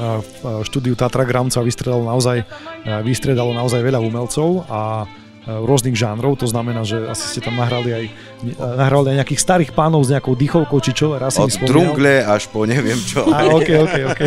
v 0.00 0.64
štúdiu 0.64 0.94
Tatra 0.94 1.26
Gram 1.26 1.50
sa 1.50 1.60
vystredalo 1.60 2.06
naozaj, 2.06 2.46
vystredalo 3.02 3.50
naozaj 3.52 3.82
veľa 3.82 4.00
umelcov 4.00 4.64
a 4.70 5.04
rôznych 5.44 5.96
žánrov, 5.96 6.36
to 6.36 6.46
znamená, 6.46 6.84
že 6.84 7.00
asi 7.08 7.24
ste 7.26 7.40
tam 7.42 7.56
nahrali 7.56 7.90
aj, 7.90 8.04
nahrali 8.60 9.06
aj 9.12 9.16
nejakých 9.24 9.40
starých 9.40 9.70
pánov 9.72 10.04
s 10.04 10.12
nejakou 10.12 10.36
dýchovkou, 10.36 10.78
či 10.84 10.92
čo, 10.92 11.16
raz 11.16 11.40
Od 11.40 11.50
drungle 11.64 12.22
až 12.22 12.46
po 12.52 12.68
neviem 12.68 13.00
čo. 13.00 13.24
A, 13.26 13.48
ok, 13.48 13.68
ok, 13.88 13.94
ok. 14.14 14.20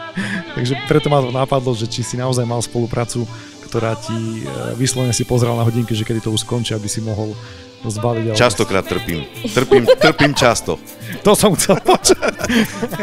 Takže 0.56 0.74
preto 0.86 1.10
ma 1.10 1.20
to 1.20 1.34
napadlo, 1.34 1.74
že 1.74 1.90
či 1.90 2.06
si 2.06 2.14
naozaj 2.14 2.46
mal 2.46 2.62
spoluprácu, 2.62 3.26
ktorá 3.66 3.98
ti 3.98 4.46
vyslovene 4.78 5.10
si 5.10 5.26
pozrel 5.26 5.58
na 5.58 5.66
hodinky, 5.66 5.90
že 5.92 6.06
kedy 6.06 6.22
to 6.22 6.30
už 6.30 6.46
skončí, 6.46 6.70
aby 6.72 6.86
si 6.86 7.02
mohol 7.02 7.34
zbaliť. 7.90 8.24
Ale... 8.32 8.38
Častokrát 8.38 8.84
trpím. 8.84 9.24
Trpím, 9.52 9.84
trpím 9.98 10.32
často. 10.32 10.80
To 11.26 11.36
som 11.36 11.52
chcel 11.58 11.80
počať. 11.80 12.20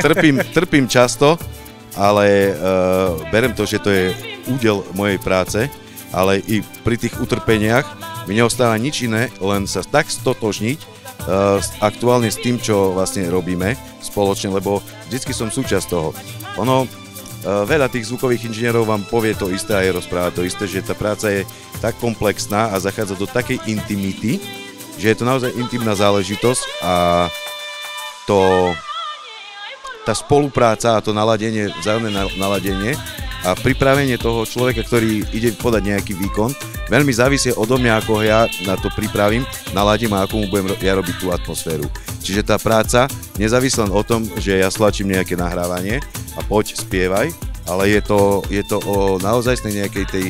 trpím, 0.01 0.41
trpím 0.53 0.85
často, 0.89 1.37
ale 1.93 2.53
uh, 2.53 3.17
berem 3.29 3.53
to, 3.53 3.65
že 3.65 3.81
to 3.81 3.89
je 3.89 4.15
údel 4.49 4.81
mojej 4.95 5.21
práce 5.21 5.69
ale 6.11 6.43
i 6.45 6.59
pri 6.83 6.99
tých 6.99 7.17
utrpeniach 7.17 7.87
mi 8.27 8.37
neostáva 8.37 8.75
nič 8.77 9.07
iné, 9.07 9.31
len 9.41 9.65
sa 9.65 9.81
tak 9.81 10.11
stotožniť 10.11 10.79
uh, 10.79 11.57
aktuálne 11.81 12.29
s 12.29 12.39
tým, 12.39 12.59
čo 12.59 12.93
vlastne 12.93 13.25
robíme 13.31 13.73
spoločne, 14.03 14.51
lebo 14.51 14.83
vždycky 15.09 15.31
som 15.31 15.49
súčasť 15.49 15.87
toho. 15.87 16.11
Ono, 16.59 16.85
uh, 16.85 17.63
veľa 17.65 17.87
tých 17.89 18.11
zvukových 18.11 18.51
inžinierov 18.51 18.85
vám 18.85 19.07
povie 19.07 19.33
to 19.33 19.49
isté 19.49 19.73
a 19.73 19.81
je 19.81 19.95
rozpráva 19.95 20.29
to 20.35 20.45
isté, 20.45 20.67
že 20.67 20.85
tá 20.85 20.93
práca 20.93 21.31
je 21.31 21.47
tak 21.79 21.97
komplexná 21.97 22.75
a 22.75 22.77
zachádza 22.77 23.17
do 23.17 23.25
takej 23.25 23.57
intimity, 23.65 24.37
že 25.01 25.09
je 25.09 25.17
to 25.17 25.25
naozaj 25.25 25.49
intimná 25.57 25.97
záležitosť 25.97 26.85
a 26.85 26.93
to, 28.29 28.69
tá 30.05 30.13
spolupráca 30.13 30.95
a 30.97 31.03
to 31.03 31.09
naladenie, 31.09 31.73
vzájomné 31.81 32.13
naladenie 32.37 32.93
a 33.41 33.57
pripravenie 33.57 34.21
toho 34.21 34.45
človeka, 34.45 34.85
ktorý 34.85 35.25
ide 35.33 35.57
podať 35.57 35.81
nejaký 35.89 36.13
výkon, 36.13 36.53
veľmi 36.93 37.09
závisí 37.09 37.49
odo 37.57 37.81
mňa, 37.81 37.93
ako 38.05 38.21
ja 38.21 38.45
na 38.69 38.77
to 38.77 38.93
pripravím, 38.93 39.41
naladím 39.73 40.13
a 40.13 40.29
ako 40.29 40.45
mu 40.45 40.45
budem 40.53 40.77
ja 40.77 40.93
robiť 40.93 41.15
tú 41.17 41.33
atmosféru. 41.33 41.89
Čiže 42.21 42.45
tá 42.45 42.61
práca 42.61 43.09
nezávisí 43.41 43.81
len 43.81 43.89
o 43.89 44.05
tom, 44.05 44.29
že 44.37 44.61
ja 44.61 44.69
slačím 44.69 45.09
nejaké 45.09 45.33
nahrávanie 45.33 45.97
a 46.37 46.45
poď 46.45 46.77
spievaj, 46.77 47.33
ale 47.65 47.83
je 47.89 48.01
to, 48.05 48.45
je 48.53 48.61
to 48.61 48.77
o 48.85 49.17
naozajstnej 49.17 49.81
nejakej 49.81 50.05
tej 50.05 50.25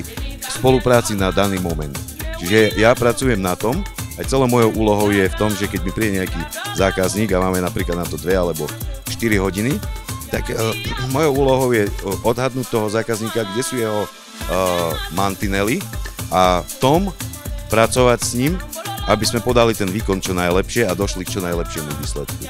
spolupráci 0.47 1.19
na 1.19 1.35
daný 1.35 1.59
moment. 1.59 1.91
Čiže 2.39 2.79
ja 2.79 2.95
pracujem 2.95 3.43
na 3.43 3.59
tom, 3.59 3.83
aj 4.21 4.29
celou 4.29 4.45
mojou 4.45 4.69
úlohou 4.77 5.09
je 5.09 5.25
v 5.25 5.35
tom, 5.41 5.49
že 5.49 5.65
keď 5.65 5.81
mi 5.81 5.91
príde 5.91 6.21
nejaký 6.21 6.37
zákazník 6.77 7.33
a 7.33 7.41
máme 7.41 7.57
napríklad 7.57 7.97
na 7.97 8.05
to 8.05 8.21
2 8.21 8.29
alebo 8.37 8.69
4 9.09 9.41
hodiny, 9.41 9.81
tak 10.29 10.45
uh, 10.53 10.71
mojou 11.15 11.33
úlohou 11.33 11.69
je 11.73 11.89
odhadnúť 12.21 12.69
toho 12.69 12.87
zákazníka, 12.87 13.49
kde 13.49 13.61
sú 13.65 13.81
jeho 13.81 14.05
uh, 14.05 14.93
mantinely 15.17 15.81
a 16.29 16.61
v 16.61 16.73
tom 16.77 17.01
pracovať 17.73 18.19
s 18.21 18.31
ním, 18.37 18.53
aby 19.09 19.25
sme 19.25 19.39
podali 19.41 19.73
ten 19.73 19.89
výkon 19.89 20.21
čo 20.21 20.37
najlepšie 20.37 20.85
a 20.85 20.93
došli 20.93 21.25
k 21.25 21.37
čo 21.37 21.41
najlepšiemu 21.41 21.89
výsledku. 22.01 22.43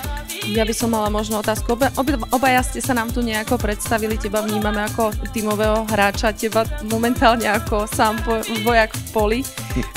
Ja 0.49 0.65
by 0.65 0.73
som 0.73 0.89
mala 0.89 1.13
možno 1.13 1.37
otázku. 1.37 1.77
Oba, 1.77 1.93
oba, 1.93 2.17
obaja 2.33 2.65
ste 2.65 2.81
sa 2.81 2.97
nám 2.97 3.13
tu 3.13 3.21
nejako 3.21 3.61
predstavili, 3.61 4.17
teba 4.17 4.41
vnímame 4.41 4.81
ako 4.89 5.13
tímového 5.29 5.85
hráča, 5.85 6.33
teba 6.33 6.65
momentálne 6.89 7.45
ako 7.45 7.85
sám 7.85 8.17
vojak 8.65 8.89
v 8.89 9.03
poli. 9.13 9.39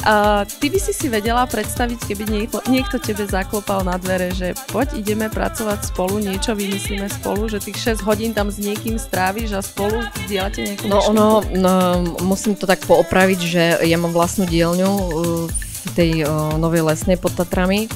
A 0.04 0.44
ty 0.44 0.68
by 0.68 0.78
si 0.78 0.92
si 0.92 1.08
vedela 1.08 1.48
predstaviť, 1.48 1.98
keby 2.06 2.24
niekto, 2.28 2.60
niekto 2.68 3.00
tebe 3.00 3.24
zaklopal 3.24 3.82
na 3.88 3.96
dvere, 3.96 4.36
že 4.36 4.52
poď 4.68 5.00
ideme 5.00 5.32
pracovať 5.32 5.90
spolu, 5.90 6.20
niečo 6.20 6.52
vymyslíme 6.52 7.08
spolu, 7.08 7.48
že 7.48 7.64
tých 7.64 7.98
6 7.98 8.06
hodín 8.06 8.36
tam 8.36 8.52
s 8.52 8.60
niekým 8.60 9.00
stráviš 9.00 9.56
a 9.56 9.60
spolu 9.64 10.04
zdieľate 10.28 10.60
nejakú 10.60 10.84
No 10.92 11.00
ono, 11.08 11.40
no, 11.56 11.72
musím 12.20 12.52
to 12.52 12.68
tak 12.68 12.84
poopraviť, 12.84 13.40
že 13.40 13.62
ja 13.82 13.96
mám 13.96 14.12
vlastnú 14.12 14.44
dielňu 14.44 14.92
uh, 14.92 15.64
tej 15.94 16.10
uh, 16.26 16.58
Novej 16.58 16.82
Lesnej 16.82 17.16
pod 17.16 17.38
Tatrami 17.38 17.86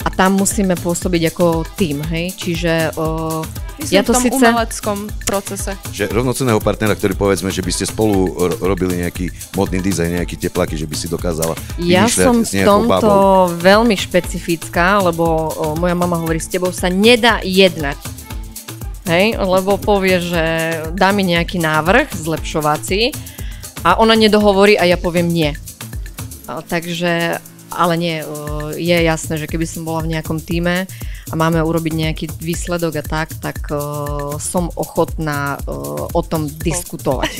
a 0.00 0.08
tam 0.08 0.40
musíme 0.40 0.76
pôsobiť 0.80 1.32
ako 1.32 1.64
tým, 1.76 2.00
hej, 2.08 2.32
čiže 2.36 2.96
uh, 2.96 3.44
Myslím 3.80 3.96
ja 3.96 4.02
to 4.04 4.12
v 4.12 4.16
tom 4.16 4.24
síce... 4.28 4.36
umeleckom 4.36 4.98
procese. 5.24 5.72
Že 5.92 6.12
rovnoceného 6.12 6.60
partnera, 6.60 6.92
ktorý 6.92 7.16
povedzme, 7.16 7.48
že 7.48 7.64
by 7.64 7.72
ste 7.72 7.88
spolu 7.88 8.28
robili 8.60 9.00
nejaký 9.00 9.32
modný 9.56 9.80
dizajn, 9.80 10.20
nejaký 10.20 10.36
teplaky, 10.36 10.76
že 10.76 10.84
by 10.84 10.96
si 10.96 11.08
dokázala 11.08 11.56
Ja 11.80 12.04
som 12.04 12.44
v 12.44 12.60
tomto 12.60 13.08
babou. 13.08 13.56
veľmi 13.56 13.96
špecifická, 13.96 15.00
lebo 15.00 15.24
o, 15.24 15.64
moja 15.80 15.96
mama 15.96 16.20
hovorí, 16.20 16.36
s 16.36 16.52
tebou 16.52 16.76
sa 16.76 16.92
nedá 16.92 17.40
jednať. 17.40 17.96
Hej, 19.08 19.40
lebo 19.40 19.80
povie, 19.80 20.20
že 20.20 20.44
dá 20.92 21.10
mi 21.10 21.24
nejaký 21.24 21.56
návrh 21.56 22.12
zlepšovací 22.14 23.16
a 23.80 23.96
ona 23.96 24.12
nedohovorí 24.12 24.76
a 24.76 24.84
ja 24.84 25.00
poviem 25.00 25.26
nie. 25.26 25.50
Takže 26.66 27.38
ale 27.70 27.94
nie, 27.94 28.18
je 28.74 28.98
jasné, 29.06 29.38
že 29.38 29.46
keby 29.46 29.62
som 29.62 29.86
bola 29.86 30.02
v 30.02 30.18
nejakom 30.18 30.42
týme 30.42 30.90
a 31.30 31.32
máme 31.38 31.62
urobiť 31.62 31.92
nejaký 31.94 32.26
výsledok 32.42 32.98
a 32.98 33.04
tak, 33.06 33.28
tak 33.38 33.62
uh, 33.70 34.34
som 34.42 34.66
ochotná 34.74 35.54
uh, 35.62 36.10
o 36.10 36.22
tom 36.26 36.50
diskutovať. 36.50 37.30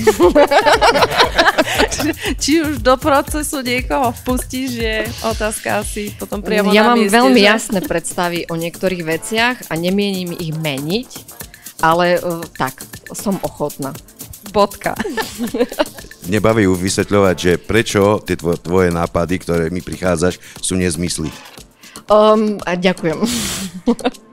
Či 2.43 2.63
už 2.63 2.75
do 2.79 2.95
procesu 2.95 3.67
niekoho 3.67 4.15
vpustíš, 4.23 4.71
je 4.79 4.97
otázka 5.27 5.83
asi 5.83 6.15
potom 6.15 6.39
priamo 6.39 6.71
Ja 6.71 6.87
na 6.87 6.95
mám 6.95 7.03
mieste, 7.03 7.19
veľmi 7.19 7.41
že? 7.43 7.47
jasné 7.51 7.81
predstavy 7.83 8.47
o 8.47 8.55
niektorých 8.55 9.03
veciach 9.03 9.57
a 9.67 9.75
nemienim 9.75 10.31
ich 10.31 10.55
meniť, 10.55 11.11
ale 11.83 12.23
uh, 12.23 12.47
tak, 12.55 12.87
som 13.19 13.35
ochotná. 13.43 13.91
Bodka. 14.51 14.99
Nebaví 16.29 16.67
ju 16.69 16.75
vysvetľovať, 16.77 17.37
že 17.39 17.53
prečo 17.59 18.21
tie 18.23 18.37
tvoje 18.39 18.93
nápady, 18.93 19.35
ktoré 19.41 19.65
mi 19.73 19.81
prichádzaš, 19.81 20.39
sú 20.61 20.77
nezmysly. 20.77 21.33
Um, 22.11 22.59
a 22.67 22.75
ďakujem. 22.75 23.23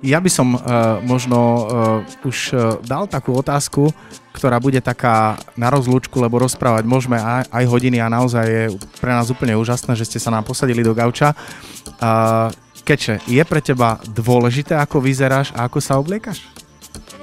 Ja 0.01 0.17
by 0.17 0.29
som 0.33 0.57
uh, 0.57 0.97
možno 1.05 1.37
uh, 1.37 2.25
už 2.25 2.37
uh, 2.53 2.81
dal 2.81 3.05
takú 3.05 3.37
otázku, 3.37 3.93
ktorá 4.33 4.57
bude 4.57 4.81
taká 4.81 5.37
na 5.53 5.69
rozlúčku, 5.69 6.17
lebo 6.17 6.41
rozprávať 6.41 6.85
môžeme 6.89 7.21
aj, 7.21 7.49
aj 7.49 7.65
hodiny 7.69 8.01
a 8.01 8.09
naozaj 8.09 8.45
je 8.45 8.63
pre 8.97 9.13
nás 9.13 9.29
úplne 9.29 9.53
úžasné, 9.57 9.93
že 9.93 10.09
ste 10.09 10.17
sa 10.21 10.33
nám 10.33 10.45
posadili 10.45 10.81
do 10.81 10.93
gauča. 10.93 11.37
Uh, 12.01 12.49
Keče, 12.81 13.21
je 13.29 13.43
pre 13.45 13.61
teba 13.61 14.01
dôležité, 14.09 14.73
ako 14.79 14.97
vyzeráš 15.03 15.53
a 15.53 15.69
ako 15.69 15.77
sa 15.77 16.01
obliekaš? 16.01 16.45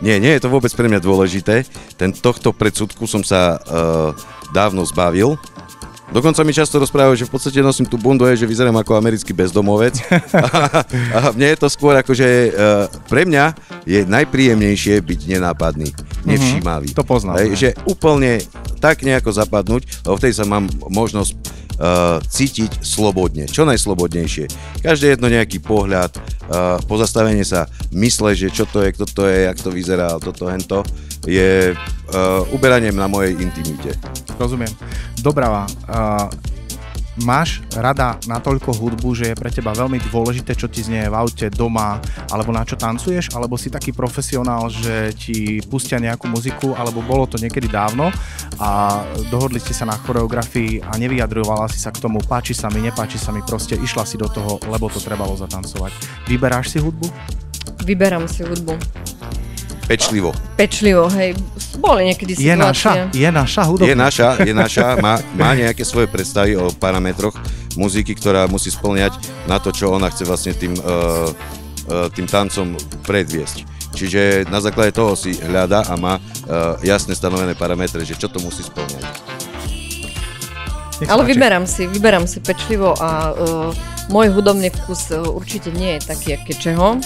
Nie, 0.05 0.21
nie 0.21 0.37
je 0.37 0.45
to 0.45 0.53
vôbec 0.53 0.69
pre 0.77 0.85
mňa 0.85 1.01
dôležité. 1.01 1.65
Ten, 1.97 2.13
tohto 2.13 2.53
predsudku 2.53 3.09
som 3.09 3.25
sa 3.25 3.57
uh, 3.57 4.13
dávno 4.53 4.85
zbavil. 4.85 5.41
Dokonca 6.13 6.45
mi 6.45 6.53
často 6.53 6.77
rozprávajú, 6.77 7.17
že 7.17 7.25
v 7.25 7.33
podstate 7.33 7.65
nosím 7.65 7.89
tú 7.89 7.97
bundu, 7.97 8.29
že 8.37 8.45
vyzerám 8.45 8.77
ako 8.85 9.01
americký 9.01 9.33
bezdomovec. 9.33 9.97
a, 10.37 10.85
a 11.17 11.19
mne 11.33 11.57
je 11.57 11.59
to 11.59 11.73
skôr 11.73 11.97
ako, 11.97 12.13
že 12.13 12.53
uh, 12.53 12.87
pre 13.09 13.25
mňa 13.25 13.57
je 13.89 14.05
najpríjemnejšie 14.05 15.01
byť 15.01 15.21
nenápadný, 15.25 15.89
nevšímavý. 16.29 16.93
Mm-hmm, 16.93 17.01
to 17.01 17.09
poznám. 17.09 17.41
Hej, 17.41 17.49
že 17.57 17.69
úplne 17.89 18.45
tak 18.85 19.01
nejako 19.01 19.33
zapadnúť, 19.33 20.05
lebo 20.05 20.21
vtedy 20.21 20.37
sa 20.37 20.45
mám 20.45 20.69
možnosť 20.93 21.33
uh, 21.79 22.21
cítiť 22.23 22.83
slobodne, 22.83 23.49
čo 23.49 23.67
najslobodnejšie. 23.67 24.47
Každé 24.83 25.17
jedno 25.17 25.31
nejaký 25.31 25.63
pohľad, 25.63 26.15
uh, 26.15 26.79
pozastavenie 26.85 27.43
sa, 27.43 27.71
mysle, 27.95 28.35
že 28.35 28.51
čo 28.51 28.67
to 28.69 28.83
je, 28.85 28.95
kto 28.95 29.05
to 29.07 29.23
je, 29.27 29.49
jak 29.49 29.59
to 29.59 29.71
vyzerá, 29.71 30.19
toto, 30.21 30.51
hento, 30.51 30.87
je 31.25 31.73
uh, 31.73 32.55
uberaním 32.55 32.97
na 32.97 33.09
mojej 33.09 33.35
intimite. 33.39 33.97
Rozumiem. 34.37 34.71
Dobrá, 35.25 35.65
uh, 35.65 36.29
máš 37.23 37.63
rada 37.75 38.19
natoľko 38.27 38.75
hudbu, 38.75 39.15
že 39.15 39.31
je 39.31 39.39
pre 39.39 39.51
teba 39.53 39.71
veľmi 39.71 40.03
dôležité, 40.11 40.59
čo 40.59 40.67
ti 40.67 40.83
znie 40.83 41.07
v 41.07 41.15
aute, 41.15 41.47
doma, 41.53 42.03
alebo 42.31 42.51
na 42.51 42.67
čo 42.67 42.75
tancuješ, 42.75 43.31
alebo 43.39 43.55
si 43.55 43.71
taký 43.71 43.95
profesionál, 43.95 44.67
že 44.67 45.15
ti 45.15 45.63
pustia 45.63 46.03
nejakú 46.03 46.27
muziku, 46.27 46.75
alebo 46.75 47.05
bolo 47.05 47.31
to 47.31 47.39
niekedy 47.39 47.71
dávno 47.71 48.11
a 48.59 49.03
dohodli 49.31 49.63
ste 49.63 49.77
sa 49.77 49.87
na 49.87 49.95
choreografii 49.95 50.83
a 50.83 50.99
nevyjadrovala 50.99 51.71
si 51.71 51.79
sa 51.79 51.95
k 51.95 52.03
tomu, 52.03 52.19
páči 52.25 52.57
sa 52.57 52.67
mi, 52.71 52.83
nepáči 52.83 53.19
sa 53.21 53.31
mi, 53.31 53.43
proste 53.47 53.79
išla 53.79 54.03
si 54.03 54.19
do 54.19 54.27
toho, 54.27 54.59
lebo 54.67 54.91
to 54.91 54.99
trebalo 54.99 55.39
zatancovať. 55.39 55.93
Vyberáš 56.27 56.75
si 56.75 56.79
hudbu? 56.83 57.07
Vyberám 57.87 58.27
si 58.27 58.43
hudbu. 58.43 58.75
Pečlivo. 59.85 60.33
Pečlivo, 60.57 61.13
hej. 61.13 61.37
Boli 61.77 62.09
niekedy 62.09 62.33
Je 62.41 62.57
naša, 62.57 63.13
je 63.13 63.29
naša 63.29 63.63
hudobná. 63.69 63.91
Je 63.93 63.97
naša, 63.97 64.29
je 64.41 64.55
naša, 64.57 64.87
má, 64.97 65.21
má 65.37 65.53
nejaké 65.53 65.85
svoje 65.85 66.09
predstavy 66.09 66.57
o 66.57 66.73
parametroch 66.73 67.37
muziky, 67.77 68.17
ktorá 68.17 68.49
musí 68.49 68.73
splňať 68.73 69.21
na 69.45 69.61
to, 69.61 69.75
čo 69.77 69.93
ona 69.93 70.09
chce 70.09 70.25
vlastne 70.25 70.53
tým, 70.57 70.73
uh, 70.81 71.29
uh, 71.29 72.09
tým 72.17 72.25
tancom 72.25 72.81
predviesť. 73.05 73.69
Čiže 73.95 74.51
na 74.51 74.59
základe 74.59 74.97
toho 74.97 75.15
si 75.15 75.37
hľada 75.39 75.87
a 75.87 75.95
má 76.01 76.17
uh, 76.17 76.81
jasne 76.83 77.15
stanovené 77.15 77.53
parametre, 77.55 78.03
že 78.03 78.17
čo 78.17 78.27
to 78.33 78.41
musí 78.41 78.65
splňať. 78.65 79.05
Ale 81.05 81.23
vyberám 81.27 81.67
si, 81.69 81.85
vyberám 81.91 82.25
si 82.25 82.41
pečlivo 82.41 82.97
a 82.97 83.35
uh, 83.35 83.71
môj 84.09 84.33
hudobný 84.33 84.73
vkus 84.73 85.13
uh, 85.13 85.21
určite 85.29 85.69
nie 85.75 85.99
je 85.99 86.09
taký, 86.09 86.39
aké 86.39 86.55
čeho, 86.57 86.97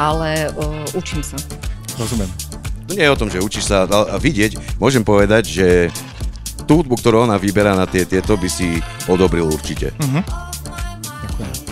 ale 0.00 0.48
uh, 0.56 0.98
učím 0.98 1.20
sa. 1.20 1.36
Rozumiem. 1.96 2.30
To 2.86 2.92
nie 2.94 3.02
je 3.02 3.10
o 3.10 3.18
tom, 3.18 3.28
že 3.32 3.42
učíš 3.42 3.66
sa 3.66 3.88
a 3.88 4.16
vidieť. 4.20 4.78
Môžem 4.78 5.02
povedať, 5.02 5.50
že 5.50 5.66
tú 6.66 6.82
hudbu, 6.82 6.98
ktorú 6.98 7.26
ona 7.26 7.38
vyberá 7.38 7.74
na 7.74 7.86
tie, 7.86 8.06
tieto, 8.06 8.38
by 8.38 8.46
si 8.46 8.78
odobril 9.10 9.50
určite. 9.50 9.94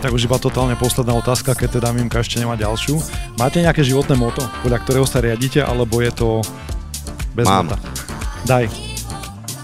Tak 0.03 0.13
už 0.13 0.29
iba 0.29 0.37
totálne 0.37 0.77
posledná 0.77 1.17
otázka, 1.17 1.57
keď 1.57 1.81
teda 1.81 1.89
Mimka 1.95 2.21
ešte 2.21 2.37
nemá 2.37 2.55
ďalšiu. 2.59 3.01
Máte 3.41 3.65
nejaké 3.65 3.81
životné 3.81 4.15
moto, 4.19 4.45
podľa 4.61 4.79
ktorého 4.85 5.07
sa 5.09 5.25
riadite, 5.25 5.65
alebo 5.65 6.05
je 6.05 6.13
to 6.13 6.29
bez 7.33 7.49
Mám. 7.49 7.73
mota? 7.73 7.79
Daj. 8.45 8.69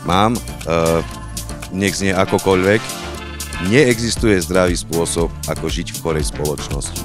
Mám, 0.08 0.40
uh, 0.64 1.04
nech 1.70 2.00
znie 2.00 2.16
akokoľvek, 2.16 2.80
neexistuje 3.68 4.40
zdravý 4.40 4.74
spôsob, 4.74 5.28
ako 5.44 5.68
žiť 5.68 5.92
v 5.92 6.00
chorej 6.00 6.24
spoločnosti. 6.32 7.04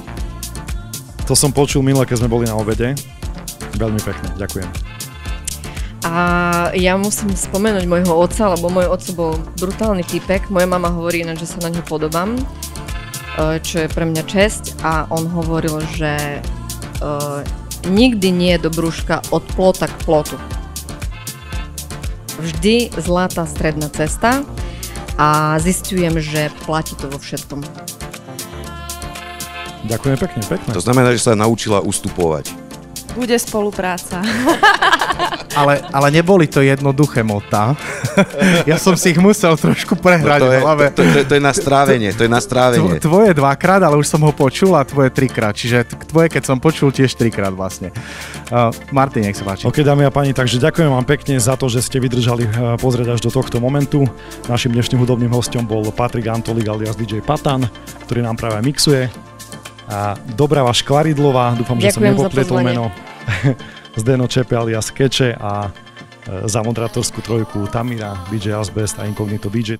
To 1.28 1.34
som 1.36 1.52
počul 1.52 1.84
minule, 1.84 2.08
keď 2.08 2.24
sme 2.24 2.32
boli 2.32 2.48
na 2.48 2.56
obede. 2.56 2.96
Veľmi 3.76 4.00
pekne, 4.00 4.28
ďakujem. 4.40 4.68
A 6.06 6.14
ja 6.78 6.94
musím 6.94 7.34
spomenúť 7.34 7.84
môjho 7.90 8.14
otca, 8.14 8.54
lebo 8.54 8.70
môj 8.70 8.86
otco 8.86 9.10
bol 9.12 9.32
brutálny 9.58 10.06
typek. 10.06 10.46
Moja 10.54 10.70
mama 10.70 10.86
hovorí 10.94 11.26
ináč, 11.26 11.42
že 11.42 11.58
sa 11.58 11.66
na 11.66 11.74
ňo 11.74 11.82
podobám, 11.82 12.38
eh, 12.38 13.58
čo 13.58 13.84
je 13.84 13.88
pre 13.90 14.06
mňa 14.06 14.22
česť. 14.22 14.86
A 14.86 15.10
on 15.10 15.26
hovoril, 15.26 15.82
že 15.98 16.40
uh, 17.02 17.42
nikdy 17.90 18.30
nie 18.30 18.52
je 18.56 18.64
do 18.66 18.70
brúška 18.70 19.20
od 19.34 19.42
plota 19.58 19.90
k 19.90 19.96
plotu. 20.06 20.36
Vždy 22.36 22.92
zlatá 23.00 23.48
stredná 23.48 23.88
cesta 23.88 24.44
a 25.16 25.56
zistujem, 25.58 26.20
že 26.20 26.52
platí 26.68 26.92
to 26.96 27.08
vo 27.08 27.16
všetkom. 27.16 27.64
Ďakujem 29.86 30.16
pekne, 30.18 30.42
pekne. 30.44 30.70
To 30.74 30.82
znamená, 30.82 31.14
že 31.14 31.22
sa 31.22 31.38
naučila 31.38 31.80
ustupovať. 31.80 32.65
Bude 33.16 33.36
spolupráca. 33.40 34.20
Ale, 35.56 35.80
ale 35.88 36.12
neboli 36.12 36.44
to 36.44 36.60
jednoduché 36.60 37.24
mota. 37.24 37.72
ja 38.68 38.76
som 38.76 38.92
si 38.92 39.16
ich 39.16 39.20
musel 39.20 39.56
trošku 39.56 39.96
prehrať 39.96 40.44
to, 40.44 40.46
v 40.46 40.52
je, 40.52 40.60
hlave. 40.60 40.84
to, 40.92 41.00
to, 41.00 41.18
to 41.24 41.32
je 41.32 41.40
na 41.40 41.54
strávenie, 41.56 42.12
to 42.12 42.28
je 42.28 42.30
na 42.30 42.44
strávenie. 42.44 43.00
Tvo- 43.00 43.24
Tvoje 43.24 43.32
dvakrát, 43.32 43.80
ale 43.80 43.96
už 43.96 44.04
som 44.04 44.20
ho 44.20 44.36
počul 44.36 44.76
a 44.76 44.84
tvoje 44.84 45.08
trikrát. 45.08 45.56
Čiže 45.56 45.88
tvoje, 46.12 46.28
keď 46.28 46.42
som 46.44 46.60
počul, 46.60 46.92
tiež 46.92 47.16
trikrát 47.16 47.56
vlastne. 47.56 47.88
Uh, 48.52 48.68
Martin, 48.92 49.24
nech 49.24 49.32
sa 49.40 49.48
páči. 49.48 49.64
OK, 49.64 49.80
dámy 49.80 50.04
a 50.04 50.12
páni, 50.12 50.36
takže 50.36 50.60
ďakujem 50.60 50.92
vám 50.92 51.08
pekne 51.08 51.40
za 51.40 51.56
to, 51.56 51.72
že 51.72 51.80
ste 51.80 52.04
vydržali 52.04 52.44
eh, 52.44 52.52
pozrieť 52.76 53.16
až 53.16 53.24
do 53.24 53.32
tohto 53.32 53.56
momentu. 53.56 54.04
Našim 54.52 54.76
dnešným 54.76 55.00
hudobným 55.00 55.32
hostom 55.32 55.64
bol 55.64 55.88
Patrik 55.88 56.28
Antolik 56.28 56.68
alias 56.68 57.00
DJ 57.00 57.24
Patan, 57.24 57.64
ktorý 58.04 58.28
nám 58.28 58.36
práve 58.36 58.60
mixuje. 58.60 59.08
A 59.86 60.14
Dobrava 60.34 60.70
Škvaridlová, 60.70 61.58
dúfam, 61.58 61.78
že 61.78 61.90
som 61.90 62.02
Ďakujem 62.02 62.14
za 62.14 62.20
nepoplietol 62.22 62.56
pozvanie. 62.58 62.70
meno. 62.70 62.84
Zdeno 64.00 64.24
Čepe 64.28 64.54
alias 64.54 64.94
Keče 64.94 65.34
a 65.34 65.52
eh, 65.66 66.46
za 66.46 66.62
moderátorskú 66.62 67.18
trojku 67.24 67.66
Tamira, 67.66 68.14
DJ 68.30 68.54
Asbest 68.54 69.02
a 69.02 69.08
Incognito 69.08 69.50
DJ. 69.50 69.74